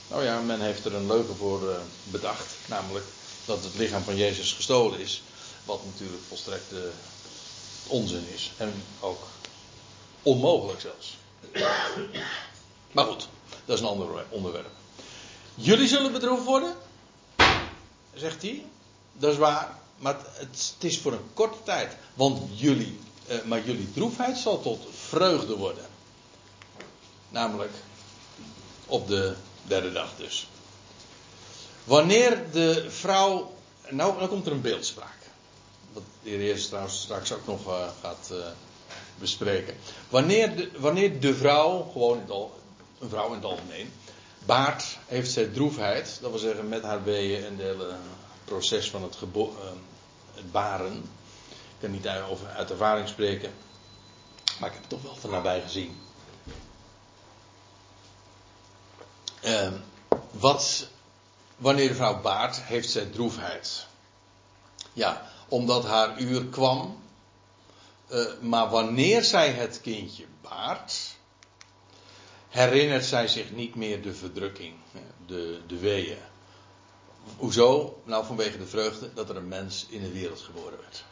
Nou 0.07 0.23
ja, 0.23 0.39
men 0.39 0.61
heeft 0.61 0.85
er 0.85 0.93
een 0.93 1.07
leugen 1.07 1.35
voor 1.35 1.81
bedacht. 2.03 2.53
Namelijk 2.65 3.05
dat 3.45 3.63
het 3.63 3.75
lichaam 3.75 4.03
van 4.03 4.15
Jezus 4.15 4.53
gestolen 4.53 4.99
is. 4.99 5.21
Wat 5.65 5.85
natuurlijk 5.85 6.23
volstrekt 6.27 6.71
uh, 6.71 6.79
onzin 7.87 8.25
is. 8.33 8.51
En 8.57 8.83
ook 8.99 9.27
onmogelijk 10.23 10.81
zelfs. 10.81 11.17
Maar 12.91 13.05
goed, 13.05 13.27
dat 13.65 13.75
is 13.75 13.81
een 13.81 13.89
ander 13.89 14.25
onderwerp. 14.29 14.69
Jullie 15.55 15.87
zullen 15.87 16.11
bedroefd 16.11 16.43
worden, 16.43 16.75
zegt 18.13 18.41
hij. 18.41 18.65
Dat 19.13 19.31
is 19.31 19.37
waar. 19.37 19.79
Maar 19.97 20.17
het, 20.33 20.75
is 20.79 20.99
voor 20.99 21.13
een 21.13 21.33
korte 21.33 21.57
tijd. 21.63 21.95
Want 22.13 22.59
jullie, 22.59 22.99
eh, 23.03 23.11
maar 23.45 23.65
jullie 23.65 23.91
droefheid 23.93 24.38
zal 24.38 24.61
tot 24.61 24.86
vreugde 24.91 25.57
worden. 25.57 25.86
Namelijk 27.29 27.71
op 28.86 29.07
de 29.07 29.36
derde 29.63 29.91
dag 29.91 30.09
dus. 30.17 30.47
Wanneer 31.84 32.51
de 32.51 32.86
vrouw. 32.89 33.53
Nou, 33.89 34.19
dan 34.19 34.27
komt 34.27 34.45
er 34.45 34.51
een 34.51 34.61
beeldspraak. 34.61 35.17
Wat 35.93 36.03
de 36.23 36.29
heer 36.29 36.65
trouwens 36.65 37.01
straks 37.01 37.32
ook 37.32 37.47
nog 37.47 37.67
uh, 37.67 37.88
gaat 38.01 38.29
uh, 38.32 38.38
bespreken. 39.19 39.75
Wanneer 40.09 40.55
de, 40.55 40.69
wanneer 40.77 41.19
de 41.19 41.36
vrouw, 41.36 41.89
gewoon 41.91 42.17
een 42.99 43.09
vrouw 43.09 43.27
in 43.27 43.34
het 43.34 43.43
algemeen, 43.43 43.93
baart, 44.45 44.97
heeft 45.05 45.32
zij 45.32 45.45
droefheid. 45.45 46.17
Dat 46.21 46.29
wil 46.29 46.39
zeggen 46.39 46.69
met 46.69 46.84
haar 46.84 47.03
weeën 47.03 47.45
en 47.45 47.51
het 47.51 47.61
hele 47.61 47.95
proces 48.45 48.89
van 48.89 49.03
het, 49.03 49.15
gebo, 49.15 49.55
het 50.34 50.51
baren. 50.51 51.09
Kan 51.82 51.91
niet 51.91 52.07
over, 52.07 52.47
uit 52.47 52.71
ervaring 52.71 53.07
spreken. 53.07 53.53
Maar 54.59 54.69
ik 54.69 54.73
heb 54.73 54.82
het 54.82 54.89
toch 54.89 55.01
wel 55.01 55.15
van 55.15 55.29
nabij 55.29 55.61
gezien. 55.61 55.99
Uh, 59.43 59.71
wat, 60.32 60.88
wanneer 61.57 61.88
de 61.88 61.95
vrouw 61.95 62.21
baart, 62.21 62.61
heeft 62.61 62.89
zij 62.89 63.05
droefheid. 63.05 63.86
Ja, 64.93 65.29
omdat 65.47 65.86
haar 65.86 66.19
uur 66.19 66.45
kwam. 66.45 66.99
Uh, 68.11 68.25
maar 68.41 68.69
wanneer 68.69 69.23
zij 69.23 69.51
het 69.51 69.82
kindje 69.82 70.25
baart, 70.41 71.15
herinnert 72.49 73.05
zij 73.05 73.27
zich 73.27 73.51
niet 73.51 73.75
meer 73.75 74.01
de 74.01 74.13
verdrukking, 74.13 74.75
de, 75.25 75.61
de 75.67 75.77
weeën. 75.77 76.17
Hoezo? 77.38 78.01
Nou, 78.03 78.25
vanwege 78.25 78.57
de 78.57 78.67
vreugde 78.67 79.13
dat 79.13 79.29
er 79.29 79.36
een 79.36 79.47
mens 79.47 79.86
in 79.89 80.01
de 80.01 80.11
wereld 80.11 80.39
geboren 80.39 80.79
werd. 80.79 81.03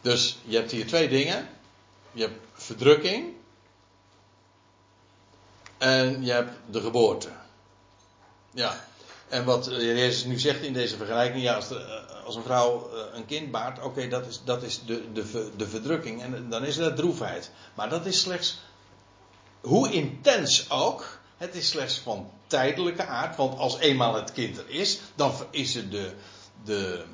Dus 0.00 0.38
je 0.44 0.56
hebt 0.56 0.70
hier 0.70 0.86
twee 0.86 1.08
dingen. 1.08 1.48
Je 2.12 2.22
hebt 2.22 2.40
verdrukking. 2.52 3.34
En 5.78 6.24
je 6.24 6.32
hebt 6.32 6.52
de 6.70 6.80
geboorte. 6.80 7.28
Ja. 8.50 8.84
En 9.28 9.44
wat 9.44 9.66
Jezus 9.70 10.24
nu 10.24 10.38
zegt 10.38 10.62
in 10.62 10.72
deze 10.72 10.96
vergelijking, 10.96 11.42
ja, 11.42 11.54
als, 11.54 11.70
eh, 11.70 12.36
een 12.36 12.42
vrouw 12.42 12.90
eh, 12.94 13.16
een 13.18 13.26
kind 13.26 13.50
baart, 13.50 13.82
oké, 13.82 14.08
dat 14.08 14.26
is, 14.26 14.40
dat 14.44 14.62
is 14.62 14.80
de, 14.84 15.12
de, 15.12 15.50
de 15.56 15.68
verdrukking. 15.68 16.22
En 16.22 16.50
dan 16.50 16.64
is 16.64 16.76
dat 16.76 16.96
droefheid. 16.96 17.50
Maar 17.74 17.88
dat 17.88 18.06
is 18.06 18.20
slechts, 18.20 18.58
hoe 19.60 19.90
intens 19.90 20.70
ook, 20.70 21.18
het 21.36 21.54
is 21.54 21.68
slechts 21.68 21.98
van 21.98 22.30
tijdelijke 22.46 23.04
aard. 23.04 23.36
Want 23.36 23.58
als 23.58 23.78
eenmaal 23.78 24.14
het 24.14 24.32
kind 24.32 24.58
er 24.58 24.68
is, 24.68 25.00
dan 25.14 25.32
is 25.50 25.74
het 25.74 25.90
de, 25.90 26.12
de, 26.64 27.04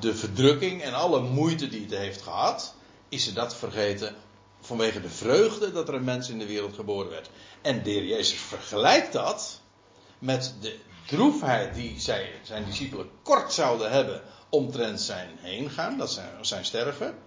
de 0.00 0.14
verdrukking 0.14 0.82
en 0.82 0.94
alle 0.94 1.20
moeite 1.20 1.68
die 1.68 1.80
het 1.80 1.98
heeft 1.98 2.22
gehad, 2.22 2.74
is 3.08 3.24
ze 3.24 3.32
dat 3.32 3.56
vergeten 3.56 4.16
vanwege 4.60 5.00
de 5.00 5.08
vreugde 5.08 5.72
dat 5.72 5.88
er 5.88 5.94
een 5.94 6.04
mens 6.04 6.28
in 6.28 6.38
de 6.38 6.46
wereld 6.46 6.74
geboren 6.74 7.10
werd. 7.10 7.30
En 7.62 7.82
de 7.82 7.90
heer 7.90 8.04
Jezus 8.04 8.38
vergelijkt 8.38 9.12
dat 9.12 9.60
met 10.18 10.54
de 10.60 10.78
droefheid 11.06 11.74
die 11.74 12.00
zij, 12.00 12.32
zijn 12.42 12.64
discipelen 12.64 13.10
kort 13.22 13.52
zouden 13.52 13.90
hebben 13.90 14.22
omtrent 14.48 15.00
zijn 15.00 15.28
heen 15.38 15.70
gaan, 15.70 15.98
dat 15.98 16.20
zijn, 16.40 16.64
sterven. 16.64 17.18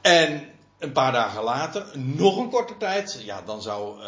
En 0.00 0.50
een 0.78 0.92
paar 0.92 1.12
dagen 1.12 1.42
later, 1.42 1.98
nog 1.98 2.36
een 2.36 2.50
korte 2.50 2.76
tijd, 2.76 3.20
ja, 3.24 3.42
dan 3.42 3.62
zou 3.62 3.98
uh, 3.98 4.04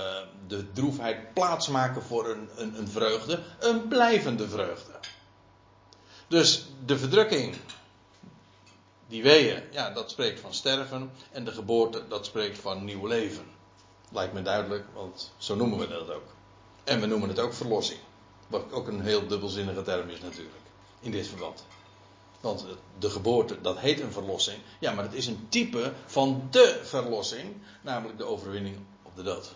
de 0.47 0.73
droefheid 0.73 1.35
plaatsmaken 1.35 2.03
voor 2.03 2.29
een, 2.29 2.49
een, 2.57 2.79
een 2.79 2.89
vreugde, 2.89 3.43
een 3.59 3.89
blijvende 3.89 4.49
vreugde. 4.49 5.00
Dus 6.31 6.65
de 6.85 6.99
verdrukking, 6.99 7.57
die 9.07 9.23
weeën, 9.23 9.63
ja, 9.71 9.91
dat 9.91 10.11
spreekt 10.11 10.41
van 10.41 10.55
sterven. 10.55 11.11
En 11.31 11.45
de 11.45 11.53
geboorte, 11.53 12.09
dat 12.09 12.27
spreekt 12.27 12.59
van 12.59 12.85
nieuw 12.85 13.07
leven. 13.07 13.45
Lijkt 14.11 14.33
me 14.33 14.43
duidelijk, 14.43 14.85
want 14.95 15.33
zo 15.39 15.55
noemen 15.55 15.79
we 15.79 15.89
dat 15.89 16.11
ook. 16.11 16.27
En 16.85 17.01
we 17.01 17.07
noemen 17.07 17.29
het 17.29 17.39
ook 17.39 17.53
verlossing. 17.53 17.99
Wat 18.47 18.73
ook 18.73 18.89
een 18.89 19.01
heel 19.01 19.27
dubbelzinnige 19.27 19.83
term 19.83 20.09
is 20.09 20.21
natuurlijk. 20.21 20.65
In 21.01 21.11
dit 21.11 21.27
verband. 21.27 21.65
Want 22.41 22.67
de 22.99 23.11
geboorte, 23.11 23.61
dat 23.61 23.79
heet 23.79 24.01
een 24.01 24.13
verlossing. 24.13 24.59
Ja, 24.81 24.93
maar 24.93 25.05
het 25.05 25.15
is 25.15 25.27
een 25.27 25.47
type 25.49 25.93
van 26.07 26.49
de 26.51 26.81
verlossing. 26.83 27.57
Namelijk 27.83 28.19
de 28.19 28.25
overwinning 28.25 28.77
op 29.03 29.17
de 29.17 29.23
dood. 29.23 29.55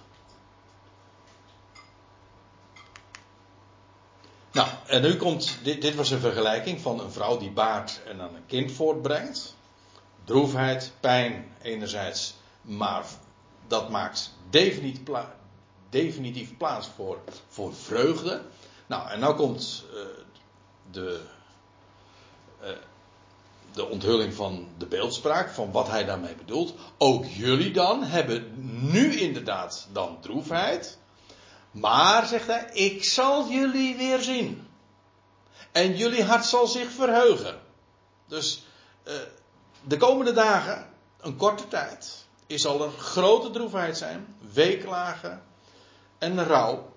Nou, 4.54 4.68
en 4.86 5.02
nu 5.02 5.16
komt, 5.16 5.58
dit, 5.62 5.82
dit, 5.82 5.94
was 5.94 6.10
een 6.10 6.20
vergelijking 6.20 6.80
van 6.80 7.00
een 7.00 7.10
vrouw 7.10 7.38
die 7.38 7.50
baart 7.50 8.00
en 8.06 8.18
dan 8.18 8.34
een 8.34 8.46
kind 8.46 8.72
voortbrengt. 8.72 9.54
Droefheid, 10.24 10.92
pijn 11.00 11.48
enerzijds, 11.62 12.34
maar 12.60 13.04
dat 13.66 13.90
maakt 13.90 14.32
definitief, 14.50 15.02
pla 15.02 15.34
definitief 15.90 16.56
plaats 16.56 16.88
voor, 16.94 17.18
voor 17.48 17.74
vreugde. 17.74 18.42
Nou, 18.86 19.10
en 19.10 19.20
nu 19.20 19.34
komt 19.34 19.84
uh, 19.94 20.00
de, 20.90 21.20
uh, 22.62 22.68
de 23.72 23.88
onthulling 23.88 24.34
van 24.34 24.68
de 24.78 24.86
beeldspraak, 24.86 25.50
van 25.50 25.72
wat 25.72 25.88
hij 25.88 26.04
daarmee 26.04 26.34
bedoelt. 26.34 26.74
Ook 26.98 27.24
jullie 27.24 27.72
dan 27.72 28.02
hebben 28.02 28.52
nu 28.92 29.14
inderdaad 29.20 29.88
dan 29.92 30.20
droefheid. 30.20 30.98
Maar, 31.74 32.26
zegt 32.26 32.46
hij, 32.46 32.70
ik 32.72 33.04
zal 33.04 33.48
jullie 33.48 33.96
weer 33.96 34.20
zien. 34.20 34.68
En 35.72 35.96
jullie 35.96 36.24
hart 36.24 36.44
zal 36.44 36.66
zich 36.66 36.90
verheugen. 36.90 37.60
Dus 38.26 38.64
uh, 39.04 39.14
de 39.82 39.96
komende 39.96 40.32
dagen, 40.32 40.90
een 41.20 41.36
korte 41.36 41.68
tijd, 41.68 42.26
is 42.46 42.62
zal 42.62 42.82
er 42.82 42.90
grote 42.90 43.50
droefheid 43.50 43.98
zijn, 43.98 44.36
weeklagen 44.52 45.42
en 46.18 46.44
rouw. 46.44 46.92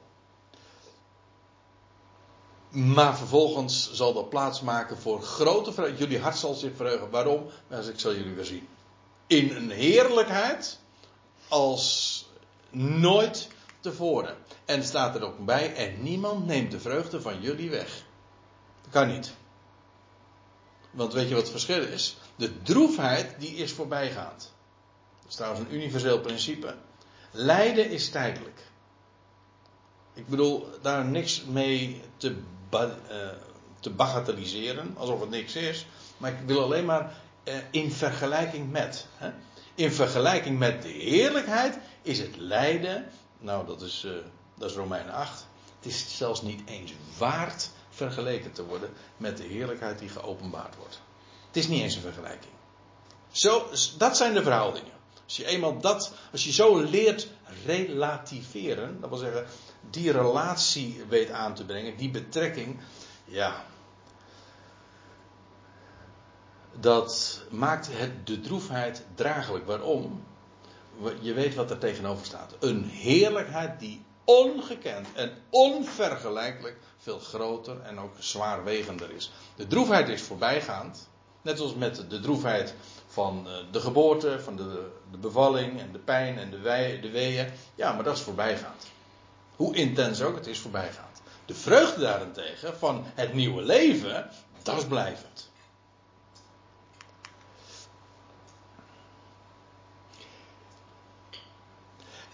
Maar 2.69 3.17
vervolgens 3.17 3.93
zal 3.93 4.13
dat 4.13 4.29
plaatsmaken 4.29 4.97
voor 4.97 5.21
grote 5.21 5.73
vreugde. 5.73 5.97
Jullie 5.97 6.19
hart 6.19 6.37
zal 6.37 6.53
zich 6.53 6.75
verheugen. 6.75 7.09
Waarom? 7.09 7.45
Nou, 7.67 7.87
ik 7.87 7.99
zal 7.99 8.13
jullie 8.13 8.33
weer 8.33 8.45
zien. 8.45 8.67
In 9.27 9.55
een 9.55 9.69
heerlijkheid 9.69 10.79
als 11.47 12.25
nooit 12.69 13.47
tevoren. 13.79 14.35
En 14.65 14.83
staat 14.83 15.15
er 15.15 15.23
ook 15.23 15.45
bij, 15.45 15.75
en 15.75 16.03
niemand 16.03 16.45
neemt 16.45 16.71
de 16.71 16.79
vreugde 16.79 17.21
van 17.21 17.41
jullie 17.41 17.69
weg. 17.69 18.03
Dat 18.81 18.91
kan 18.91 19.07
niet. 19.07 19.33
Want 20.91 21.13
weet 21.13 21.27
je 21.27 21.33
wat 21.33 21.43
het 21.43 21.51
verschil 21.51 21.83
is? 21.83 22.17
De 22.35 22.61
droefheid 22.61 23.35
die 23.39 23.55
is 23.55 23.71
voorbijgaand. 23.71 24.53
Dat 25.21 25.29
is 25.29 25.35
trouwens 25.35 25.63
een 25.63 25.75
universeel 25.75 26.19
principe. 26.19 26.75
Lijden 27.31 27.89
is 27.89 28.09
tijdelijk. 28.09 28.61
Ik 30.13 30.27
bedoel 30.27 30.67
daar 30.81 31.05
niks 31.05 31.43
mee 31.43 32.01
te, 32.17 32.35
uh, 32.73 32.87
te 33.79 33.89
bagatelliseren, 33.89 34.93
alsof 34.97 35.19
het 35.19 35.29
niks 35.29 35.55
is. 35.55 35.85
Maar 36.17 36.31
ik 36.31 36.37
wil 36.45 36.63
alleen 36.63 36.85
maar 36.85 37.13
uh, 37.43 37.53
in 37.71 37.91
vergelijking 37.91 38.71
met. 38.71 39.07
Hè? 39.15 39.31
In 39.75 39.91
vergelijking 39.91 40.59
met 40.59 40.81
de 40.81 40.89
heerlijkheid 40.89 41.77
is 42.01 42.19
het 42.19 42.37
lijden. 42.37 43.05
Nou, 43.39 43.65
dat 43.65 43.81
is 43.81 44.03
uh, 44.05 44.11
dat 44.57 44.69
is 44.69 44.75
Romein 44.75 45.09
8. 45.09 45.47
Het 45.75 45.85
is 45.85 46.17
zelfs 46.17 46.41
niet 46.41 46.69
eens 46.69 46.93
waard 47.17 47.69
vergeleken 47.89 48.51
te 48.51 48.65
worden 48.65 48.93
met 49.17 49.37
de 49.37 49.43
heerlijkheid 49.43 49.99
die 49.99 50.09
geopenbaard 50.09 50.75
wordt. 50.75 51.01
Het 51.47 51.55
is 51.55 51.67
niet 51.67 51.81
eens 51.81 51.95
een 51.95 52.01
vergelijking. 52.01 52.53
Zo, 53.31 53.69
dat 53.97 54.17
zijn 54.17 54.33
de 54.33 54.43
verhoudingen. 54.43 54.91
Als 55.23 55.37
je 55.37 55.45
eenmaal 55.45 55.79
dat, 55.79 56.13
als 56.31 56.43
je 56.43 56.51
zo 56.51 56.79
leert 56.79 57.27
relativeren, 57.65 58.99
dat 58.99 59.09
wil 59.09 59.17
zeggen, 59.17 59.45
die 59.89 60.11
relatie 60.11 61.03
weet 61.09 61.31
aan 61.31 61.53
te 61.53 61.65
brengen, 61.65 61.97
die 61.97 62.11
betrekking, 62.11 62.79
ja. 63.25 63.65
Dat 66.79 67.41
maakt 67.49 67.87
het, 67.91 68.27
de 68.27 68.39
droefheid 68.39 69.05
draaglijk. 69.15 69.65
Waarom? 69.65 70.26
Je 71.19 71.33
weet 71.33 71.55
wat 71.55 71.71
er 71.71 71.77
tegenover 71.77 72.25
staat. 72.25 72.55
Een 72.59 72.83
heerlijkheid 72.83 73.79
die 73.79 74.05
ongekend 74.23 75.07
en 75.13 75.31
onvergelijkelijk 75.49 76.77
veel 76.97 77.19
groter 77.19 77.81
en 77.81 77.99
ook 77.99 78.13
zwaarwegender 78.19 79.11
is. 79.11 79.31
De 79.55 79.67
droefheid 79.67 80.09
is 80.09 80.21
voorbijgaand. 80.21 81.09
Net 81.41 81.59
als 81.59 81.75
met 81.75 82.09
de 82.09 82.19
droefheid 82.19 82.73
van 83.07 83.47
eh, 83.47 83.53
de 83.71 83.79
geboorte, 83.79 84.39
van 84.39 84.55
de, 84.55 84.89
de 85.11 85.17
bevalling 85.17 85.79
en 85.79 85.91
de 85.91 85.99
pijn 85.99 86.37
en 86.37 86.49
de, 86.49 86.61
de 87.01 87.09
weeën. 87.11 87.47
Ja, 87.75 87.93
maar 87.93 88.03
dat 88.03 88.15
is 88.15 88.21
voorbijgaand. 88.21 88.87
Hoe 89.55 89.75
intens 89.75 90.21
ook, 90.21 90.35
het 90.35 90.47
is 90.47 90.59
voorbijgaand. 90.59 91.21
De 91.45 91.53
vreugde 91.53 92.01
daarentegen 92.01 92.77
van 92.77 93.03
het 93.15 93.33
nieuwe 93.33 93.61
leven, 93.61 94.29
dat 94.63 94.77
is 94.77 94.85
blijvend. 94.85 95.46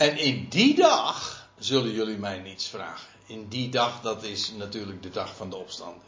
En 0.04 0.18
in 0.18 0.47
die 0.49 0.76
dag 0.76 1.47
zullen 1.58 1.91
jullie 1.91 2.18
mij 2.18 2.39
niets 2.39 2.68
vragen. 2.68 3.08
In 3.26 3.47
die 3.47 3.70
dag, 3.70 4.01
dat 4.01 4.24
is 4.24 4.51
natuurlijk 4.51 5.04
de 5.04 5.10
dag 5.10 5.36
van 5.36 5.49
de 5.49 5.56
opstanding. 5.56 6.04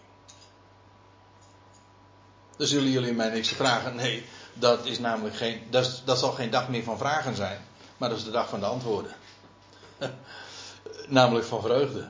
Dan 2.57 2.67
zullen 2.67 2.89
jullie 2.89 3.13
mij 3.13 3.29
niks 3.29 3.49
vragen. 3.49 3.95
Nee, 3.95 4.25
dat 4.53 4.85
is 4.85 4.99
namelijk 4.99 5.35
geen, 5.35 5.61
dat, 5.69 5.85
is, 5.85 6.01
dat 6.05 6.19
zal 6.19 6.31
geen 6.31 6.49
dag 6.49 6.69
meer 6.69 6.83
van 6.83 6.97
vragen 6.97 7.35
zijn. 7.35 7.65
Maar 7.97 8.09
dat 8.09 8.17
is 8.17 8.23
de 8.23 8.31
dag 8.31 8.49
van 8.49 8.59
de 8.59 8.65
antwoorden. 8.65 9.15
namelijk 11.07 11.45
van 11.45 11.61
vreugde. 11.61 12.09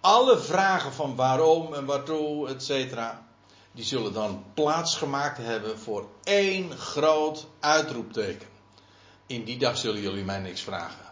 Alle 0.00 0.38
vragen 0.38 0.92
van 0.92 1.16
waarom 1.16 1.74
en 1.74 1.84
waartoe, 1.84 2.48
et 2.48 2.64
cetera, 2.64 3.26
die 3.72 3.84
zullen 3.84 4.12
dan 4.12 4.44
plaatsgemaakt 4.54 5.38
hebben 5.38 5.78
voor 5.78 6.08
één 6.22 6.78
groot 6.78 7.46
uitroepteken. 7.60 8.48
In 9.30 9.44
die 9.44 9.58
dag 9.58 9.78
zullen 9.78 10.00
jullie 10.00 10.24
mij 10.24 10.38
niks 10.38 10.60
vragen. 10.60 11.04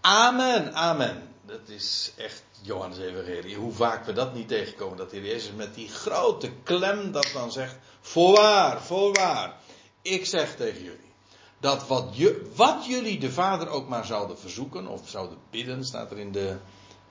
Amen, 0.00 0.74
amen. 0.74 1.28
Dat 1.46 1.68
is 1.68 2.12
echt 2.16 2.42
Johannes 2.60 2.98
Evangelie. 2.98 3.56
Hoe 3.56 3.72
vaak 3.72 4.04
we 4.04 4.12
dat 4.12 4.34
niet 4.34 4.48
tegenkomen. 4.48 4.96
Dat 4.96 5.10
de 5.10 5.16
Heer 5.16 5.26
Jezus 5.26 5.52
met 5.52 5.74
die 5.74 5.88
grote 5.88 6.50
klem 6.62 7.12
dat 7.12 7.30
dan 7.34 7.52
zegt. 7.52 7.76
Voorwaar, 8.00 8.82
voorwaar. 8.82 9.56
Ik 10.02 10.26
zeg 10.26 10.56
tegen 10.56 10.82
jullie. 10.82 11.12
Dat 11.60 11.86
wat, 11.86 12.08
je, 12.12 12.50
wat 12.54 12.86
jullie 12.86 13.18
de 13.18 13.32
Vader 13.32 13.68
ook 13.68 13.88
maar 13.88 14.04
zouden 14.04 14.38
verzoeken. 14.38 14.86
Of 14.86 15.08
zouden 15.08 15.38
bidden, 15.50 15.84
staat 15.84 16.10
er 16.10 16.18
in 16.18 16.32
de 16.32 16.56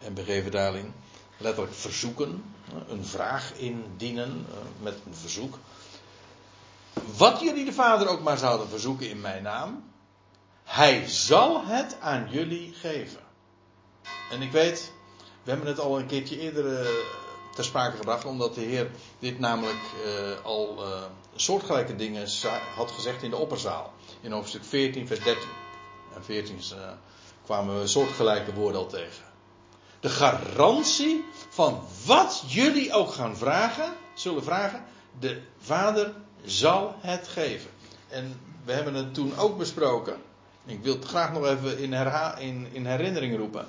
MBG-vertaling. 0.10 0.92
Letterlijk 1.38 1.76
verzoeken. 1.76 2.44
Een 2.88 3.06
vraag 3.06 3.54
indienen 3.54 4.46
eh, 4.50 4.58
met 4.84 4.96
een 5.06 5.16
verzoek. 5.16 5.58
Wat 7.18 7.42
jullie 7.42 7.66
de 7.66 7.74
Vader 7.74 8.08
ook 8.08 8.22
maar 8.22 8.38
zouden 8.38 8.70
verzoeken 8.70 9.10
in 9.10 9.22
mijn 9.22 9.44
naam. 9.44 9.90
Hij 10.72 11.08
zal 11.08 11.66
het 11.66 11.98
aan 12.00 12.28
jullie 12.30 12.74
geven. 12.74 13.20
En 14.32 14.42
ik 14.42 14.52
weet, 14.52 14.92
we 15.44 15.50
hebben 15.50 15.68
het 15.68 15.80
al 15.80 16.00
een 16.00 16.06
keertje 16.06 16.40
eerder 16.40 16.82
uh, 16.82 16.88
ter 17.56 17.64
sprake 17.64 17.98
gebracht, 17.98 18.26
omdat 18.26 18.56
de 18.56 18.62
Heer 18.62 18.92
dit 19.20 19.40
namelijk 19.40 19.80
uh, 20.06 20.46
al 20.46 20.88
uh, 20.88 21.04
soortgelijke 21.36 21.96
dingen 21.96 22.28
had 22.76 22.92
gezegd 22.92 23.24
in 23.24 23.30
de 23.30 23.36
opperzaal. 23.36 23.94
In 24.22 24.32
hoofdstuk 24.32 24.64
14, 24.64 25.08
vers 25.08 25.24
13. 25.24 25.44
En 26.16 26.24
14 26.24 26.60
kwamen 27.46 27.80
we 27.80 27.88
soortgelijke 27.88 28.54
woorden 28.54 28.82
al 28.82 28.88
tegen. 28.88 29.26
De 30.00 30.10
garantie 30.10 31.26
van 31.50 31.82
wat 32.06 32.44
jullie 32.48 32.94
ook 32.94 33.12
gaan 33.12 33.38
vragen, 33.38 33.94
zullen 34.14 34.44
vragen, 34.44 34.84
de 35.20 35.42
Vader 35.58 36.14
zal 36.46 36.96
het 37.00 37.28
geven. 37.28 37.70
En 38.08 38.40
we 38.66 38.72
hebben 38.72 38.94
het 38.94 39.14
toen 39.14 39.38
ook 39.38 39.58
besproken. 39.58 40.30
Ik 40.66 40.84
wil 40.84 40.96
het 40.96 41.06
graag 41.06 41.34
nog 41.34 41.46
even 41.46 41.78
in, 41.78 41.94
in, 42.40 42.68
in 42.72 42.86
herinnering 42.86 43.38
roepen. 43.38 43.68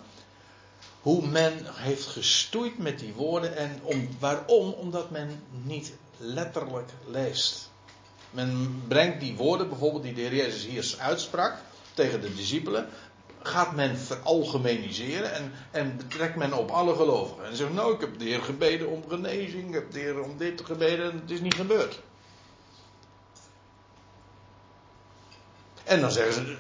Hoe 1.01 1.27
men 1.27 1.53
heeft 1.65 2.07
gestoeid 2.07 2.79
met 2.79 2.99
die 2.99 3.13
woorden. 3.13 3.57
En 3.57 3.81
om, 3.83 4.09
waarom? 4.19 4.73
Omdat 4.73 5.11
men 5.11 5.43
niet 5.65 5.93
letterlijk 6.17 6.91
leest. 7.07 7.71
Men 8.31 8.83
brengt 8.89 9.21
die 9.21 9.37
woorden, 9.37 9.69
bijvoorbeeld 9.69 10.03
die 10.03 10.15
de 10.15 10.37
Jezus 10.37 10.67
hier 10.67 10.95
uitsprak 10.99 11.57
tegen 11.95 12.21
de 12.21 12.35
discipelen, 12.35 12.89
gaat 13.43 13.75
men 13.75 13.99
veralgemeniseren 13.99 15.35
en, 15.35 15.53
en 15.71 15.97
betrekt 15.97 16.37
men 16.37 16.53
op 16.53 16.71
alle 16.71 16.95
gelovigen. 16.95 17.45
En 17.45 17.57
zegt, 17.57 17.73
nou, 17.73 17.95
ik 17.95 18.01
heb 18.01 18.19
de 18.19 18.25
Heer 18.25 18.43
gebeden 18.43 18.89
om 18.89 19.03
genezing, 19.09 19.69
ik 19.69 19.75
heb 19.75 19.93
de 19.93 19.99
Heer 19.99 20.23
om 20.23 20.37
dit 20.37 20.63
gebeden 20.65 21.11
en 21.11 21.21
het 21.21 21.31
is 21.31 21.41
niet 21.41 21.55
gebeurd. 21.55 22.01
En 25.93 26.01
dan 26.01 26.13
zeggen 26.13 26.35
ze, 26.35 26.57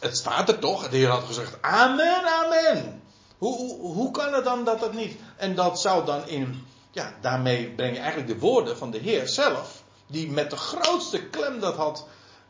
het 0.00 0.16
staat 0.16 0.48
er 0.48 0.58
toch, 0.58 0.88
de 0.88 0.96
Heer 0.96 1.08
had 1.08 1.24
gezegd, 1.24 1.62
amen, 1.62 2.24
amen. 2.24 3.02
Hoe, 3.38 3.80
hoe, 3.80 4.10
kan 4.10 4.32
het 4.32 4.44
dan 4.44 4.64
dat 4.64 4.80
het 4.80 4.92
niet? 4.92 5.16
En 5.36 5.54
dat 5.54 5.80
zou 5.80 6.04
dan 6.04 6.28
in, 6.28 6.66
ja, 6.90 7.14
daarmee 7.20 7.70
breng 7.70 7.94
je 7.94 8.00
eigenlijk 8.00 8.32
de 8.32 8.38
woorden 8.38 8.76
van 8.76 8.90
de 8.90 8.98
Heer 8.98 9.28
zelf, 9.28 9.82
die 10.06 10.30
met 10.30 10.50
de 10.50 10.56
grootste 10.56 11.22
klem 11.22 11.60
dat 11.60 11.76
had 11.76 12.06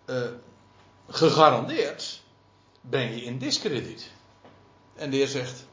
uh, 0.07 0.17
gegarandeerd, 1.09 2.23
breng 2.81 3.15
je 3.15 3.25
in 3.25 3.39
discrediet. 3.39 4.11
En 4.95 5.11
de 5.11 5.17
Heer 5.17 5.29
zegt, 5.29 5.65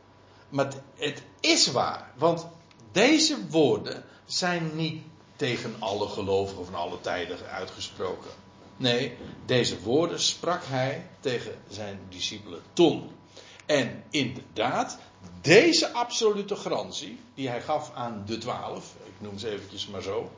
maar 0.50 0.74
het 0.96 1.24
is 1.40 1.72
waar, 1.72 2.12
want 2.16 2.48
deze 2.92 3.48
woorden 3.50 4.04
zijn 4.26 4.76
niet 4.76 5.04
tegen 5.36 5.76
alle 5.80 6.08
gelovigen 6.08 6.66
van 6.66 6.76
alle 6.76 7.02
tijden 7.02 7.38
uitgesproken. 7.46 8.32
Nee, 8.80 9.18
deze 9.46 9.82
woorden 9.82 10.20
sprak 10.20 10.64
hij 10.66 11.10
tegen 11.20 11.56
zijn 11.70 12.00
discipelen 12.10 12.62
toen. 12.74 13.12
En 13.66 14.04
inderdaad, 14.10 14.98
deze 15.42 15.92
absolute 15.92 16.56
garantie, 16.56 17.20
die 17.34 17.50
hij 17.50 17.62
gaf 17.62 17.92
aan 17.94 18.24
de 18.26 18.38
twaalf, 18.38 18.96
ik 19.06 19.14
noem 19.18 19.38
ze 19.38 19.50
eventjes 19.50 19.88
maar 19.88 20.02
zo, 20.02 20.32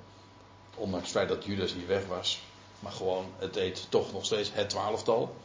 ondanks 0.75 1.05
het 1.05 1.15
feit 1.17 1.29
dat 1.29 1.45
Judas 1.45 1.73
hier 1.73 1.87
weg 1.87 2.05
was, 2.05 2.41
maar 2.79 2.91
gewoon, 2.91 3.25
het 3.37 3.53
deed 3.53 3.85
toch 3.89 4.13
nog 4.13 4.25
steeds 4.25 4.53
het 4.53 4.69
twaalftal, 4.69 5.35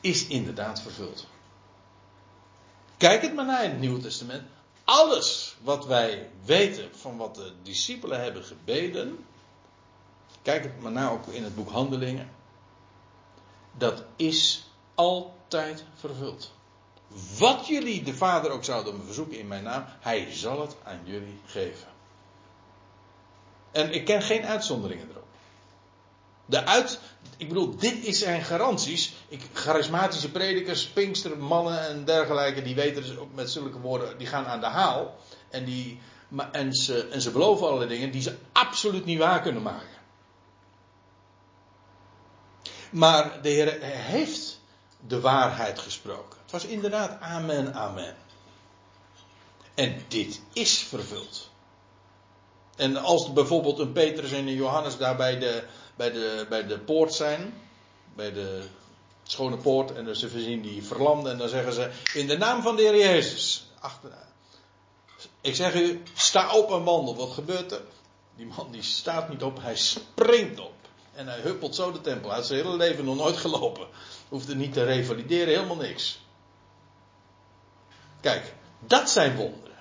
is 0.00 0.26
inderdaad 0.26 0.82
vervuld. 0.82 1.26
Kijk 2.96 3.22
het 3.22 3.34
maar 3.34 3.46
naar 3.46 3.64
in 3.64 3.70
het 3.70 3.80
Nieuwe 3.80 4.00
Testament. 4.00 4.42
Alles 4.84 5.56
wat 5.62 5.86
wij 5.86 6.30
weten 6.44 6.90
van 6.96 7.16
wat 7.16 7.34
de 7.34 7.52
discipelen 7.62 8.20
hebben 8.20 8.44
gebeden, 8.44 9.24
Kijk 10.42 10.62
het 10.62 10.80
maar 10.80 10.92
nou 10.92 11.12
ook 11.12 11.26
in 11.26 11.44
het 11.44 11.54
boek 11.54 11.70
Handelingen. 11.70 12.30
Dat 13.76 14.04
is 14.16 14.66
altijd 14.94 15.84
vervuld. 15.94 16.52
Wat 17.38 17.66
jullie 17.66 18.02
de 18.02 18.14
Vader 18.14 18.50
ook 18.50 18.64
zouden 18.64 19.04
verzoeken 19.04 19.38
in 19.38 19.48
mijn 19.48 19.62
naam, 19.62 19.84
Hij 20.00 20.32
zal 20.32 20.60
het 20.60 20.76
aan 20.82 21.00
jullie 21.04 21.40
geven. 21.46 21.88
En 23.70 23.92
ik 23.92 24.04
ken 24.04 24.22
geen 24.22 24.44
uitzonderingen 24.44 25.08
erop. 25.10 25.26
De 26.46 26.64
uit, 26.64 27.00
ik 27.36 27.48
bedoel, 27.48 27.76
dit 27.76 28.04
is 28.04 28.18
zijn 28.18 28.42
garanties. 28.42 29.12
Ik, 29.28 29.40
charismatische 29.52 30.30
predikers, 30.30 30.86
pinkstermannen 30.86 31.88
en 31.88 32.04
dergelijke, 32.04 32.62
die 32.62 32.74
weten 32.74 33.02
dus 33.02 33.16
ook 33.16 33.34
met 33.34 33.50
zulke 33.50 33.78
woorden, 33.78 34.18
die 34.18 34.26
gaan 34.26 34.46
aan 34.46 34.60
de 34.60 34.66
haal. 34.66 35.16
En, 35.50 35.64
die, 35.64 36.00
en, 36.52 36.72
ze, 36.72 37.08
en 37.08 37.20
ze 37.20 37.30
beloven 37.30 37.66
allerlei 37.66 37.90
dingen 37.90 38.10
die 38.10 38.22
ze 38.22 38.36
absoluut 38.52 39.04
niet 39.04 39.18
waar 39.18 39.42
kunnen 39.42 39.62
maken. 39.62 39.91
Maar 42.92 43.42
de 43.42 43.48
Heer 43.48 43.78
heeft 43.82 44.60
de 45.06 45.20
waarheid 45.20 45.78
gesproken. 45.78 46.38
Het 46.42 46.50
was 46.50 46.64
inderdaad 46.64 47.20
amen, 47.20 47.74
amen. 47.74 48.16
En 49.74 50.04
dit 50.08 50.40
is 50.52 50.78
vervuld. 50.78 51.50
En 52.76 52.96
als 52.96 53.32
bijvoorbeeld 53.32 53.78
een 53.78 53.92
Petrus 53.92 54.32
en 54.32 54.46
een 54.46 54.54
Johannes 54.54 54.96
daar 54.96 55.16
bij 55.16 55.38
de, 55.38 55.64
bij 55.96 56.10
de, 56.10 56.46
bij 56.48 56.66
de 56.66 56.78
poort 56.78 57.14
zijn, 57.14 57.54
bij 58.14 58.32
de 58.32 58.62
schone 59.22 59.56
poort, 59.56 59.92
en 59.92 60.16
ze 60.16 60.28
zien 60.28 60.62
die 60.62 60.82
verlamden, 60.82 61.32
en 61.32 61.38
dan 61.38 61.48
zeggen 61.48 61.72
ze: 61.72 61.90
In 62.14 62.26
de 62.26 62.36
naam 62.36 62.62
van 62.62 62.76
de 62.76 62.82
Heer 62.82 62.96
Jezus. 62.96 63.66
Achteraan. 63.78 64.30
Ik 65.40 65.54
zeg 65.54 65.74
u, 65.74 66.02
sta 66.14 66.54
op 66.54 66.70
en 66.70 66.84
wandel. 66.84 67.16
Wat 67.16 67.32
gebeurt 67.32 67.72
er? 67.72 67.82
Die 68.36 68.46
man 68.46 68.70
die 68.70 68.82
staat 68.82 69.28
niet 69.28 69.42
op, 69.42 69.62
hij 69.62 69.76
springt 69.76 70.60
op. 70.60 70.81
En 71.12 71.26
hij 71.26 71.40
huppelt 71.40 71.74
zo 71.74 71.92
de 71.92 72.00
tempel. 72.00 72.28
Hij 72.28 72.38
had 72.38 72.46
zijn 72.46 72.64
hele 72.64 72.76
leven 72.76 73.04
nog 73.04 73.16
nooit 73.16 73.36
gelopen. 73.36 73.86
Hoefde 74.28 74.54
niet 74.54 74.72
te 74.72 74.84
revalideren, 74.84 75.54
helemaal 75.54 75.76
niks. 75.76 76.20
Kijk, 78.20 78.54
dat 78.86 79.10
zijn 79.10 79.36
wonderen. 79.36 79.76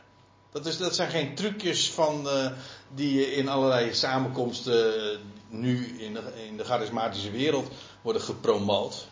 Dat, 0.51 0.65
is, 0.65 0.77
dat 0.77 0.95
zijn 0.95 1.09
geen 1.09 1.35
trucjes 1.35 1.91
van, 1.91 2.27
uh, 2.27 2.51
die 2.95 3.33
in 3.33 3.47
allerlei 3.47 3.93
samenkomsten 3.93 5.13
uh, 5.13 5.19
nu 5.47 5.99
in 5.99 6.13
de, 6.13 6.45
in 6.47 6.57
de 6.57 6.63
charismatische 6.63 7.31
wereld 7.31 7.71
worden 8.01 8.21
gepromoot. 8.21 9.07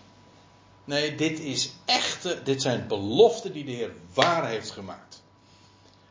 Nee, 0.85 1.15
dit 1.15 1.39
is 1.39 1.71
echte, 1.85 2.41
dit 2.43 2.61
zijn 2.61 2.87
beloften 2.87 3.53
die 3.53 3.65
de 3.65 3.71
Heer 3.71 3.93
waar 4.13 4.47
heeft 4.47 4.71
gemaakt. 4.71 5.21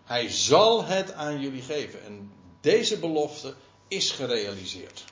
Hij 0.04 0.30
zal 0.30 0.84
het 0.84 1.12
aan 1.12 1.40
jullie 1.40 1.62
geven. 1.62 2.04
En 2.04 2.32
deze 2.60 2.98
belofte 2.98 3.54
is 3.88 4.10
gerealiseerd. 4.10 5.04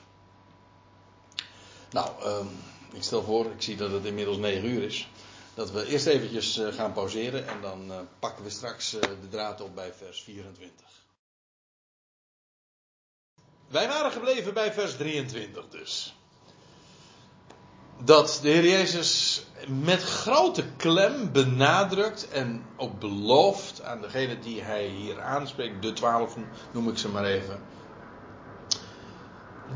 Nou, 1.97 2.11
um, 2.27 2.49
ik 2.93 3.03
stel 3.03 3.23
voor, 3.23 3.47
ik 3.47 3.63
zie 3.63 3.77
dat 3.77 3.91
het 3.91 4.05
inmiddels 4.05 4.37
9 4.37 4.69
uur 4.69 4.83
is. 4.83 5.09
Dat 5.55 5.71
we 5.71 5.87
eerst 5.87 6.07
eventjes 6.07 6.59
uh, 6.59 6.73
gaan 6.73 6.93
pauzeren 6.93 7.49
en 7.49 7.61
dan 7.61 7.91
uh, 7.91 7.99
pakken 8.19 8.45
we 8.45 8.51
straks 8.51 8.95
uh, 8.95 9.01
de 9.01 9.29
draad 9.31 9.61
op 9.61 9.75
bij 9.75 9.93
vers 9.93 10.23
24. 10.23 10.87
Wij 13.69 13.89
waren 13.89 14.13
gebleven 14.13 14.55
bij 14.55 14.73
vers 14.73 14.97
23 14.97 15.69
dus. 15.69 16.15
Dat 18.05 18.39
de 18.43 18.49
Heer 18.49 18.69
Jezus 18.69 19.43
met 19.69 20.03
grote 20.03 20.65
klem 20.77 21.33
benadrukt 21.33 22.29
en 22.29 22.67
ook 22.77 23.01
belooft 23.01 23.83
aan 23.83 24.01
degene 24.01 24.39
die 24.39 24.63
hij 24.63 24.87
hier 24.87 25.21
aanspreekt, 25.21 25.83
de 25.83 25.93
twaalf 25.93 26.37
noem 26.73 26.89
ik 26.89 26.99
ze 26.99 27.09
maar 27.09 27.25
even, 27.25 27.61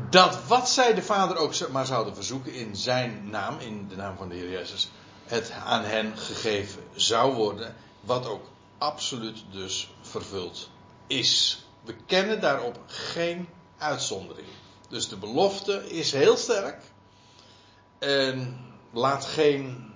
dat 0.09 0.47
wat 0.47 0.69
zij 0.69 0.93
de 0.93 1.01
Vader 1.01 1.37
ook 1.37 1.69
maar 1.69 1.85
zouden 1.85 2.15
verzoeken 2.15 2.53
in 2.53 2.75
zijn 2.75 3.29
naam, 3.29 3.59
in 3.59 3.87
de 3.87 3.95
naam 3.95 4.17
van 4.17 4.29
de 4.29 4.35
Heer 4.35 4.49
Jezus, 4.49 4.89
het 5.25 5.51
aan 5.51 5.83
hen 5.83 6.17
gegeven 6.17 6.83
zou 6.95 7.33
worden, 7.33 7.75
wat 8.01 8.27
ook 8.27 8.49
absoluut 8.77 9.43
dus 9.51 9.93
vervuld 10.01 10.69
is. 11.07 11.65
We 11.83 11.95
kennen 12.05 12.41
daarop 12.41 12.79
geen 12.85 13.47
uitzondering. 13.77 14.47
Dus 14.89 15.07
de 15.07 15.17
belofte 15.17 15.89
is 15.89 16.11
heel 16.11 16.37
sterk. 16.37 16.81
En 17.99 18.59
laat 18.91 19.25
geen 19.25 19.93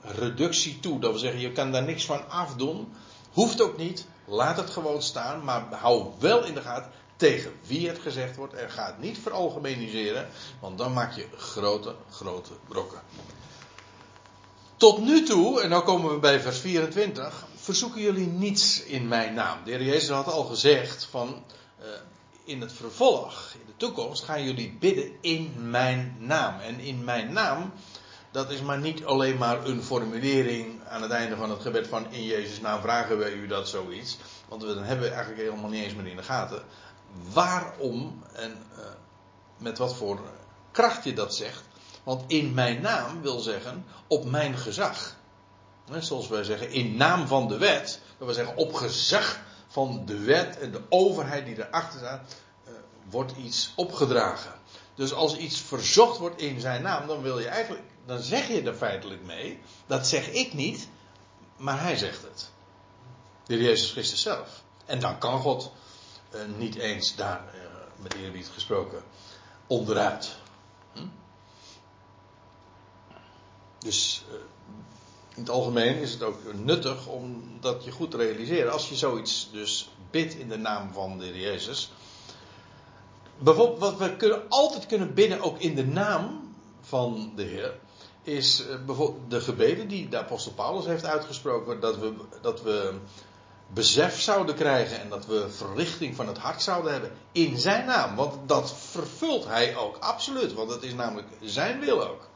reductie 0.00 0.80
toe. 0.80 1.00
Dat 1.00 1.10
wil 1.10 1.20
zeggen, 1.20 1.40
je 1.40 1.52
kan 1.52 1.72
daar 1.72 1.82
niks 1.82 2.04
van 2.04 2.28
afdoen. 2.28 2.94
Hoeft 3.32 3.60
ook 3.60 3.76
niet. 3.76 4.06
Laat 4.24 4.56
het 4.56 4.70
gewoon 4.70 5.02
staan. 5.02 5.44
Maar 5.44 5.64
hou 5.70 6.12
wel 6.18 6.44
in 6.44 6.54
de 6.54 6.62
gaten 6.62 6.90
tegen 7.16 7.52
wie 7.66 7.88
het 7.88 7.98
gezegd 7.98 8.36
wordt. 8.36 8.54
En 8.54 8.70
ga 8.70 8.86
het 8.86 8.98
niet 8.98 9.18
veralgemeniseren. 9.18 10.28
Want 10.60 10.78
dan 10.78 10.92
maak 10.92 11.12
je 11.12 11.26
grote, 11.36 11.94
grote 12.10 12.52
brokken. 12.68 13.00
Tot 14.76 14.98
nu 14.98 15.22
toe, 15.22 15.60
en 15.60 15.70
nu 15.70 15.78
komen 15.78 16.12
we 16.12 16.18
bij 16.18 16.40
vers 16.40 16.58
24. 16.58 17.46
Verzoeken 17.54 18.00
jullie 18.00 18.26
niets 18.26 18.82
in 18.82 19.08
mijn 19.08 19.34
naam. 19.34 19.58
De 19.64 19.70
heer 19.70 19.82
Jezus 19.82 20.08
had 20.08 20.26
al 20.26 20.44
gezegd 20.44 21.04
van. 21.04 21.44
Uh, 21.80 21.86
in 22.44 22.60
het 22.60 22.72
vervolg, 22.72 23.52
in 23.52 23.66
de 23.66 23.76
toekomst, 23.76 24.24
gaan 24.24 24.44
jullie 24.44 24.76
bidden 24.80 25.12
in 25.20 25.70
mijn 25.70 26.16
naam. 26.18 26.60
En 26.60 26.80
in 26.80 27.04
mijn 27.04 27.32
naam, 27.32 27.72
dat 28.30 28.50
is 28.50 28.60
maar 28.60 28.78
niet 28.78 29.04
alleen 29.04 29.36
maar 29.36 29.64
een 29.64 29.82
formulering 29.82 30.80
aan 30.88 31.02
het 31.02 31.10
einde 31.10 31.36
van 31.36 31.50
het 31.50 31.60
gebed 31.60 31.86
van 31.86 32.12
in 32.12 32.24
Jezus' 32.24 32.60
naam 32.60 32.80
vragen 32.80 33.18
wij 33.18 33.32
u 33.32 33.46
dat 33.46 33.68
zoiets. 33.68 34.16
Want 34.48 34.60
dan 34.60 34.82
hebben 34.82 35.08
we 35.08 35.14
eigenlijk 35.14 35.42
helemaal 35.42 35.70
niet 35.70 35.84
eens 35.84 35.94
meer 35.94 36.06
in 36.06 36.16
de 36.16 36.22
gaten 36.22 36.62
waarom 37.32 38.22
en 38.32 38.66
uh, 38.78 38.84
met 39.58 39.78
wat 39.78 39.94
voor 39.94 40.20
kracht 40.70 41.04
je 41.04 41.12
dat 41.12 41.34
zegt. 41.34 41.62
Want 42.02 42.24
in 42.26 42.54
mijn 42.54 42.80
naam 42.80 43.22
wil 43.22 43.38
zeggen 43.38 43.84
op 44.06 44.24
mijn 44.24 44.58
gezag. 44.58 45.16
Zoals 45.98 46.28
wij 46.28 46.44
zeggen, 46.44 46.70
in 46.70 46.96
naam 46.96 47.26
van 47.26 47.48
de 47.48 47.58
wet. 47.58 48.00
Dat 48.18 48.26
wil 48.26 48.34
zeggen 48.34 48.56
op 48.56 48.74
gezag 48.74 49.40
van 49.68 50.02
de 50.06 50.18
wet 50.18 50.58
en 50.58 50.70
de 50.70 50.82
overheid 50.88 51.46
die 51.46 51.66
erachter 51.66 51.98
staat, 51.98 52.34
uh, 52.64 52.72
wordt 53.10 53.32
iets 53.36 53.72
opgedragen. 53.76 54.52
Dus 54.94 55.12
als 55.12 55.36
iets 55.36 55.60
verzocht 55.60 56.18
wordt 56.18 56.40
in 56.40 56.60
zijn 56.60 56.82
naam, 56.82 57.06
dan 57.06 57.22
wil 57.22 57.38
je 57.38 57.48
eigenlijk, 57.48 57.84
dan 58.06 58.18
zeg 58.18 58.48
je 58.48 58.62
er 58.62 58.74
feitelijk 58.74 59.24
mee. 59.24 59.60
Dat 59.86 60.06
zeg 60.06 60.30
ik 60.30 60.52
niet, 60.52 60.88
maar 61.56 61.80
hij 61.80 61.96
zegt 61.96 62.22
het. 62.22 62.50
De 63.46 63.62
Jezus 63.62 63.90
Christus 63.90 64.22
zelf. 64.22 64.62
En 64.84 65.00
dan 65.00 65.18
kan 65.18 65.40
God 65.40 65.72
niet 66.56 66.74
eens 66.74 67.16
daar, 67.16 67.44
uh, 67.54 67.60
met 68.02 68.14
eerbied 68.14 68.48
gesproken, 68.54 69.02
onderuit. 69.66 70.36
Hm? 70.92 71.06
Dus 73.78 74.24
in 75.34 75.40
het 75.40 75.50
algemeen 75.50 75.96
is 75.96 76.12
het 76.12 76.22
ook 76.22 76.54
nuttig 76.54 77.06
om 77.06 77.42
dat 77.60 77.84
je 77.84 77.90
goed 77.90 78.10
te 78.10 78.16
realiseren. 78.16 78.72
Als 78.72 78.88
je 78.88 78.96
zoiets 78.96 79.48
dus 79.52 79.90
bidt 80.10 80.34
in 80.34 80.48
de 80.48 80.58
naam 80.58 80.92
van 80.92 81.18
de 81.18 81.24
Heer 81.24 81.40
Jezus. 81.40 81.92
Bijvoorbeeld, 83.38 83.78
wat 83.78 83.96
we 83.96 84.16
kunnen, 84.16 84.42
altijd 84.48 84.86
kunnen 84.86 85.14
bidden, 85.14 85.40
ook 85.40 85.58
in 85.58 85.74
de 85.74 85.86
naam 85.86 86.54
van 86.80 87.32
de 87.36 87.42
Heer, 87.42 87.78
is 88.22 88.66
eh, 88.66 88.84
bijvoorbeeld 88.84 89.30
de 89.30 89.40
gebeden 89.40 89.88
die 89.88 90.08
de 90.08 90.18
apostel 90.18 90.52
Paulus 90.52 90.84
heeft 90.84 91.04
uitgesproken. 91.04 91.80
Dat 91.80 91.98
we, 91.98 92.14
dat 92.40 92.62
we 92.62 92.94
besef 93.74 94.20
zouden 94.20 94.54
krijgen 94.54 95.00
en 95.00 95.08
dat 95.08 95.26
we 95.26 95.50
verlichting 95.50 96.16
van 96.16 96.26
het 96.26 96.38
hart 96.38 96.62
zouden 96.62 96.92
hebben 96.92 97.12
in 97.32 97.58
zijn 97.58 97.86
naam. 97.86 98.16
Want 98.16 98.48
dat 98.48 98.74
vervult 98.74 99.44
hij 99.44 99.76
ook, 99.76 99.96
absoluut. 99.96 100.52
Want 100.52 100.70
het 100.70 100.82
is 100.82 100.94
namelijk 100.94 101.28
zijn 101.40 101.80
wil 101.80 102.08
ook. 102.08 102.28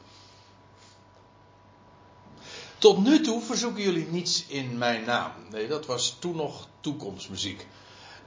Tot 2.77 2.97
nu 2.97 3.21
toe 3.21 3.41
verzoeken 3.41 3.83
jullie 3.83 4.07
niets 4.07 4.45
in 4.47 4.77
mijn 4.77 5.05
naam. 5.05 5.31
Nee, 5.49 5.67
dat 5.67 5.85
was 5.85 6.15
toen 6.19 6.35
nog 6.35 6.67
toekomstmuziek. 6.79 7.67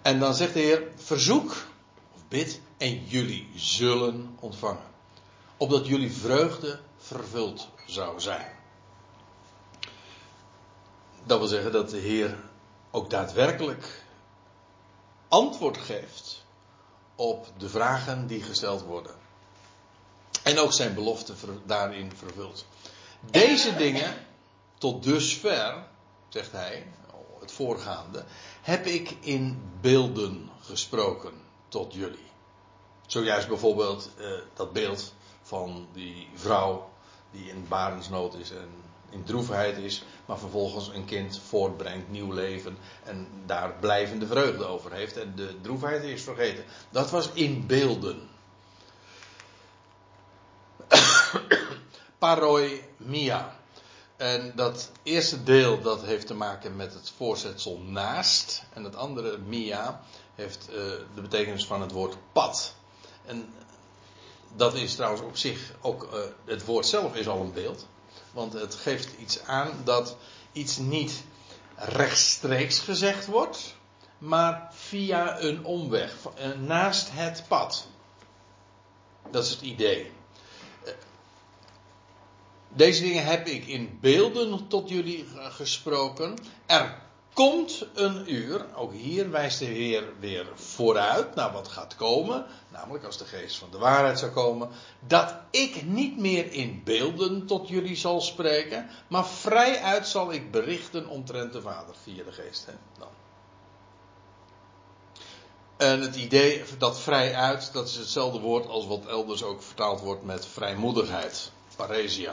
En 0.03 0.19
dan 0.19 0.35
zegt 0.35 0.55
de 0.55 0.61
Heer: 0.61 0.83
verzoek 0.97 1.51
of 2.15 2.29
bid 2.29 2.61
en 2.77 3.05
jullie 3.07 3.49
zullen 3.55 4.37
ontvangen. 4.41 4.91
Opdat 5.57 5.87
jullie 5.87 6.13
vreugde 6.13 6.81
vervuld 6.99 7.69
zou 7.87 8.21
zijn. 8.21 8.47
Dat 11.25 11.39
wil 11.39 11.49
zeggen 11.49 11.73
dat 11.73 11.91
de 11.91 11.99
Heer 11.99 12.51
ook 12.93 13.11
daadwerkelijk 13.11 14.05
antwoord 15.29 15.79
geeft 15.79 16.45
op 17.15 17.47
de 17.57 17.69
vragen 17.69 18.27
die 18.27 18.43
gesteld 18.43 18.83
worden. 18.83 19.15
En 20.43 20.59
ook 20.59 20.73
zijn 20.73 20.95
belofte 20.95 21.35
daarin 21.67 22.13
vervult. 22.17 22.65
Deze 23.21 23.77
dingen 23.77 24.27
tot 24.79 25.03
dusver, 25.03 25.85
zegt 26.29 26.53
hij, 26.53 26.87
het 27.41 27.53
voorgaande, 27.53 28.25
heb 28.63 28.87
ik 28.87 29.11
in 29.21 29.71
beelden 29.81 30.51
gesproken 30.61 31.33
tot 31.69 31.95
jullie. 31.95 32.31
Zojuist 33.07 33.49
bijvoorbeeld 33.49 34.11
uh, 34.19 34.41
dat 34.55 34.73
beeld 34.73 35.15
van 35.43 35.89
die 35.93 36.29
vrouw 36.35 36.91
die 37.31 37.49
in 37.49 37.69
barensnood 37.69 38.35
is 38.35 38.51
en 38.51 38.69
in 39.13 39.25
droefheid 39.25 39.77
is, 39.77 40.05
maar 40.27 40.39
vervolgens 40.39 40.89
een 40.89 41.05
kind 41.05 41.41
voortbrengt, 41.49 42.11
nieuw 42.11 42.33
leven 42.33 42.77
en 43.05 43.29
daar 43.47 43.75
blijvende 43.81 44.27
vreugde 44.27 44.65
over 44.65 44.93
heeft 44.93 45.17
en 45.17 45.33
de 45.37 45.61
droefheid 45.61 46.03
is 46.03 46.23
vergeten. 46.23 46.65
Dat 46.91 47.11
was 47.11 47.31
in 47.33 47.67
beelden. 47.67 48.29
Paroi 52.19 52.85
mia. 52.97 53.61
En 54.17 54.53
dat 54.55 54.91
eerste 55.03 55.43
deel 55.43 55.81
dat 55.81 56.03
heeft 56.03 56.27
te 56.27 56.35
maken 56.35 56.77
met 56.77 56.95
het 56.95 57.13
voorzetsel 57.17 57.79
naast. 57.79 58.63
En 58.73 58.85
het 58.85 58.97
andere, 58.97 59.39
mia, 59.39 60.01
heeft 60.35 60.69
uh, 60.69 60.75
de 61.15 61.21
betekenis 61.21 61.67
van 61.67 61.81
het 61.81 61.93
woord 61.93 62.17
pad. 62.33 62.75
En 63.25 63.55
dat 64.57 64.75
is 64.75 64.95
trouwens 64.95 65.23
op 65.23 65.37
zich 65.37 65.73
ook, 65.81 66.09
uh, 66.13 66.21
het 66.45 66.65
woord 66.65 66.87
zelf 66.87 67.15
is 67.15 67.29
al 67.29 67.41
een 67.41 67.53
beeld. 67.53 67.87
Want 68.33 68.53
het 68.53 68.75
geeft 68.75 69.09
iets 69.19 69.45
aan 69.45 69.81
dat 69.85 70.17
iets 70.53 70.77
niet 70.77 71.23
rechtstreeks 71.77 72.79
gezegd 72.79 73.27
wordt, 73.27 73.75
maar 74.19 74.69
via 74.73 75.41
een 75.41 75.65
omweg, 75.65 76.15
uh, 76.39 76.53
naast 76.59 77.09
het 77.13 77.45
pad. 77.49 77.87
Dat 79.31 79.45
is 79.45 79.51
het 79.51 79.61
idee. 79.61 80.11
Deze 82.69 83.03
dingen 83.03 83.25
heb 83.25 83.47
ik 83.47 83.67
in 83.67 83.99
beelden 84.01 84.69
tot 84.69 84.89
jullie 84.89 85.27
gesproken. 85.37 86.39
Er 86.67 87.03
komt 87.33 87.87
een 87.95 88.33
uur, 88.33 88.67
ook 88.75 88.93
hier 88.93 89.31
wijst 89.31 89.59
de 89.59 89.65
Heer 89.65 90.05
weer 90.19 90.47
vooruit 90.55 91.35
naar 91.35 91.53
wat 91.53 91.69
gaat 91.69 91.95
komen, 91.95 92.47
namelijk 92.69 93.05
als 93.05 93.19
de 93.19 93.25
geest 93.25 93.57
van 93.57 93.71
de 93.71 93.79
waarheid 93.79 94.19
zou 94.19 94.33
komen, 94.33 94.69
dat 95.07 95.35
ik 95.51 95.85
niet 95.85 96.19
meer 96.19 96.53
in 96.53 96.83
beelden 96.85 97.47
tot 97.47 97.69
jullie 97.69 97.97
zal 97.97 98.21
spreken, 98.21 98.89
maar 99.09 99.27
vrijuit 99.27 100.07
zal 100.07 100.33
ik 100.33 100.51
berichten 100.51 101.09
omtrent 101.09 101.53
de 101.53 101.61
Vader 101.61 101.95
via 102.03 102.25
de 102.25 102.33
geest. 102.33 102.67
Dan. 102.99 103.09
En 105.77 106.01
het 106.01 106.17
idee 106.17 106.63
dat 106.79 107.01
vrijuit, 107.01 107.73
dat 107.73 107.89
is 107.89 107.97
hetzelfde 107.97 108.41
woord 108.41 108.67
als 108.67 108.87
wat 108.87 109.07
elders 109.07 109.43
ook 109.43 109.63
vertaald 109.63 110.01
wordt 110.01 110.23
met 110.23 110.47
vrijmoedigheid 110.47 111.53
paresia. 111.77 112.31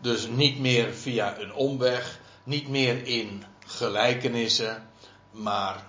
Dus 0.00 0.26
niet 0.26 0.58
meer 0.58 0.92
via 0.92 1.38
een 1.38 1.54
omweg, 1.54 2.20
niet 2.44 2.68
meer 2.68 3.06
in 3.06 3.44
gelijkenissen, 3.66 4.90
maar 5.30 5.86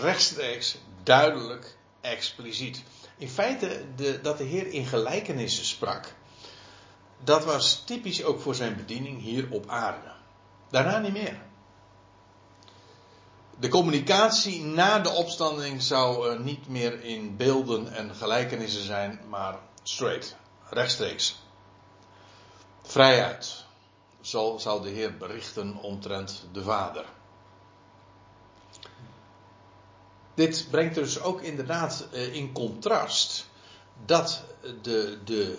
rechtstreeks, 0.00 0.78
duidelijk, 1.02 1.76
expliciet. 2.00 2.82
In 3.16 3.28
feite, 3.28 3.84
de, 3.96 4.20
dat 4.20 4.38
de 4.38 4.44
Heer 4.44 4.66
in 4.66 4.86
gelijkenissen 4.86 5.64
sprak, 5.64 6.14
dat 7.24 7.44
was 7.44 7.82
typisch 7.84 8.24
ook 8.24 8.40
voor 8.40 8.54
zijn 8.54 8.76
bediening 8.76 9.20
hier 9.20 9.50
op 9.50 9.68
aarde. 9.68 10.12
Daarna 10.70 10.98
niet 10.98 11.12
meer. 11.12 11.40
De 13.58 13.68
communicatie 13.68 14.62
na 14.62 14.98
de 14.98 15.10
opstanding 15.10 15.82
zou 15.82 16.32
uh, 16.32 16.40
niet 16.40 16.68
meer 16.68 17.04
in 17.04 17.36
beelden 17.36 17.92
en 17.92 18.14
gelijkenissen 18.14 18.82
zijn, 18.82 19.20
maar 19.28 19.58
straight 19.82 20.36
rechtstreeks. 20.70 21.42
Vrijheid. 22.82 23.65
Zo 24.36 24.58
zal 24.58 24.80
de 24.80 24.88
Heer 24.88 25.16
berichten 25.16 25.76
omtrent 25.76 26.44
de 26.52 26.62
Vader. 26.62 27.04
Dit 30.34 30.66
brengt 30.70 30.94
dus 30.94 31.20
ook 31.20 31.40
inderdaad 31.42 32.08
eh, 32.12 32.34
in 32.34 32.52
contrast 32.52 33.46
dat 34.04 34.44
de, 34.82 35.18
de, 35.24 35.58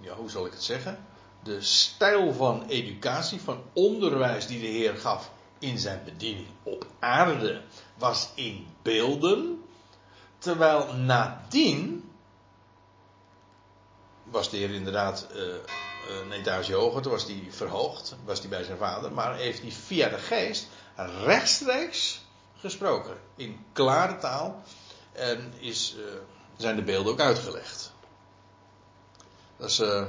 ja, 0.00 0.14
hoe 0.14 0.30
zal 0.30 0.46
ik 0.46 0.52
het 0.52 0.62
zeggen? 0.62 1.04
De 1.42 1.62
stijl 1.62 2.32
van 2.32 2.66
educatie, 2.68 3.40
van 3.40 3.62
onderwijs 3.72 4.46
die 4.46 4.60
de 4.60 4.66
Heer 4.66 4.96
gaf 4.96 5.30
in 5.58 5.78
zijn 5.78 6.04
bediening 6.04 6.48
op 6.62 6.86
aarde, 6.98 7.62
was 7.98 8.28
in 8.34 8.66
beelden. 8.82 9.62
Terwijl 10.38 10.94
nadien 10.94 12.10
was 14.32 14.50
de 14.50 14.56
Heer 14.56 14.70
inderdaad 14.70 15.26
uh, 15.34 15.54
een 16.08 16.32
etage 16.32 16.74
hoger, 16.74 17.02
toen 17.02 17.12
was 17.12 17.24
hij 17.24 17.46
verhoogd, 17.50 18.14
was 18.24 18.40
hij 18.40 18.48
bij 18.48 18.62
zijn 18.62 18.78
vader, 18.78 19.12
maar 19.12 19.36
heeft 19.36 19.60
hij 19.60 19.70
via 19.70 20.08
de 20.08 20.18
geest 20.18 20.66
rechtstreeks 21.24 22.20
gesproken 22.56 23.16
in 23.36 23.64
klare 23.72 24.18
taal 24.18 24.62
en 25.12 25.52
is, 25.58 25.94
uh, 25.98 26.04
zijn 26.56 26.76
de 26.76 26.82
beelden 26.82 27.12
ook 27.12 27.20
uitgelegd. 27.20 27.92
Dat 29.56 29.70
is, 29.70 29.80
uh, 29.80 30.04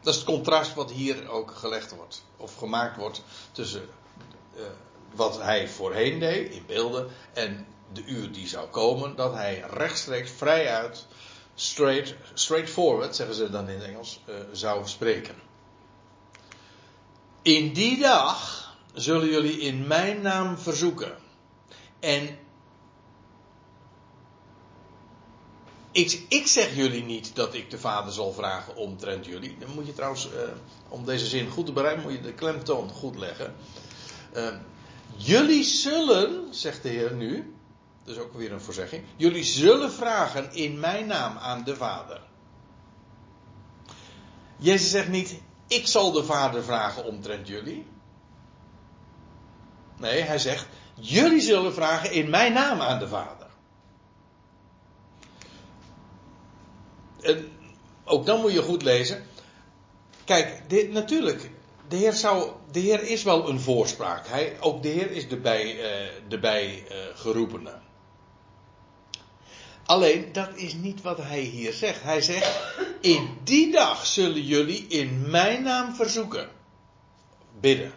dat 0.00 0.12
is 0.12 0.14
het 0.14 0.24
contrast 0.24 0.74
wat 0.74 0.90
hier 0.90 1.28
ook 1.28 1.50
gelegd 1.50 1.94
wordt, 1.94 2.24
of 2.36 2.56
gemaakt 2.56 2.96
wordt 2.96 3.22
tussen 3.52 3.88
uh, 4.56 4.62
wat 5.14 5.38
hij 5.38 5.68
voorheen 5.68 6.18
deed 6.18 6.52
in 6.52 6.66
beelden 6.66 7.10
en 7.32 7.66
de 7.92 8.04
uur 8.04 8.32
die 8.32 8.48
zou 8.48 8.68
komen, 8.68 9.16
dat 9.16 9.34
hij 9.34 9.64
rechtstreeks 9.70 10.30
vrijuit, 10.30 11.06
straight, 11.54 12.14
straightforward, 12.34 13.16
zeggen 13.16 13.34
ze 13.34 13.50
dan 13.50 13.68
in 13.68 13.82
Engels, 13.82 14.20
uh, 14.28 14.34
zou 14.52 14.88
spreken. 14.88 15.34
In 17.42 17.72
die 17.72 17.98
dag 17.98 18.70
zullen 18.94 19.28
jullie 19.28 19.58
in 19.58 19.86
mijn 19.86 20.20
naam 20.20 20.58
verzoeken. 20.58 21.16
En 22.00 22.38
ik, 25.92 26.22
ik 26.28 26.46
zeg 26.46 26.74
jullie 26.74 27.04
niet 27.04 27.34
dat 27.34 27.54
ik 27.54 27.70
de 27.70 27.78
Vader 27.78 28.12
zal 28.12 28.32
vragen 28.32 28.76
omtrent 28.76 29.26
jullie. 29.26 29.56
Dan 29.58 29.70
moet 29.74 29.86
je 29.86 29.92
trouwens, 29.92 30.26
uh, 30.26 30.40
om 30.88 31.04
deze 31.04 31.26
zin 31.26 31.48
goed 31.48 31.66
te 31.66 31.72
bereiken, 31.72 32.02
moet 32.02 32.12
je 32.12 32.20
de 32.20 32.34
klemtoon 32.34 32.88
goed 32.88 33.18
leggen. 33.18 33.54
Uh, 34.36 34.48
jullie 35.16 35.64
zullen, 35.64 36.54
zegt 36.54 36.82
de 36.82 36.88
Heer 36.88 37.14
nu, 37.14 37.54
dus 38.04 38.18
ook 38.18 38.32
weer 38.32 38.52
een 38.52 38.60
voorzegging. 38.60 39.04
Jullie 39.16 39.44
zullen 39.44 39.92
vragen 39.92 40.52
in 40.52 40.80
mijn 40.80 41.06
naam 41.06 41.38
aan 41.38 41.64
de 41.64 41.76
Vader. 41.76 42.20
Jezus 44.56 44.90
zegt 44.90 45.08
niet, 45.08 45.40
ik 45.66 45.86
zal 45.86 46.12
de 46.12 46.24
Vader 46.24 46.64
vragen 46.64 47.04
omtrent 47.04 47.48
jullie. 47.48 47.86
Nee, 49.98 50.20
hij 50.20 50.38
zegt, 50.38 50.66
jullie 50.94 51.40
zullen 51.40 51.74
vragen 51.74 52.12
in 52.12 52.30
mijn 52.30 52.52
naam 52.52 52.80
aan 52.80 52.98
de 52.98 53.08
Vader. 53.08 53.46
En 57.20 57.52
ook 58.04 58.26
dan 58.26 58.40
moet 58.40 58.52
je 58.52 58.62
goed 58.62 58.82
lezen. 58.82 59.26
Kijk, 60.24 60.62
dit, 60.68 60.92
natuurlijk, 60.92 61.50
de 61.88 61.96
Heer, 61.96 62.12
zou, 62.12 62.50
de 62.70 62.80
Heer 62.80 63.02
is 63.02 63.22
wel 63.22 63.48
een 63.48 63.60
voorspraak. 63.60 64.26
Hij, 64.26 64.56
ook 64.60 64.82
de 64.82 64.88
Heer 64.88 65.10
is 65.10 65.28
de, 65.28 65.36
bij. 65.36 66.82
Uh, 66.84 67.16
Alleen, 69.92 70.32
dat 70.32 70.48
is 70.54 70.74
niet 70.74 71.02
wat 71.02 71.18
hij 71.18 71.40
hier 71.40 71.72
zegt. 71.72 72.02
Hij 72.02 72.20
zegt, 72.20 72.60
in 73.00 73.38
die 73.44 73.72
dag 73.72 74.06
zullen 74.06 74.42
jullie 74.42 74.86
in 74.86 75.30
mijn 75.30 75.62
naam 75.62 75.94
verzoeken. 75.94 76.48
Bidden. 77.60 77.92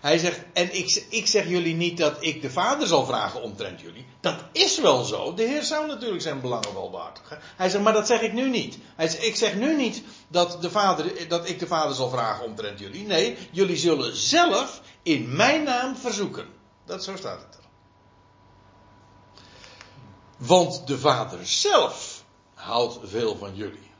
Hij 0.00 0.18
zegt, 0.18 0.40
en 0.52 0.74
ik, 0.76 1.06
ik 1.08 1.26
zeg 1.26 1.48
jullie 1.48 1.74
niet 1.74 1.98
dat 1.98 2.16
ik 2.20 2.42
de 2.42 2.50
Vader 2.50 2.86
zal 2.86 3.04
vragen 3.04 3.42
omtrent 3.42 3.80
jullie. 3.80 4.06
Dat 4.20 4.44
is 4.52 4.80
wel 4.80 5.04
zo. 5.04 5.34
De 5.34 5.42
Heer 5.42 5.62
zou 5.62 5.86
natuurlijk 5.86 6.22
zijn 6.22 6.40
belangen 6.40 6.74
wel 6.74 6.90
behartigen. 6.90 7.38
Hij 7.56 7.68
zegt, 7.68 7.84
maar 7.84 7.92
dat 7.92 8.06
zeg 8.06 8.20
ik 8.20 8.32
nu 8.32 8.48
niet. 8.48 8.78
Hij 8.96 9.08
zegt, 9.08 9.24
ik 9.24 9.36
zeg 9.36 9.54
nu 9.54 9.76
niet 9.76 10.02
dat, 10.28 10.62
de 10.62 10.70
vader, 10.70 11.28
dat 11.28 11.48
ik 11.48 11.58
de 11.58 11.66
Vader 11.66 11.94
zal 11.94 12.10
vragen 12.10 12.44
omtrent 12.44 12.78
jullie. 12.78 13.06
Nee, 13.06 13.36
jullie 13.50 13.76
zullen 13.76 14.16
zelf 14.16 14.80
in 15.02 15.36
mijn 15.36 15.62
naam 15.62 15.96
verzoeken. 15.96 16.46
Dat 16.84 17.04
zo 17.04 17.16
staat 17.16 17.40
het. 17.40 17.57
Want 20.38 20.86
de 20.86 20.98
Vader 20.98 21.46
zelf 21.46 22.24
houdt 22.54 22.98
veel 23.02 23.36
van 23.36 23.54
jullie. 23.54 23.90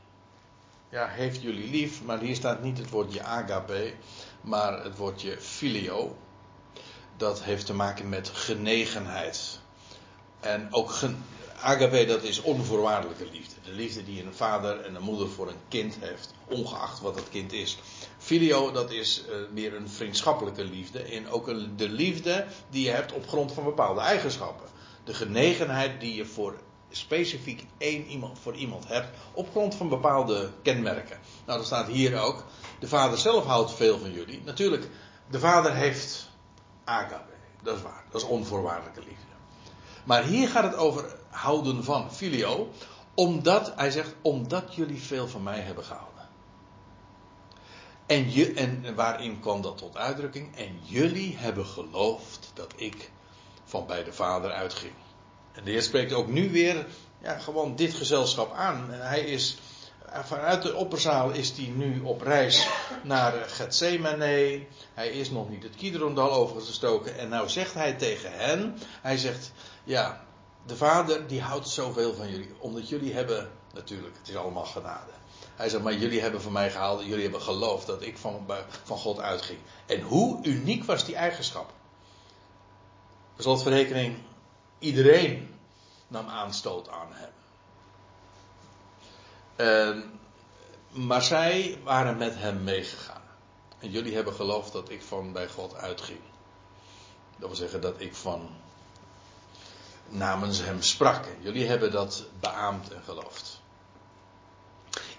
Ja, 0.89 1.07
heeft 1.07 1.41
jullie 1.41 1.69
lief, 1.69 2.03
maar 2.03 2.19
hier 2.19 2.35
staat 2.35 2.63
niet 2.63 2.77
het 2.77 2.89
woordje 2.89 3.23
agape, 3.23 3.93
maar 4.41 4.83
het 4.83 4.97
woordje 4.97 5.41
filio. 5.41 6.17
Dat 7.17 7.43
heeft 7.43 7.65
te 7.65 7.73
maken 7.73 8.09
met 8.09 8.29
genegenheid. 8.29 9.59
En 10.39 10.67
ook 10.71 10.89
gen 10.89 11.23
agape, 11.61 12.05
dat 12.05 12.23
is 12.23 12.41
onvoorwaardelijke 12.41 13.27
liefde. 13.31 13.55
De 13.63 13.71
liefde 13.71 14.03
die 14.03 14.23
een 14.23 14.33
vader 14.33 14.81
en 14.81 14.95
een 14.95 15.01
moeder 15.01 15.29
voor 15.29 15.47
een 15.47 15.61
kind 15.67 15.95
heeft, 15.99 16.33
ongeacht 16.47 16.99
wat 16.99 17.15
dat 17.15 17.29
kind 17.29 17.51
is. 17.51 17.77
Filio, 18.17 18.71
dat 18.71 18.91
is 18.91 19.23
uh, 19.29 19.35
meer 19.51 19.75
een 19.75 19.89
vriendschappelijke 19.89 20.63
liefde. 20.63 20.99
En 20.99 21.29
ook 21.29 21.45
de 21.77 21.89
liefde 21.89 22.45
die 22.69 22.83
je 22.83 22.91
hebt 22.91 23.13
op 23.13 23.27
grond 23.27 23.51
van 23.51 23.63
bepaalde 23.63 24.01
eigenschappen. 24.01 24.67
De 25.09 25.15
genegenheid 25.15 25.99
die 25.99 26.15
je 26.15 26.25
voor 26.25 26.55
specifiek 26.89 27.65
één 27.77 28.05
iemand, 28.05 28.39
voor 28.39 28.55
iemand 28.55 28.87
hebt, 28.87 29.07
op 29.33 29.49
grond 29.49 29.75
van 29.75 29.89
bepaalde 29.89 30.49
kenmerken. 30.61 31.19
Nou, 31.45 31.57
dat 31.57 31.67
staat 31.67 31.87
hier 31.87 32.19
ook. 32.19 32.43
De 32.79 32.87
vader 32.87 33.17
zelf 33.17 33.45
houdt 33.45 33.73
veel 33.73 33.99
van 33.99 34.11
jullie. 34.11 34.41
Natuurlijk, 34.45 34.89
de 35.29 35.39
vader 35.39 35.73
heeft 35.73 36.29
agape. 36.83 37.33
Dat 37.63 37.75
is 37.75 37.81
waar. 37.81 38.03
Dat 38.11 38.21
is 38.21 38.27
onvoorwaardelijke 38.27 38.99
liefde. 38.99 39.33
Maar 40.03 40.23
hier 40.23 40.49
gaat 40.49 40.63
het 40.63 40.75
over 40.75 41.15
houden 41.29 41.83
van, 41.83 42.11
filio. 42.11 42.69
Omdat, 43.13 43.73
hij 43.75 43.91
zegt, 43.91 44.15
omdat 44.21 44.75
jullie 44.75 45.01
veel 45.01 45.27
van 45.27 45.43
mij 45.43 45.59
hebben 45.59 45.83
gehouden. 45.83 46.27
En, 48.05 48.31
je, 48.31 48.53
en 48.53 48.95
waarin 48.95 49.39
kwam 49.39 49.61
dat 49.61 49.77
tot 49.77 49.97
uitdrukking? 49.97 50.55
En 50.55 50.79
jullie 50.81 51.37
hebben 51.37 51.65
geloofd 51.65 52.51
dat 52.53 52.73
ik 52.75 53.11
van 53.69 53.85
bij 53.85 54.03
de 54.03 54.13
Vader 54.13 54.51
uitging. 54.51 54.93
En 55.51 55.63
de 55.63 55.71
Heer 55.71 55.81
spreekt 55.81 56.13
ook 56.13 56.27
nu 56.27 56.51
weer 56.51 56.85
ja, 57.21 57.37
gewoon 57.37 57.75
dit 57.75 57.93
gezelschap 57.93 58.53
aan. 58.53 58.89
Hij 58.89 59.21
is 59.21 59.57
vanuit 60.11 60.61
de 60.61 60.75
opperzaal 60.75 61.31
is 61.31 61.51
hij 61.57 61.67
nu 61.67 62.01
op 62.01 62.21
reis 62.21 62.67
naar 63.03 63.33
Gethsemane. 63.33 64.65
Hij 64.93 65.09
is 65.09 65.29
nog 65.29 65.49
niet 65.49 65.63
het 65.63 65.75
Kidrondal 65.75 66.31
overgestoken. 66.31 67.17
En 67.17 67.29
nou 67.29 67.49
zegt 67.49 67.73
hij 67.73 67.93
tegen 67.93 68.31
hen, 68.33 68.77
hij 69.01 69.17
zegt, 69.17 69.51
ja, 69.83 70.21
de 70.65 70.75
Vader 70.75 71.27
die 71.27 71.41
houdt 71.41 71.69
zoveel 71.69 72.13
van 72.13 72.29
jullie. 72.29 72.53
Omdat 72.59 72.89
jullie 72.89 73.13
hebben, 73.13 73.49
natuurlijk, 73.73 74.17
het 74.17 74.27
is 74.29 74.35
allemaal 74.35 74.65
genade. 74.65 75.11
Hij 75.55 75.69
zegt, 75.69 75.83
maar 75.83 75.95
jullie 75.95 76.21
hebben 76.21 76.41
van 76.41 76.51
mij 76.51 76.71
gehaald, 76.71 77.05
jullie 77.05 77.23
hebben 77.23 77.41
geloofd 77.41 77.87
dat 77.87 78.01
ik 78.01 78.17
van, 78.17 78.45
van 78.83 78.97
God 78.97 79.19
uitging. 79.19 79.59
En 79.85 80.01
hoe 80.01 80.39
uniek 80.43 80.83
was 80.83 81.05
die 81.05 81.15
eigenschap? 81.15 81.73
Slotverrekening, 83.41 84.17
iedereen 84.79 85.55
nam 86.07 86.27
aanstoot 86.27 86.89
aan 86.89 87.07
hem. 87.11 87.31
Uh, 89.57 90.03
maar 91.05 91.21
zij 91.21 91.79
waren 91.83 92.17
met 92.17 92.35
hem 92.35 92.63
meegegaan. 92.63 93.21
En 93.79 93.91
jullie 93.91 94.15
hebben 94.15 94.33
geloofd 94.33 94.71
dat 94.71 94.89
ik 94.89 95.01
van 95.01 95.31
bij 95.31 95.47
God 95.47 95.75
uitging. 95.75 96.19
Dat 97.37 97.47
wil 97.47 97.57
zeggen 97.57 97.81
dat 97.81 97.95
ik 97.97 98.15
van 98.15 98.49
namens 100.07 100.59
hem 100.61 100.81
sprak. 100.81 101.25
Jullie 101.39 101.67
hebben 101.67 101.91
dat 101.91 102.25
beaamd 102.39 102.93
en 102.93 103.03
geloofd. 103.03 103.61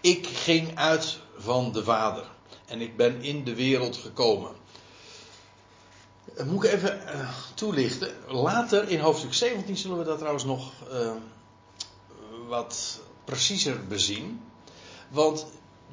Ik 0.00 0.26
ging 0.26 0.76
uit 0.76 1.18
van 1.36 1.72
de 1.72 1.84
Vader. 1.84 2.26
En 2.66 2.80
ik 2.80 2.96
ben 2.96 3.22
in 3.22 3.44
de 3.44 3.54
wereld 3.54 3.96
gekomen. 3.96 4.59
Dat 6.40 6.48
moet 6.48 6.64
ik 6.64 6.72
even 6.72 7.00
uh, 7.06 7.30
toelichten. 7.54 8.14
Later 8.28 8.88
in 8.88 9.00
hoofdstuk 9.00 9.34
17 9.34 9.76
zullen 9.76 9.98
we 9.98 10.04
dat 10.04 10.18
trouwens 10.18 10.44
nog 10.44 10.72
uh, 10.92 11.10
wat 12.48 13.00
preciezer 13.24 13.86
bezien. 13.86 14.42
Want 15.08 15.46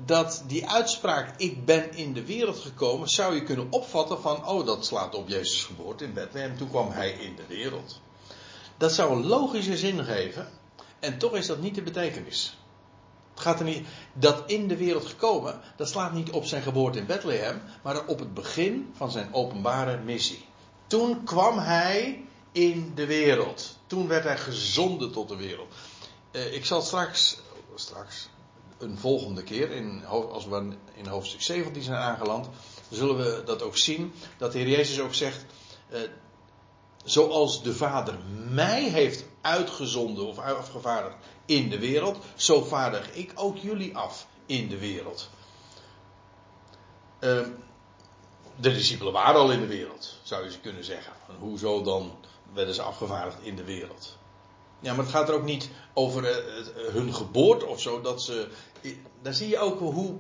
dat 0.06 0.44
die 0.48 0.68
uitspraak, 0.70 1.34
ik 1.38 1.66
ben 1.66 1.94
in 1.94 2.14
de 2.14 2.26
wereld 2.26 2.60
gekomen, 2.60 3.10
zou 3.10 3.36
je 3.36 3.44
kunnen 3.44 3.68
opvatten 3.70 4.22
van, 4.22 4.48
oh 4.48 4.66
dat 4.66 4.86
slaat 4.86 5.16
op 5.16 5.28
Jezus 5.30 5.64
geboorte 5.64 6.04
in 6.04 6.14
Bethlehem, 6.14 6.58
toen 6.58 6.70
kwam 6.70 6.92
hij 6.92 7.12
in 7.12 7.36
de 7.36 7.46
wereld. 7.48 8.02
Dat 8.78 8.94
zou 8.94 9.16
een 9.16 9.26
logische 9.26 9.78
zin 9.78 10.04
geven, 10.04 10.50
en 11.00 11.18
toch 11.18 11.36
is 11.36 11.48
dat 11.48 11.62
niet 11.62 11.76
de 11.76 11.82
betekenis. 11.82 12.58
Het 13.38 13.46
gaat 13.46 13.60
er 13.60 13.66
niet, 13.66 13.88
dat 14.14 14.44
in 14.46 14.68
de 14.68 14.78
wereld 14.78 15.06
gekomen, 15.06 15.60
dat 15.76 15.90
slaat 15.90 16.14
niet 16.14 16.32
op 16.32 16.46
zijn 16.46 16.62
geboorte 16.62 17.00
in 17.00 17.06
Bethlehem, 17.06 17.62
maar 17.84 18.06
op 18.06 18.20
het 18.20 18.34
begin 18.34 18.92
van 18.94 19.12
zijn 19.12 19.34
openbare 19.34 19.98
missie. 19.98 20.46
Toen 20.88 21.24
kwam 21.24 21.58
hij 21.58 22.26
in 22.52 22.92
de 22.96 23.06
wereld. 23.06 23.78
Toen 23.88 24.08
werd 24.08 24.24
hij 24.24 24.38
gezonden 24.38 25.12
tot 25.12 25.30
de 25.30 25.36
wereld. 25.36 25.74
Uh, 26.32 26.54
ik 26.54 26.66
zal 26.66 26.82
straks, 26.82 27.38
straks, 27.76 28.30
een 28.78 28.98
volgende 28.98 29.44
keer, 29.44 29.72
in, 29.72 30.06
als 30.06 30.46
we 30.46 30.68
in 30.94 31.08
hoofdstuk 31.08 31.42
17 31.42 31.82
zijn 31.82 31.98
aangeland, 31.98 32.50
zullen 32.90 33.18
we 33.18 33.42
dat 33.46 33.62
ook 33.62 33.78
zien. 33.78 34.14
Dat 34.38 34.52
de 34.52 34.58
Heer 34.58 34.70
Jezus 34.70 35.00
ook 35.00 35.14
zegt, 35.14 35.46
uh, 35.94 36.00
zoals 37.08 37.64
de 37.64 37.74
Vader 37.74 38.18
mij 38.50 38.84
heeft 38.84 39.26
uitgezonden 39.42 40.28
of 40.28 40.40
afgevaardigd 40.40 41.16
in 41.46 41.70
de 41.70 41.80
wereld, 41.80 42.18
zo 42.36 42.64
vaardig 42.64 43.14
ik 43.14 43.32
ook 43.36 43.58
jullie 43.58 43.98
af 43.98 44.28
in 44.46 44.70
de 44.70 44.78
wereld. 44.78 45.30
Uh, 47.20 47.48
de 48.56 48.74
discipelen 48.74 49.14
waren 49.14 49.42
al 49.42 49.52
in 49.52 49.60
de 49.60 49.68
wereld, 49.68 50.20
zou 50.24 50.44
je 50.44 50.52
ze 50.52 50.60
kunnen 50.60 50.84
zeggen. 50.84 51.14
Hoezo 51.40 51.84
dan 51.84 52.12
werden 52.54 52.76
ze 52.76 52.82
afgevaardigd 52.82 53.42
in 53.42 53.56
de 53.56 53.64
wereld? 53.64 54.18
Ja, 54.80 54.94
maar 54.94 55.06
het 55.06 55.14
gaat 55.14 55.30
er 55.30 55.36
ook 55.36 55.44
niet 55.44 55.70
over 55.94 56.24
uh, 56.24 56.94
hun 56.94 57.14
geboorte 57.14 57.66
of 57.66 57.82
zo. 57.82 58.02
Dat 58.02 58.22
ze, 58.22 58.48
daar 59.22 59.34
zie 59.34 59.50
je 59.50 59.60
ook 59.60 59.80
hoe, 59.80 60.16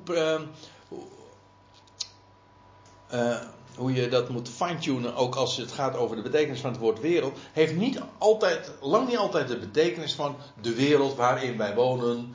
uh, 3.11 3.41
hoe, 3.78 3.93
je 3.93 4.07
dat 4.07 4.30
moet 4.30 4.49
fine-tunen. 4.49 5.15
Ook 5.15 5.36
als 5.36 5.57
het 5.57 5.71
gaat 5.71 5.95
over 5.95 6.15
de 6.15 6.21
betekenis 6.21 6.59
van 6.59 6.71
het 6.71 6.80
woord 6.80 6.99
wereld. 6.99 7.38
Heeft 7.53 7.75
niet 7.75 7.99
altijd, 8.17 8.71
lang 8.82 9.07
niet 9.07 9.17
altijd 9.17 9.47
de 9.47 9.57
betekenis 9.57 10.13
van 10.13 10.36
de 10.61 10.73
wereld 10.75 11.15
waarin 11.15 11.57
wij 11.57 11.75
wonen. 11.75 12.34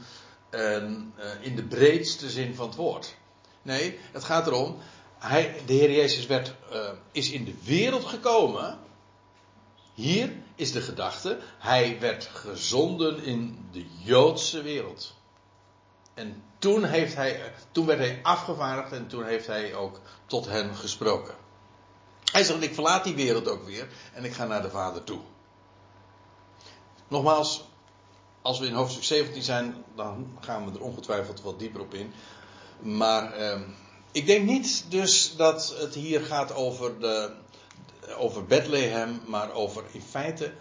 En, 0.50 1.14
in 1.40 1.56
de 1.56 1.62
breedste 1.62 2.30
zin 2.30 2.54
van 2.54 2.66
het 2.66 2.76
woord. 2.76 3.14
Nee, 3.62 3.98
het 4.12 4.24
gaat 4.24 4.46
erom 4.46 4.76
hij, 5.22 5.54
de 5.66 5.72
Heer 5.72 5.90
Jezus 5.90 6.26
werd, 6.26 6.54
uh, 6.72 6.90
is 7.12 7.30
in 7.30 7.44
de 7.44 7.54
wereld 7.64 8.04
gekomen. 8.04 8.78
Hier 9.94 10.32
is 10.54 10.72
de 10.72 10.80
gedachte. 10.80 11.38
Hij 11.58 12.00
werd 12.00 12.24
gezonden 12.24 13.24
in 13.24 13.68
de 13.72 13.86
Joodse 14.04 14.62
wereld. 14.62 15.14
En 16.14 16.42
toen, 16.58 16.84
heeft 16.84 17.14
hij, 17.14 17.52
toen 17.72 17.86
werd 17.86 17.98
hij 17.98 18.20
afgevaardigd 18.22 18.92
en 18.92 19.06
toen 19.06 19.24
heeft 19.24 19.46
hij 19.46 19.74
ook 19.74 20.00
tot 20.26 20.46
hen 20.46 20.74
gesproken. 20.74 21.34
Hij 22.32 22.44
zegt: 22.44 22.62
Ik 22.62 22.74
verlaat 22.74 23.04
die 23.04 23.14
wereld 23.14 23.48
ook 23.48 23.64
weer 23.64 23.88
en 24.12 24.24
ik 24.24 24.32
ga 24.32 24.44
naar 24.44 24.62
de 24.62 24.70
Vader 24.70 25.04
toe. 25.04 25.20
Nogmaals, 27.08 27.64
als 28.42 28.58
we 28.58 28.66
in 28.66 28.74
hoofdstuk 28.74 29.04
17 29.04 29.42
zijn, 29.42 29.84
dan 29.94 30.38
gaan 30.40 30.64
we 30.64 30.78
er 30.78 30.84
ongetwijfeld 30.84 31.42
wat 31.42 31.58
dieper 31.58 31.80
op 31.80 31.94
in. 31.94 32.12
Maar. 32.80 33.40
Uh, 33.40 33.60
ik 34.12 34.26
denk 34.26 34.46
niet 34.46 34.84
dus 34.88 35.36
dat 35.36 35.74
het 35.78 35.94
hier 35.94 36.20
gaat 36.20 36.54
over, 36.54 37.00
de, 37.00 37.32
over 38.18 38.44
Bethlehem, 38.44 39.20
maar 39.26 39.52
over 39.52 39.84
in 39.92 40.02
feite 40.02 40.52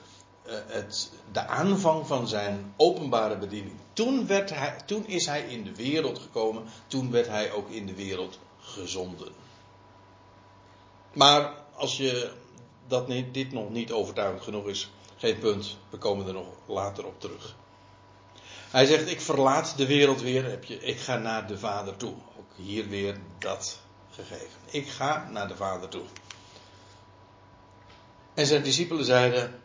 uh, 0.48 0.54
het, 0.68 1.12
de 1.32 1.48
aanvang 1.48 2.08
van 2.08 2.28
zijn 2.28 2.74
openbare 2.78 3.38
bediening. 3.38 3.76
Toen, 4.02 4.28
werd 4.28 4.50
hij, 4.50 4.76
toen 4.86 5.08
is 5.08 5.26
hij 5.26 5.42
in 5.42 5.64
de 5.64 5.76
wereld 5.76 6.20
gekomen, 6.20 6.64
toen 6.88 7.12
werd 7.12 7.28
hij 7.28 7.52
ook 7.52 7.70
in 7.70 7.86
de 7.86 7.94
wereld 7.96 8.40
gezonden. 8.60 9.34
Maar 11.14 11.54
als 11.76 11.98
je 11.98 12.32
dat 12.88 13.08
dit 13.32 13.52
nog 13.52 13.70
niet 13.70 13.92
overtuigend 13.92 14.44
genoeg 14.44 14.68
is, 14.68 14.92
geen 15.18 15.40
punt, 15.40 15.78
we 15.90 15.98
komen 15.98 16.28
er 16.28 16.34
nog 16.34 16.48
later 16.66 17.06
op 17.06 17.20
terug. 17.20 17.56
Hij 18.70 18.86
zegt: 18.86 19.10
Ik 19.10 19.22
verlaat 19.22 19.78
de 19.78 19.86
wereld 19.86 20.22
weer, 20.22 20.50
heb 20.50 20.64
je, 20.64 20.80
ik 20.80 21.00
ga 21.00 21.18
naar 21.18 21.48
de 21.48 21.58
Vader 21.58 21.98
toe 21.98 22.14
hier 22.56 22.88
weer 22.88 23.18
dat 23.38 23.80
gegeven. 24.12 24.60
Ik 24.66 24.88
ga 24.88 25.30
naar 25.32 25.48
de 25.48 25.56
Vader 25.56 25.90
toe. 25.90 26.06
En 28.34 28.46
zijn 28.46 28.64
discipelen 28.64 29.06
zeiden: 29.06 29.62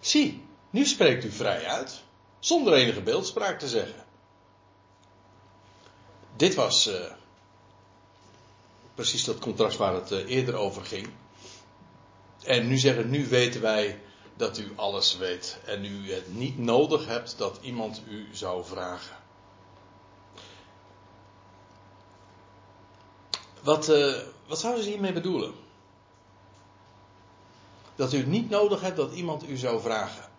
Zie, 0.00 0.50
nu 0.72 0.86
spreekt 0.86 1.24
u 1.24 1.30
vrij 1.30 1.66
uit, 1.66 2.02
zonder 2.38 2.72
enige 2.72 3.02
beeldspraak 3.02 3.58
te 3.58 3.68
zeggen. 3.68 4.04
Dit 6.36 6.54
was 6.54 6.88
uh, 6.88 7.12
precies 8.94 9.24
dat 9.24 9.38
contrast 9.38 9.76
waar 9.76 9.94
het 9.94 10.10
uh, 10.10 10.30
eerder 10.30 10.54
over 10.54 10.84
ging. 10.84 11.08
En 12.42 12.66
nu 12.66 12.78
zeggen, 12.78 13.10
nu 13.10 13.26
weten 13.28 13.60
wij 13.60 14.00
dat 14.36 14.58
u 14.58 14.72
alles 14.76 15.16
weet 15.16 15.58
en 15.64 15.84
u 15.84 16.12
het 16.12 16.34
niet 16.34 16.58
nodig 16.58 17.06
hebt 17.06 17.38
dat 17.38 17.58
iemand 17.62 18.02
u 18.08 18.28
zou 18.32 18.64
vragen. 18.64 19.16
Wat, 23.62 23.88
uh, 23.88 24.16
wat 24.46 24.58
zouden 24.58 24.82
ze 24.82 24.90
hiermee 24.90 25.12
bedoelen? 25.12 25.54
Dat 27.94 28.12
u 28.12 28.16
het 28.16 28.26
niet 28.26 28.50
nodig 28.50 28.80
hebt 28.80 28.96
dat 28.96 29.12
iemand 29.12 29.48
u 29.48 29.56
zou 29.56 29.80
vragen. 29.80 30.30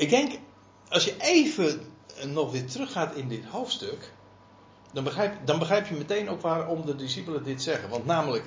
Ik 0.00 0.10
denk, 0.10 0.38
als 0.88 1.04
je 1.04 1.14
even 1.18 1.92
nog 2.24 2.52
weer 2.52 2.66
teruggaat 2.66 3.14
in 3.14 3.28
dit 3.28 3.44
hoofdstuk, 3.44 4.12
dan 4.92 5.04
begrijp, 5.04 5.46
dan 5.46 5.58
begrijp 5.58 5.86
je 5.86 5.94
meteen 5.94 6.28
ook 6.28 6.40
waarom 6.40 6.86
de 6.86 6.96
discipelen 6.96 7.44
dit 7.44 7.62
zeggen. 7.62 7.88
Want 7.88 8.06
namelijk, 8.06 8.44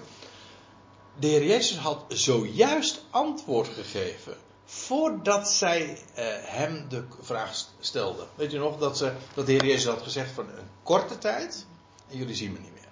de 1.19 1.27
Heer 1.27 1.45
Jezus 1.45 1.77
had 1.77 2.05
zojuist 2.07 3.03
antwoord 3.09 3.67
gegeven 3.67 4.37
voordat 4.65 5.49
zij 5.49 5.89
uh, 5.89 5.97
hem 6.41 6.85
de 6.89 7.03
vraag 7.21 7.65
stelden. 7.79 8.27
Weet 8.35 8.53
u 8.53 8.57
nog 8.57 8.77
dat, 8.77 8.97
ze, 8.97 9.13
dat 9.33 9.45
de 9.45 9.51
Heer 9.51 9.65
Jezus 9.65 9.85
had 9.85 10.01
gezegd 10.01 10.31
van 10.31 10.45
een 10.45 10.69
korte 10.83 11.17
tijd 11.17 11.65
en 12.09 12.17
jullie 12.17 12.35
zien 12.35 12.51
me 12.51 12.59
niet 12.59 12.73
meer. 12.73 12.91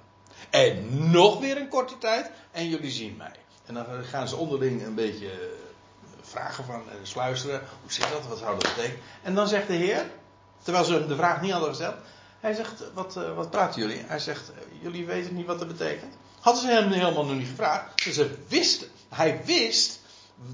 En 0.49 1.09
nog 1.12 1.39
weer 1.39 1.57
een 1.57 1.70
korte 1.70 1.97
tijd 1.97 2.32
en 2.51 2.70
jullie 2.70 2.91
zien 2.91 3.16
mij. 3.18 3.36
En 3.66 3.74
dan 3.74 3.86
gaan 4.03 4.28
ze 4.28 4.36
onderling 4.36 4.86
een 4.86 4.95
beetje 4.95 5.32
eh, 5.32 5.61
vragen 6.32 6.65
van 6.65 6.84
uh, 6.86 6.93
sluisteren. 7.03 7.61
Hoe 7.82 7.91
zit 7.91 8.09
dat? 8.11 8.27
Wat 8.27 8.38
zou 8.38 8.59
dat 8.59 8.75
betekenen? 8.75 9.01
En 9.21 9.36
dan 9.36 9.47
zegt 9.47 9.67
de 9.67 9.73
Heer, 9.73 10.09
terwijl 10.63 10.86
ze 10.86 10.93
hem 10.93 11.07
de 11.07 11.15
vraag 11.15 11.41
niet 11.41 11.51
hadden 11.51 11.69
gesteld. 11.69 11.95
Hij 12.39 12.53
zegt, 12.53 12.84
wat, 12.93 13.15
uh, 13.17 13.36
wat 13.36 13.49
praten 13.49 13.82
jullie? 13.82 14.03
Hij 14.05 14.19
zegt, 14.19 14.51
jullie 14.82 15.05
weten 15.05 15.36
niet 15.36 15.45
wat 15.45 15.59
dat 15.59 15.67
betekent. 15.67 16.13
Hadden 16.39 16.61
ze 16.61 16.67
hem 16.67 16.91
helemaal 16.91 17.25
nog 17.25 17.36
niet 17.36 17.47
gevraagd. 17.47 18.03
Dus 18.03 18.15
ze 18.15 18.38
wisten, 18.47 18.88
hij 19.09 19.41
wist 19.45 19.99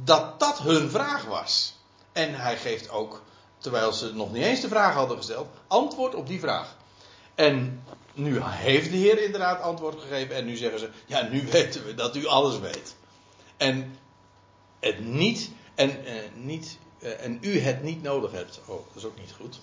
dat 0.03 0.39
dat 0.39 0.59
hun 0.59 0.89
vraag 0.89 1.23
was. 1.23 1.75
En 2.11 2.39
hij 2.39 2.57
geeft 2.57 2.89
ook, 2.89 3.21
terwijl 3.57 3.93
ze 3.93 4.13
nog 4.13 4.31
niet 4.31 4.43
eens 4.43 4.61
de 4.61 4.67
vraag 4.67 4.93
hadden 4.93 5.17
gesteld, 5.17 5.47
antwoord 5.67 6.15
op 6.15 6.27
die 6.27 6.39
vraag. 6.39 6.75
En 7.35 7.83
nu 8.13 8.41
heeft 8.41 8.91
de 8.91 8.97
Heer 8.97 9.23
inderdaad 9.23 9.61
antwoord 9.61 10.01
gegeven 10.01 10.35
en 10.35 10.45
nu 10.45 10.55
zeggen 10.55 10.79
ze, 10.79 10.89
ja 11.05 11.21
nu 11.21 11.47
weten 11.51 11.85
we 11.85 11.93
dat 11.93 12.15
u 12.15 12.27
alles 12.27 12.59
weet. 12.59 12.95
En 13.57 13.97
het 14.79 14.99
niet, 14.99 15.51
en, 15.77 16.05
eh, 16.05 16.13
niet, 16.33 16.77
eh, 16.99 17.23
en 17.23 17.37
u 17.41 17.59
het 17.59 17.83
niet 17.83 18.01
nodig 18.01 18.31
hebt. 18.31 18.61
Oh, 18.65 18.85
dat 18.87 18.95
is 18.95 19.05
ook 19.05 19.19
niet 19.19 19.31
goed. 19.31 19.59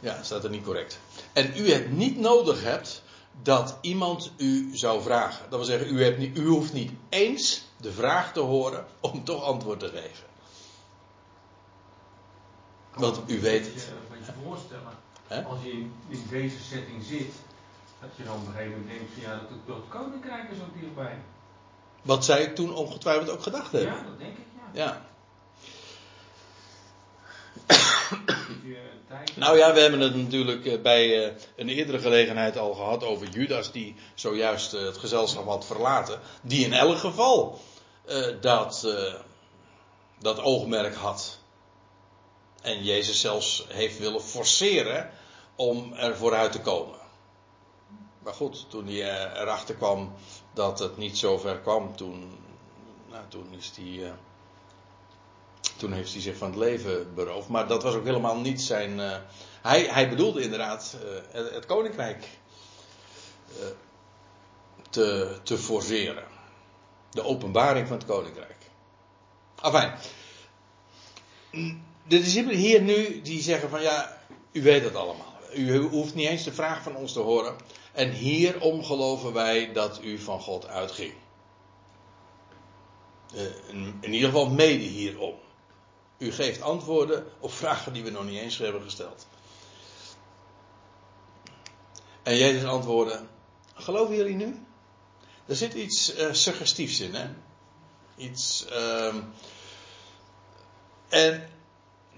Ja, 0.00 0.22
staat 0.22 0.44
er 0.44 0.50
niet 0.50 0.64
correct. 0.64 0.98
En 1.32 1.52
u 1.56 1.72
het 1.72 1.90
niet 1.90 2.18
nodig 2.18 2.62
hebt 2.62 3.02
dat 3.42 3.78
iemand 3.80 4.32
u 4.36 4.70
zou 4.72 5.02
vragen. 5.02 5.40
Dat 5.48 5.58
wil 5.58 5.68
zeggen, 5.68 5.94
u, 5.94 6.02
hebt 6.04 6.18
niet, 6.18 6.38
u 6.38 6.46
hoeft 6.46 6.72
niet 6.72 6.92
eens 7.08 7.64
de 7.76 7.92
vraag 7.92 8.32
te 8.32 8.40
horen 8.40 8.86
om 9.00 9.24
toch 9.24 9.44
antwoord 9.44 9.80
te 9.80 9.88
geven. 9.88 10.24
Want 12.94 13.20
u 13.26 13.40
weet 13.40 13.66
het. 13.66 13.92
Kan 14.08 14.18
je 14.18 14.32
voorstellen, 14.44 15.46
als 15.48 15.62
je 15.62 15.70
in, 16.08 16.26
deze 16.30 16.58
setting 16.60 17.04
zit, 17.04 17.32
dat 18.00 18.10
je 18.16 18.24
dan 18.24 18.36
op 18.36 18.46
een 18.46 18.52
gegeven 18.52 18.70
moment 18.70 18.88
denkt 18.88 19.12
van 19.12 19.22
ja, 19.22 19.38
dat, 19.38 19.66
dat 19.66 19.76
het 19.76 19.88
koninkrijk 19.88 20.50
is 20.50 20.58
ook 20.60 20.80
hierbij. 20.80 21.18
Wat 22.02 22.24
zij 22.24 22.46
toen 22.46 22.74
ongetwijfeld 22.74 23.30
ook 23.30 23.42
gedacht 23.42 23.72
hebben. 23.72 23.92
Ja, 23.92 24.02
dat 24.02 24.18
denk 24.18 24.36
ik, 24.36 24.44
ja. 24.72 24.84
ja. 24.84 25.08
Nou 29.36 29.56
ja, 29.56 29.72
we 29.72 29.80
hebben 29.80 30.00
het 30.00 30.14
natuurlijk 30.14 30.66
eh, 30.66 30.80
bij 30.80 31.24
eh, 31.24 31.34
een 31.56 31.68
eerdere 31.68 31.98
gelegenheid 31.98 32.58
al 32.58 32.74
gehad 32.74 33.04
over 33.04 33.28
Judas, 33.28 33.72
die 33.72 33.96
zojuist 34.14 34.74
eh, 34.74 34.82
het 34.82 34.98
gezelschap 34.98 35.46
had 35.46 35.66
verlaten. 35.66 36.20
Die 36.42 36.64
in 36.64 36.72
elk 36.72 36.98
geval 36.98 37.60
dat, 38.40 38.86
dat 40.18 40.40
oogmerk 40.40 40.94
had. 40.94 41.38
En 42.62 42.84
Jezus 42.84 43.20
zelfs 43.20 43.66
heeft 43.68 43.98
willen 43.98 44.22
forceren 44.22 45.10
om 45.56 45.92
er 45.92 46.16
vooruit 46.16 46.52
te 46.52 46.60
komen. 46.60 46.98
Maar 48.22 48.34
goed, 48.34 48.70
toen 48.70 48.86
hij 48.86 49.32
erachter 49.34 49.74
kwam 49.74 50.12
dat 50.54 50.78
het 50.78 50.96
niet 50.96 51.18
zo 51.18 51.38
ver 51.38 51.58
kwam, 51.58 51.96
toen, 51.96 52.38
nou, 53.10 53.24
toen 53.28 53.54
is 53.58 53.72
hij 53.76 54.12
toen 55.76 55.92
heeft 55.92 56.12
hij 56.12 56.20
zich 56.20 56.36
van 56.36 56.48
het 56.48 56.58
leven 56.58 57.14
beroofd. 57.14 57.48
Maar 57.48 57.66
dat 57.66 57.82
was 57.82 57.94
ook 57.94 58.04
helemaal 58.04 58.40
niet 58.40 58.62
zijn. 58.62 58.98
Uh, 58.98 59.16
hij, 59.62 59.82
hij 59.82 60.08
bedoelde 60.08 60.42
inderdaad 60.42 60.96
uh, 61.04 61.42
het, 61.52 61.66
koninkrijk 61.66 62.28
uh, 63.58 63.64
te, 64.90 65.36
te 65.42 65.58
forceren. 65.58 66.24
De 67.10 67.22
openbaring 67.22 67.88
van 67.88 67.96
het 67.96 68.06
koninkrijk. 68.06 68.56
Enfin. 69.62 69.92
De 72.06 72.18
discipelen 72.18 72.56
hier 72.56 72.82
nu 72.82 73.20
die 73.22 73.42
zeggen 73.42 73.70
van 73.70 73.82
ja, 73.82 74.18
u 74.52 74.62
weet 74.62 74.84
het 74.84 74.94
allemaal. 74.94 75.34
U 75.54 75.76
hoeft 75.76 76.14
niet 76.14 76.28
eens 76.28 76.44
de 76.44 76.52
vraag 76.52 76.82
van 76.82 76.96
ons 76.96 77.12
te 77.12 77.20
horen. 77.20 77.56
En 77.92 78.10
hierom 78.10 78.84
geloven 78.84 79.32
wij 79.32 79.72
dat 79.72 80.00
u 80.02 80.18
van 80.18 80.40
God 80.40 80.66
uitging. 80.66 81.12
In, 83.68 83.98
in 84.00 84.12
ieder 84.12 84.28
geval 84.28 84.50
mede 84.50 84.84
hierom. 84.84 85.34
U 86.20 86.32
geeft 86.32 86.60
antwoorden 86.60 87.26
op 87.38 87.52
vragen 87.52 87.92
die 87.92 88.02
we 88.02 88.10
nog 88.10 88.24
niet 88.24 88.38
eens 88.38 88.58
hebben 88.58 88.82
gesteld. 88.82 89.26
En 92.22 92.36
Jezus 92.36 92.64
antwoordde: 92.64 93.20
Geloven 93.74 94.16
jullie 94.16 94.34
nu? 94.34 94.66
er 95.50 95.56
zit 95.56 95.74
iets 95.74 96.18
uh, 96.18 96.32
suggestiefs 96.32 97.00
in, 97.00 97.14
hè? 97.14 97.28
Iets. 98.16 98.66
Uh, 98.70 99.14
en 101.08 101.48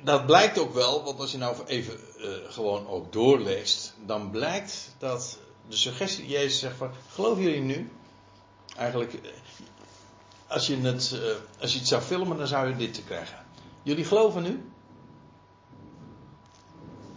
dat 0.02 0.26
blijkt 0.26 0.58
ook 0.58 0.74
wel, 0.74 1.04
want 1.04 1.20
als 1.20 1.32
je 1.32 1.38
nou 1.38 1.66
even 1.66 2.00
uh, 2.18 2.34
gewoon 2.48 2.88
ook 2.88 3.12
doorleest, 3.12 3.94
dan 4.06 4.30
blijkt 4.30 4.90
dat 4.98 5.38
de 5.68 5.76
suggestie, 5.76 6.26
Jezus 6.26 6.58
zegt 6.58 6.76
van, 6.76 6.90
geloven 7.12 7.42
jullie 7.42 7.60
nu? 7.60 7.92
Eigenlijk, 8.76 9.18
als 10.46 10.66
je 10.66 10.76
het, 10.76 11.20
als 11.60 11.72
je 11.72 11.78
het 11.78 11.88
zou 11.88 12.02
filmen, 12.02 12.36
dan 12.36 12.46
zou 12.46 12.68
je 12.68 12.76
dit 12.76 12.94
te 12.94 13.02
krijgen. 13.02 13.41
Jullie 13.82 14.04
geloven 14.04 14.42
nu? 14.42 14.72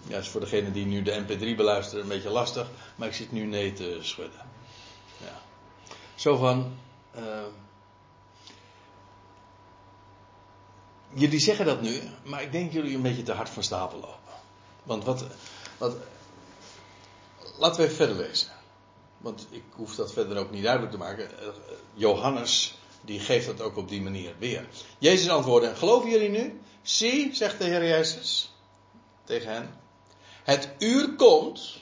Ja, 0.08 0.18
is 0.18 0.28
voor 0.28 0.42
degene 0.42 0.72
die 0.72 0.86
nu 0.86 1.02
de 1.02 1.24
MP3 1.24 1.56
beluisteren 1.56 2.04
een 2.04 2.10
beetje 2.10 2.30
lastig, 2.30 2.68
maar 2.96 3.08
ik 3.08 3.14
zit 3.14 3.32
nu 3.32 3.46
nee 3.46 3.74
te 3.74 3.98
schudden. 4.02 4.40
Ja. 5.18 5.42
Zo 6.16 6.36
van. 6.36 6.78
Uh, 7.16 7.44
jullie 11.14 11.40
zeggen 11.40 11.66
dat 11.66 11.82
nu, 11.82 12.02
maar 12.24 12.42
ik 12.42 12.52
denk 12.52 12.72
jullie 12.72 12.96
een 12.96 13.02
beetje 13.02 13.24
te 13.24 13.34
hard 13.34 13.50
van 13.50 13.64
stapel 13.64 14.00
lopen. 14.00 14.34
Want 14.84 15.04
wat. 15.04 15.26
wat 15.78 15.96
laten 17.58 17.78
we 17.78 17.84
even 17.84 17.96
verder 17.96 18.16
lezen. 18.16 18.50
Want 19.18 19.48
ik 19.50 19.64
hoef 19.70 19.96
dat 19.96 20.14
verder 20.14 20.38
ook 20.38 20.52
niet 20.52 20.64
duidelijk 20.64 20.92
te 20.92 20.98
maken. 20.98 21.30
Johannes, 21.94 22.78
die 23.06 23.20
geeft 23.20 23.46
dat 23.46 23.62
ook 23.62 23.78
op 23.78 23.90
die 23.90 24.02
manier 24.02 24.36
weer. 24.38 24.68
Jezus 24.98 25.30
antwoordde: 25.30 25.76
Geloven 25.76 26.10
jullie 26.10 26.30
nu? 26.30 26.60
Zie, 26.82 27.36
zegt 27.36 27.58
de 27.58 27.64
Heer 27.64 27.88
Jezus 27.88 28.54
tegen 29.24 29.52
hen. 29.52 29.80
Het 30.44 30.70
uur 30.80 31.16
komt. 31.16 31.82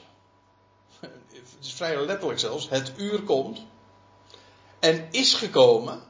Het 1.00 1.56
is 1.60 1.72
vrij 1.72 2.04
letterlijk 2.04 2.38
zelfs. 2.38 2.68
Het 2.68 2.92
uur 2.96 3.22
komt. 3.22 3.62
En 4.78 5.08
is 5.10 5.34
gekomen. 5.34 6.02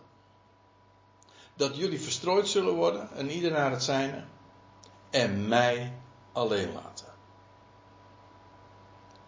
Dat 1.57 1.77
jullie 1.77 2.01
verstrooid 2.01 2.49
zullen 2.49 2.75
worden. 2.75 3.11
En 3.17 3.31
ieder 3.31 3.51
naar 3.51 3.71
het 3.71 3.83
zijne. 3.83 4.25
En 5.11 5.49
mij 5.49 5.93
alleen 6.33 6.73
laten. 6.73 7.14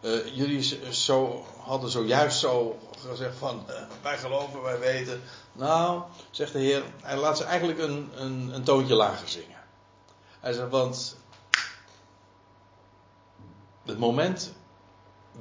Uh, 0.06 0.36
jullie 0.36 0.92
zo, 0.92 1.44
hadden 1.58 1.90
zojuist 1.90 2.38
zo 2.38 2.78
gezegd 3.08 3.36
van 3.36 3.64
uh, 3.68 3.74
wij 4.02 4.18
geloven, 4.18 4.62
wij 4.62 4.78
weten. 4.78 5.22
Nou, 5.52 6.02
zegt 6.30 6.52
de 6.52 6.58
Heer, 6.58 6.82
hij 7.02 7.16
laat 7.16 7.36
ze 7.36 7.44
eigenlijk 7.44 7.78
een, 7.78 8.10
een, 8.14 8.50
een 8.54 8.62
toontje 8.62 8.94
lager 8.94 9.28
zingen. 9.28 9.56
Hij 10.40 10.52
zegt, 10.52 10.70
want 10.70 11.16
het 13.84 13.98
moment 13.98 14.52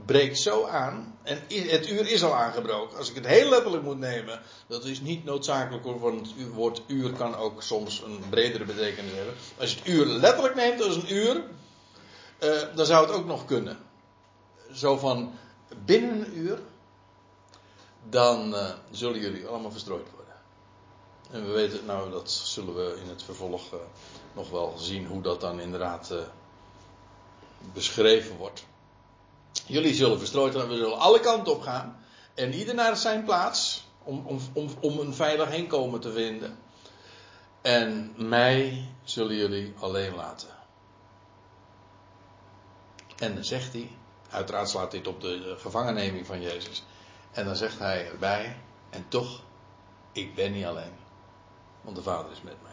breekt 0.05 0.39
zo 0.39 0.65
aan. 0.65 1.17
En 1.23 1.43
het 1.47 1.89
uur 1.89 2.07
is 2.11 2.23
al 2.23 2.35
aangebroken. 2.35 2.97
Als 2.97 3.09
ik 3.09 3.15
het 3.15 3.25
heel 3.25 3.49
letterlijk 3.49 3.83
moet 3.83 3.99
nemen. 3.99 4.41
Dat 4.67 4.85
is 4.85 5.01
niet 5.01 5.23
noodzakelijk 5.25 5.83
hoor. 5.83 5.99
Want 5.99 6.33
het 6.37 6.53
woord 6.53 6.81
uur 6.87 7.11
kan 7.11 7.35
ook 7.35 7.63
soms 7.63 8.01
een 8.01 8.23
bredere 8.29 8.65
betekenis 8.65 9.11
hebben. 9.13 9.33
Als 9.59 9.71
je 9.71 9.77
het 9.77 9.87
uur 9.87 10.05
letterlijk 10.05 10.55
neemt 10.55 10.83
als 10.83 10.95
een 10.95 11.13
uur. 11.13 11.43
Uh, 12.39 12.61
dan 12.75 12.85
zou 12.85 13.07
het 13.07 13.15
ook 13.15 13.25
nog 13.25 13.45
kunnen. 13.45 13.77
Zo 14.73 14.97
van 14.97 15.31
binnen 15.85 16.25
een 16.25 16.37
uur. 16.37 16.59
Dan 18.09 18.53
uh, 18.53 18.69
zullen 18.91 19.19
jullie 19.19 19.47
allemaal 19.47 19.71
verstrooid 19.71 20.07
worden. 20.15 20.33
En 21.31 21.45
we 21.45 21.51
weten, 21.51 21.85
nou 21.85 22.11
dat 22.11 22.31
zullen 22.31 22.75
we 22.75 22.99
in 23.03 23.09
het 23.09 23.23
vervolg 23.23 23.73
uh, 23.73 23.79
nog 24.33 24.49
wel 24.49 24.77
zien 24.77 25.07
hoe 25.07 25.21
dat 25.21 25.41
dan 25.41 25.59
inderdaad 25.59 26.13
beschreven 27.73 28.37
wordt. 28.37 28.65
Jullie 29.65 29.93
zullen 29.93 30.17
verstrooid 30.17 30.53
worden, 30.53 30.71
we 30.71 30.77
zullen 30.77 30.99
alle 30.99 31.19
kanten 31.19 31.53
op 31.53 31.61
gaan. 31.61 32.03
En 32.33 32.53
ieder 32.53 32.75
naar 32.75 32.97
zijn 32.97 33.23
plaats. 33.23 33.83
Om, 34.03 34.25
om, 34.25 34.39
om, 34.53 34.69
om 34.79 34.99
een 34.99 35.13
veilig 35.13 35.49
heenkomen 35.49 35.99
te 35.99 36.11
vinden. 36.11 36.57
En 37.61 38.13
mij 38.15 38.89
zullen 39.03 39.35
jullie 39.35 39.73
alleen 39.79 40.15
laten. 40.15 40.49
En 43.15 43.33
dan 43.35 43.43
zegt 43.43 43.73
hij, 43.73 43.91
uiteraard 44.35 44.69
slaat 44.69 44.91
dit 44.91 45.07
op 45.07 45.21
de 45.21 45.55
gevangenneming 45.59 46.25
van 46.25 46.41
Jezus. 46.41 46.83
En 47.31 47.45
dan 47.45 47.55
zegt 47.55 47.79
hij 47.79 48.07
erbij, 48.07 48.57
en 48.89 49.05
toch, 49.07 49.41
ik 50.11 50.35
ben 50.35 50.51
niet 50.51 50.65
alleen. 50.65 50.93
Want 51.81 51.95
de 51.95 52.03
Vader 52.03 52.31
is 52.31 52.41
met 52.41 52.61
mij. 52.61 52.71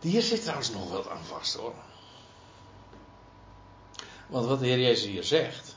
Hier 0.00 0.22
zit 0.22 0.40
trouwens 0.42 0.70
nog 0.70 0.90
wat 0.90 1.08
aan 1.08 1.24
vast 1.24 1.54
hoor. 1.54 1.74
Want 4.26 4.46
wat 4.46 4.58
de 4.58 4.66
Heer 4.66 4.78
Jezus 4.78 5.06
hier 5.06 5.24
zegt. 5.24 5.76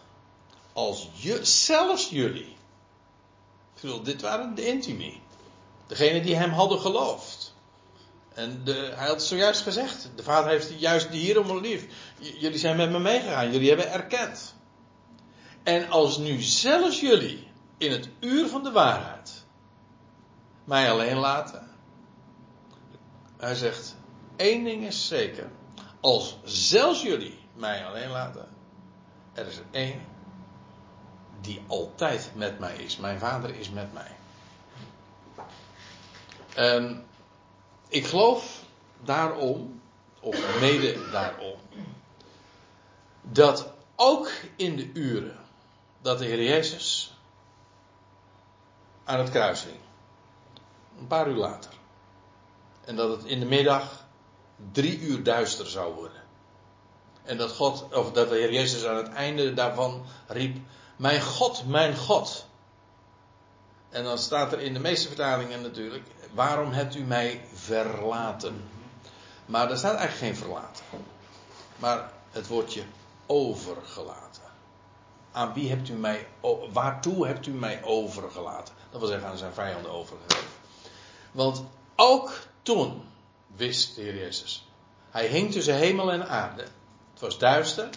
Als 0.73 1.09
je, 1.13 1.45
zelfs 1.45 2.09
jullie. 2.09 2.57
Ik 3.75 3.81
bedoel, 3.81 4.03
dit 4.03 4.21
waren 4.21 4.55
de 4.55 4.67
intimi. 4.67 5.21
Degene 5.87 6.21
die 6.21 6.35
hem 6.35 6.51
hadden 6.51 6.79
geloofd. 6.79 7.50
En 8.41 8.61
de, 8.63 8.91
hij 8.95 9.07
had 9.07 9.23
zojuist 9.23 9.61
gezegd. 9.61 10.09
De 10.15 10.23
vader 10.23 10.49
heeft 10.49 10.79
juist 10.79 11.09
hierom 11.09 11.59
lief. 11.59 11.85
Jullie 12.19 12.57
zijn 12.57 12.77
met 12.77 12.89
me 12.89 12.99
meegegaan. 12.99 13.51
Jullie 13.51 13.67
hebben 13.67 13.91
erkend. 13.91 14.55
En 15.63 15.89
als 15.89 16.17
nu 16.17 16.41
zelfs 16.41 16.99
jullie 16.99 17.47
in 17.77 17.91
het 17.91 18.09
uur 18.19 18.47
van 18.47 18.63
de 18.63 18.71
waarheid 18.71 19.45
mij 20.63 20.91
alleen 20.91 21.17
laten. 21.17 21.69
Hij 23.37 23.55
zegt, 23.55 23.95
één 24.35 24.63
ding 24.63 24.85
is 24.85 25.07
zeker. 25.07 25.49
Als 25.99 26.37
zelfs 26.43 27.01
jullie 27.01 27.39
mij 27.53 27.85
alleen 27.85 28.09
laten. 28.09 28.47
Er 29.33 29.47
is 29.47 29.57
er 29.57 29.65
één 29.71 30.01
die 31.41 31.61
altijd 31.67 32.31
met 32.35 32.59
mij 32.59 32.75
is. 32.75 32.97
Mijn 32.97 33.19
vader 33.19 33.55
is 33.55 33.69
met 33.69 33.93
mij. 33.93 34.15
En 36.55 37.05
ik 37.91 38.05
geloof 38.05 38.63
daarom, 39.03 39.81
of 40.19 40.59
mede 40.59 41.09
daarom, 41.11 41.59
dat 43.21 43.73
ook 43.95 44.31
in 44.55 44.75
de 44.75 44.91
uren 44.93 45.37
dat 46.01 46.19
de 46.19 46.25
Heer 46.25 46.43
Jezus 46.43 47.15
aan 49.03 49.19
het 49.19 49.29
kruis 49.29 49.63
hing, 49.63 49.79
een 50.99 51.07
paar 51.07 51.27
uur 51.27 51.35
later, 51.35 51.71
en 52.85 52.95
dat 52.95 53.09
het 53.09 53.25
in 53.25 53.39
de 53.39 53.45
middag 53.45 54.05
drie 54.71 54.99
uur 54.99 55.23
duister 55.23 55.67
zou 55.67 55.93
worden. 55.93 56.21
En 57.23 57.37
dat 57.37 57.51
God, 57.51 57.87
of 57.93 58.11
dat 58.11 58.29
de 58.29 58.35
Heer 58.35 58.53
Jezus 58.53 58.85
aan 58.85 58.97
het 58.97 59.09
einde 59.09 59.53
daarvan 59.53 60.05
riep: 60.27 60.57
Mijn 60.95 61.21
God, 61.21 61.67
mijn 61.67 61.97
God. 61.97 62.45
En 63.89 64.03
dan 64.03 64.17
staat 64.17 64.51
er 64.51 64.59
in 64.59 64.73
de 64.73 64.79
meeste 64.79 65.07
vertalingen 65.07 65.61
natuurlijk: 65.61 66.07
Waarom 66.33 66.71
hebt 66.71 66.95
u 66.95 67.03
mij 67.03 67.45
verlaten? 67.53 68.69
Maar 69.45 69.71
er 69.71 69.77
staat 69.77 69.95
eigenlijk 69.95 70.35
geen 70.35 70.45
verlaten. 70.45 70.85
Maar 71.75 72.11
het 72.31 72.47
woordje 72.47 72.83
overgelaten. 73.25 74.41
Aan 75.31 75.53
wie 75.53 75.69
hebt 75.69 75.89
u 75.89 75.93
mij, 75.93 76.27
waartoe 76.71 77.27
hebt 77.27 77.47
u 77.47 77.51
mij 77.51 77.83
overgelaten? 77.83 78.73
Dat 78.89 78.99
wil 78.99 79.09
zeggen 79.09 79.27
aan 79.27 79.37
zijn 79.37 79.53
vijanden 79.53 79.91
overgegeven. 79.91 80.49
Want 81.31 81.63
ook 81.95 82.31
toen 82.61 83.03
wist 83.47 83.95
de 83.95 84.01
Heer 84.01 84.15
Jezus. 84.15 84.67
Hij 85.09 85.27
hing 85.27 85.51
tussen 85.51 85.75
hemel 85.75 86.11
en 86.11 86.29
aarde. 86.29 86.61
Het 87.11 87.19
was 87.19 87.37
duister. 87.37 87.89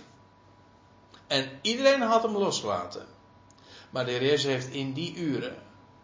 En 1.27 1.59
iedereen 1.63 2.01
had 2.01 2.23
hem 2.23 2.37
losgelaten. 2.37 3.07
Maar 3.91 4.05
de 4.05 4.11
Heer 4.11 4.23
Jezus 4.23 4.45
heeft 4.45 4.69
in 4.69 4.93
die 4.93 5.15
uren 5.15 5.57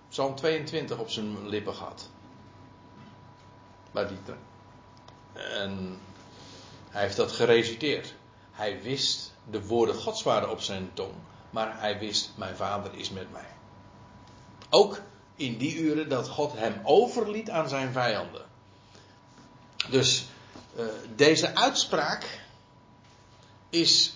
Psalm 0.09 0.35
22 0.35 0.99
op 0.99 1.11
zijn 1.11 1.49
lippen 1.49 1.75
gehad. 1.75 2.09
Die 3.93 4.19
En 5.35 6.01
hij 6.91 7.03
heeft 7.03 7.17
dat 7.17 7.33
gereciteerd. 7.33 8.15
Hij 8.51 8.83
wist, 8.83 9.33
de 9.51 9.67
woorden 9.67 9.95
Gods 9.95 10.23
waren 10.23 10.51
op 10.51 10.61
zijn 10.61 10.91
tong. 10.95 11.13
Maar 11.51 11.81
hij 11.81 11.99
wist, 11.99 12.31
mijn 12.37 12.57
vader 12.57 12.95
is 12.95 13.11
met 13.11 13.33
mij. 13.33 13.49
Ook 14.71 15.01
in 15.37 15.59
die 15.59 15.77
uren 15.77 16.09
dat 16.09 16.29
God 16.29 16.53
hem 16.53 16.81
overliet 16.85 17.51
aan 17.51 17.69
zijn 17.69 17.93
vijanden. 17.93 18.45
Dus 19.91 20.27
uh, 20.77 20.85
deze 21.17 21.55
uitspraak 21.55 22.41
is 23.71 24.15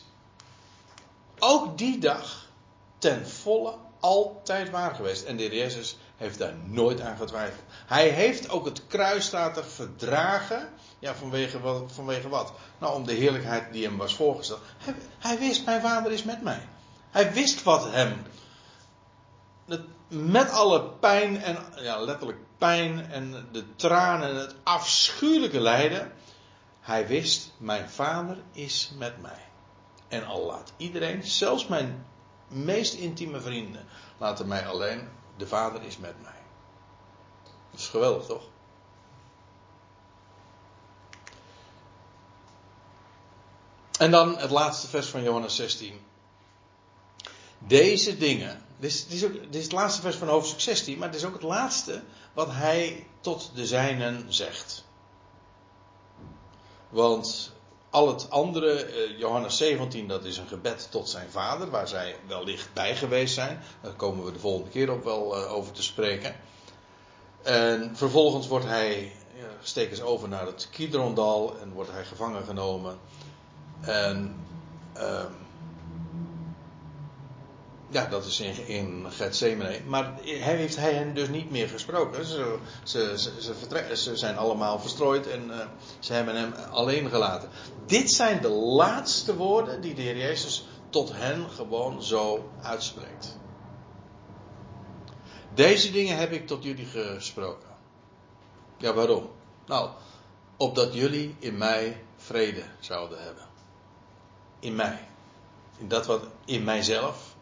ook 1.38 1.78
die 1.78 1.98
dag 1.98 2.48
ten 2.98 3.28
volle 3.28 3.76
altijd 4.04 4.70
waar 4.70 4.94
geweest. 4.94 5.24
En 5.24 5.36
de 5.36 5.42
heer 5.42 5.54
Jezus 5.54 5.96
heeft 6.16 6.38
daar 6.38 6.54
nooit 6.64 7.00
aan 7.00 7.16
getwijfeld. 7.16 7.64
Hij 7.86 8.08
heeft 8.08 8.50
ook 8.50 8.64
het 8.64 8.86
kruis 8.86 9.24
staat 9.24 9.62
verdragen. 9.66 10.68
Ja, 10.98 11.14
vanwege 11.14 11.60
wat, 11.60 11.92
vanwege 11.92 12.28
wat? 12.28 12.52
Nou, 12.78 12.94
om 12.94 13.06
de 13.06 13.12
heerlijkheid 13.12 13.72
die 13.72 13.84
hem 13.84 13.96
was 13.96 14.14
voorgesteld. 14.14 14.60
Hij, 14.78 14.94
hij 15.18 15.38
wist, 15.38 15.64
mijn 15.64 15.80
vader 15.80 16.12
is 16.12 16.22
met 16.22 16.42
mij. 16.42 16.68
Hij 17.10 17.32
wist 17.32 17.62
wat 17.62 17.90
hem. 17.90 18.22
Met 20.08 20.50
alle 20.50 20.82
pijn 20.82 21.42
en, 21.42 21.58
ja, 21.76 22.00
letterlijk 22.00 22.38
pijn 22.58 23.10
en 23.10 23.48
de 23.52 23.76
tranen 23.76 24.28
en 24.28 24.36
het 24.36 24.54
afschuwelijke 24.62 25.60
lijden. 25.60 26.12
Hij 26.80 27.06
wist, 27.06 27.52
mijn 27.56 27.88
vader 27.90 28.36
is 28.52 28.92
met 28.98 29.20
mij. 29.20 29.48
En 30.08 30.26
al 30.26 30.46
laat 30.46 30.72
iedereen, 30.76 31.22
zelfs 31.22 31.66
mijn 31.66 32.04
meest 32.54 32.94
intieme 32.94 33.40
vrienden 33.40 33.86
laten 34.18 34.48
mij 34.48 34.66
alleen. 34.66 35.08
De 35.36 35.46
Vader 35.46 35.82
is 35.82 35.98
met 35.98 36.22
mij. 36.22 36.42
Dat 37.70 37.80
is 37.80 37.86
geweldig, 37.86 38.26
toch? 38.26 38.42
En 43.98 44.10
dan 44.10 44.38
het 44.38 44.50
laatste 44.50 44.88
vers 44.88 45.06
van 45.06 45.22
Johannes 45.22 45.56
16. 45.56 46.00
Deze 47.58 48.16
dingen. 48.16 48.62
Dit 48.78 48.90
is, 48.90 49.06
dit, 49.06 49.12
is 49.12 49.24
ook, 49.24 49.32
dit 49.32 49.54
is 49.54 49.62
het 49.62 49.72
laatste 49.72 50.00
vers 50.00 50.16
van 50.16 50.28
hoofdstuk 50.28 50.60
16, 50.60 50.98
maar 50.98 51.08
het 51.08 51.16
is 51.16 51.24
ook 51.24 51.32
het 51.32 51.42
laatste 51.42 52.02
wat 52.32 52.48
hij 52.50 53.06
tot 53.20 53.50
de 53.54 53.66
zijnen 53.66 54.24
zegt. 54.28 54.84
Want 56.88 57.53
al 57.94 58.08
het 58.08 58.30
andere, 58.30 58.84
eh, 58.84 59.18
Johannes 59.18 59.56
17, 59.56 60.08
dat 60.08 60.24
is 60.24 60.36
een 60.36 60.46
gebed 60.46 60.88
tot 60.90 61.08
zijn 61.08 61.30
vader, 61.30 61.70
waar 61.70 61.88
zij 61.88 62.16
wellicht 62.26 62.72
bij 62.72 62.96
geweest 62.96 63.34
zijn. 63.34 63.62
Daar 63.80 63.92
komen 63.92 64.24
we 64.24 64.32
de 64.32 64.38
volgende 64.38 64.70
keer 64.70 64.90
ook 64.90 65.04
wel 65.04 65.38
uh, 65.38 65.52
over 65.52 65.72
te 65.72 65.82
spreken. 65.82 66.36
En 67.42 67.96
vervolgens 67.96 68.46
wordt 68.46 68.66
hij, 68.66 69.12
steken 69.62 69.96
ze 69.96 70.02
over 70.02 70.28
naar 70.28 70.46
het 70.46 70.68
Kidrondal 70.70 71.56
en 71.60 71.72
wordt 71.72 71.90
hij 71.90 72.04
gevangen 72.04 72.44
genomen. 72.44 72.98
En 73.80 74.36
uh, 74.96 75.24
ja, 77.94 78.06
dat 78.06 78.24
is 78.24 78.40
in, 78.40 78.66
in 78.66 79.06
Gethsemane. 79.10 79.80
Maar 79.86 80.14
hij 80.24 80.56
heeft 80.56 80.76
hij 80.76 80.92
hen 80.94 81.14
dus 81.14 81.28
niet 81.28 81.50
meer 81.50 81.68
gesproken. 81.68 82.24
Ze, 82.24 82.58
ze, 82.82 83.14
ze, 83.38 83.96
ze, 83.96 84.16
zijn 84.16 84.36
allemaal 84.36 84.78
verstrooid 84.78 85.26
en 85.26 85.44
uh, 85.50 85.66
ze 85.98 86.12
hebben 86.12 86.36
hem 86.36 86.52
alleen 86.70 87.08
gelaten. 87.08 87.48
Dit 87.86 88.10
zijn 88.10 88.40
de 88.40 88.48
laatste 88.48 89.36
woorden 89.36 89.80
die 89.80 89.94
de 89.94 90.02
Heer 90.02 90.16
Jezus 90.16 90.66
tot 90.90 91.12
hen 91.12 91.50
gewoon 91.50 92.02
zo 92.02 92.50
uitspreekt. 92.62 93.38
Deze 95.54 95.90
dingen 95.90 96.16
heb 96.16 96.32
ik 96.32 96.46
tot 96.46 96.64
jullie 96.64 96.86
gesproken. 96.86 97.68
Ja, 98.78 98.92
waarom? 98.92 99.30
Nou, 99.66 99.90
opdat 100.56 100.94
jullie 100.94 101.36
in 101.38 101.58
mij 101.58 102.04
vrede 102.16 102.62
zouden 102.80 103.22
hebben. 103.22 103.44
In 104.58 104.74
mij. 104.74 105.08
In 105.78 105.88
dat 105.88 106.06
wat 106.06 106.26
in 106.44 106.64
mijzelf, 106.64 107.33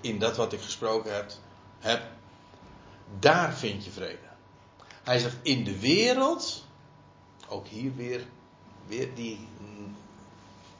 in 0.00 0.18
dat 0.18 0.36
wat 0.36 0.52
ik 0.52 0.60
gesproken 0.60 1.14
heb, 1.14 1.32
heb 1.78 2.02
daar 3.18 3.54
vind 3.54 3.84
je 3.84 3.90
vrede. 3.90 4.18
Hij 5.02 5.18
zegt 5.18 5.36
in 5.42 5.64
de 5.64 5.78
wereld, 5.78 6.64
ook 7.48 7.66
hier 7.66 7.96
weer, 7.96 8.26
weer 8.86 9.14
die, 9.14 9.48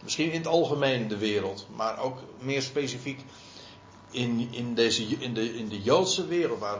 misschien 0.02 0.30
in 0.30 0.38
het 0.38 0.46
algemeen 0.46 1.08
de 1.08 1.16
wereld, 1.16 1.66
maar 1.74 1.98
ook 1.98 2.18
meer 2.38 2.62
specifiek 2.62 3.20
in, 4.10 4.48
in, 4.52 4.74
deze, 4.74 5.04
in, 5.04 5.34
de, 5.34 5.54
in 5.54 5.68
de 5.68 5.82
Joodse 5.82 6.26
wereld, 6.26 6.58
waar, 6.58 6.78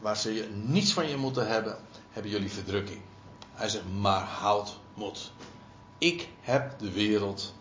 waar 0.00 0.16
ze 0.16 0.48
niets 0.52 0.92
van 0.92 1.08
je 1.08 1.16
moeten 1.16 1.46
hebben, 1.46 1.78
hebben 2.10 2.30
jullie 2.30 2.50
verdrukking. 2.50 3.00
Hij 3.52 3.68
zegt, 3.68 3.84
maar 4.00 4.22
houd 4.22 4.78
moed. 4.94 5.32
Ik 5.98 6.28
heb 6.40 6.78
de 6.78 6.90
wereld 6.90 7.54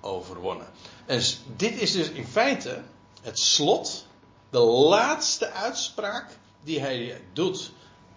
overwonnen. 0.00 0.66
En 1.06 1.22
dit 1.56 1.80
is 1.80 1.92
dus 1.92 2.10
in 2.10 2.26
feite 2.26 2.82
het 3.22 3.38
slot, 3.38 4.06
de 4.50 4.58
laatste 4.58 5.50
uitspraak 5.50 6.30
die 6.64 6.80
hij 6.80 7.20
doet 7.32 7.72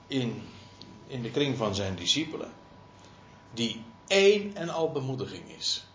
in, 0.07 0.49
in 1.07 1.21
de 1.21 1.31
kring 1.31 1.57
van 1.57 1.75
zijn 1.75 1.95
discipelen. 1.95 2.51
Die 3.53 3.83
één 4.07 4.55
en 4.55 4.69
al 4.69 4.91
bemoediging 4.91 5.51
is. 5.57 5.85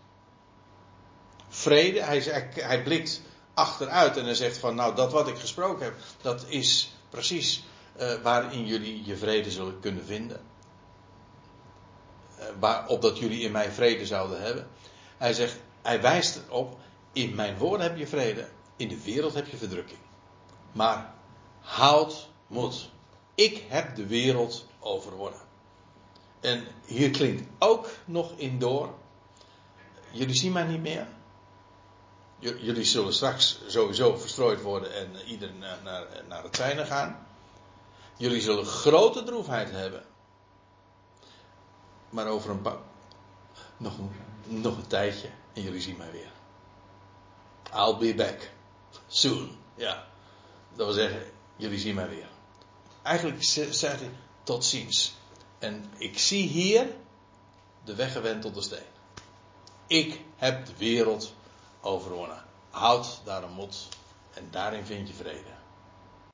Vrede, 1.48 2.02
hij, 2.02 2.50
hij 2.54 2.82
blikt 2.82 3.22
achteruit 3.54 4.16
en 4.16 4.24
hij 4.24 4.34
zegt 4.34 4.58
van 4.58 4.74
nou 4.74 4.94
dat 4.94 5.12
wat 5.12 5.28
ik 5.28 5.38
gesproken 5.38 5.84
heb, 5.84 5.94
dat 6.20 6.44
is 6.48 6.92
precies 7.10 7.64
uh, 8.00 8.14
waarin 8.22 8.66
jullie 8.66 9.04
je 9.04 9.16
vrede 9.16 9.50
zullen 9.50 9.80
kunnen 9.80 10.04
vinden. 10.04 10.40
Uh, 12.38 12.44
waar, 12.58 12.88
opdat 12.88 13.18
jullie 13.18 13.40
in 13.40 13.52
mij 13.52 13.70
vrede 13.70 14.06
zouden 14.06 14.42
hebben. 14.42 14.68
Hij 15.16 15.32
zegt, 15.32 15.56
hij 15.82 16.00
wijst 16.00 16.40
erop, 16.48 16.78
in 17.12 17.34
mijn 17.34 17.58
woorden 17.58 17.86
heb 17.86 17.96
je 17.98 18.06
vrede, 18.06 18.48
in 18.76 18.88
de 18.88 19.02
wereld 19.02 19.34
heb 19.34 19.46
je 19.46 19.56
verdrukking. 19.56 19.98
Maar 20.72 21.14
houd 21.60 22.28
moed. 22.46 22.90
Ik 23.34 23.64
heb 23.68 23.96
de 23.96 24.06
wereld 24.06 24.66
overwonnen. 24.80 25.40
En 26.40 26.66
hier 26.84 27.10
klinkt 27.10 27.48
ook 27.58 27.88
nog 28.04 28.32
in 28.36 28.58
door. 28.58 28.94
Jullie 30.10 30.34
zien 30.34 30.52
mij 30.52 30.64
niet 30.64 30.80
meer. 30.80 31.06
Jullie 32.38 32.84
zullen 32.84 33.14
straks 33.14 33.60
sowieso 33.66 34.16
verstrooid 34.16 34.62
worden 34.62 34.94
en 34.94 35.16
ieder 35.26 35.54
naar, 35.54 35.78
naar, 35.82 36.06
naar 36.28 36.42
het 36.42 36.56
zijne 36.56 36.84
gaan. 36.84 37.26
Jullie 38.16 38.40
zullen 38.40 38.64
grote 38.64 39.22
droefheid 39.22 39.70
hebben. 39.70 40.04
Maar 42.10 42.26
over 42.26 42.50
een 42.50 42.62
paar. 42.62 42.78
Nog, 43.76 43.92
nog 44.44 44.76
een 44.76 44.86
tijdje 44.86 45.28
en 45.52 45.62
jullie 45.62 45.80
zien 45.80 45.96
mij 45.96 46.10
weer. 46.10 46.30
I'll 47.74 47.96
be 47.98 48.14
back. 48.14 48.50
Soon. 49.06 49.58
Ja. 49.74 50.06
Dat 50.74 50.86
wil 50.86 50.94
zeggen, 50.94 51.22
jullie 51.56 51.78
zien 51.78 51.94
mij 51.94 52.08
weer. 52.08 52.28
Eigenlijk 53.02 53.44
zegt 53.70 54.00
hij 54.00 54.10
tot 54.42 54.64
ziens. 54.64 55.14
En 55.58 55.92
ik 55.96 56.18
zie 56.18 56.48
hier 56.48 56.86
de 57.84 57.94
weggewentelde 57.94 58.62
steen. 58.62 58.94
Ik 59.86 60.20
heb 60.36 60.66
de 60.66 60.76
wereld 60.76 61.34
overwonnen. 61.80 62.44
Houd 62.70 63.20
daarom 63.24 63.52
moed 63.52 63.88
en 64.34 64.48
daarin 64.50 64.84
vind 64.84 65.08
je 65.08 65.14
vrede. 65.14 65.54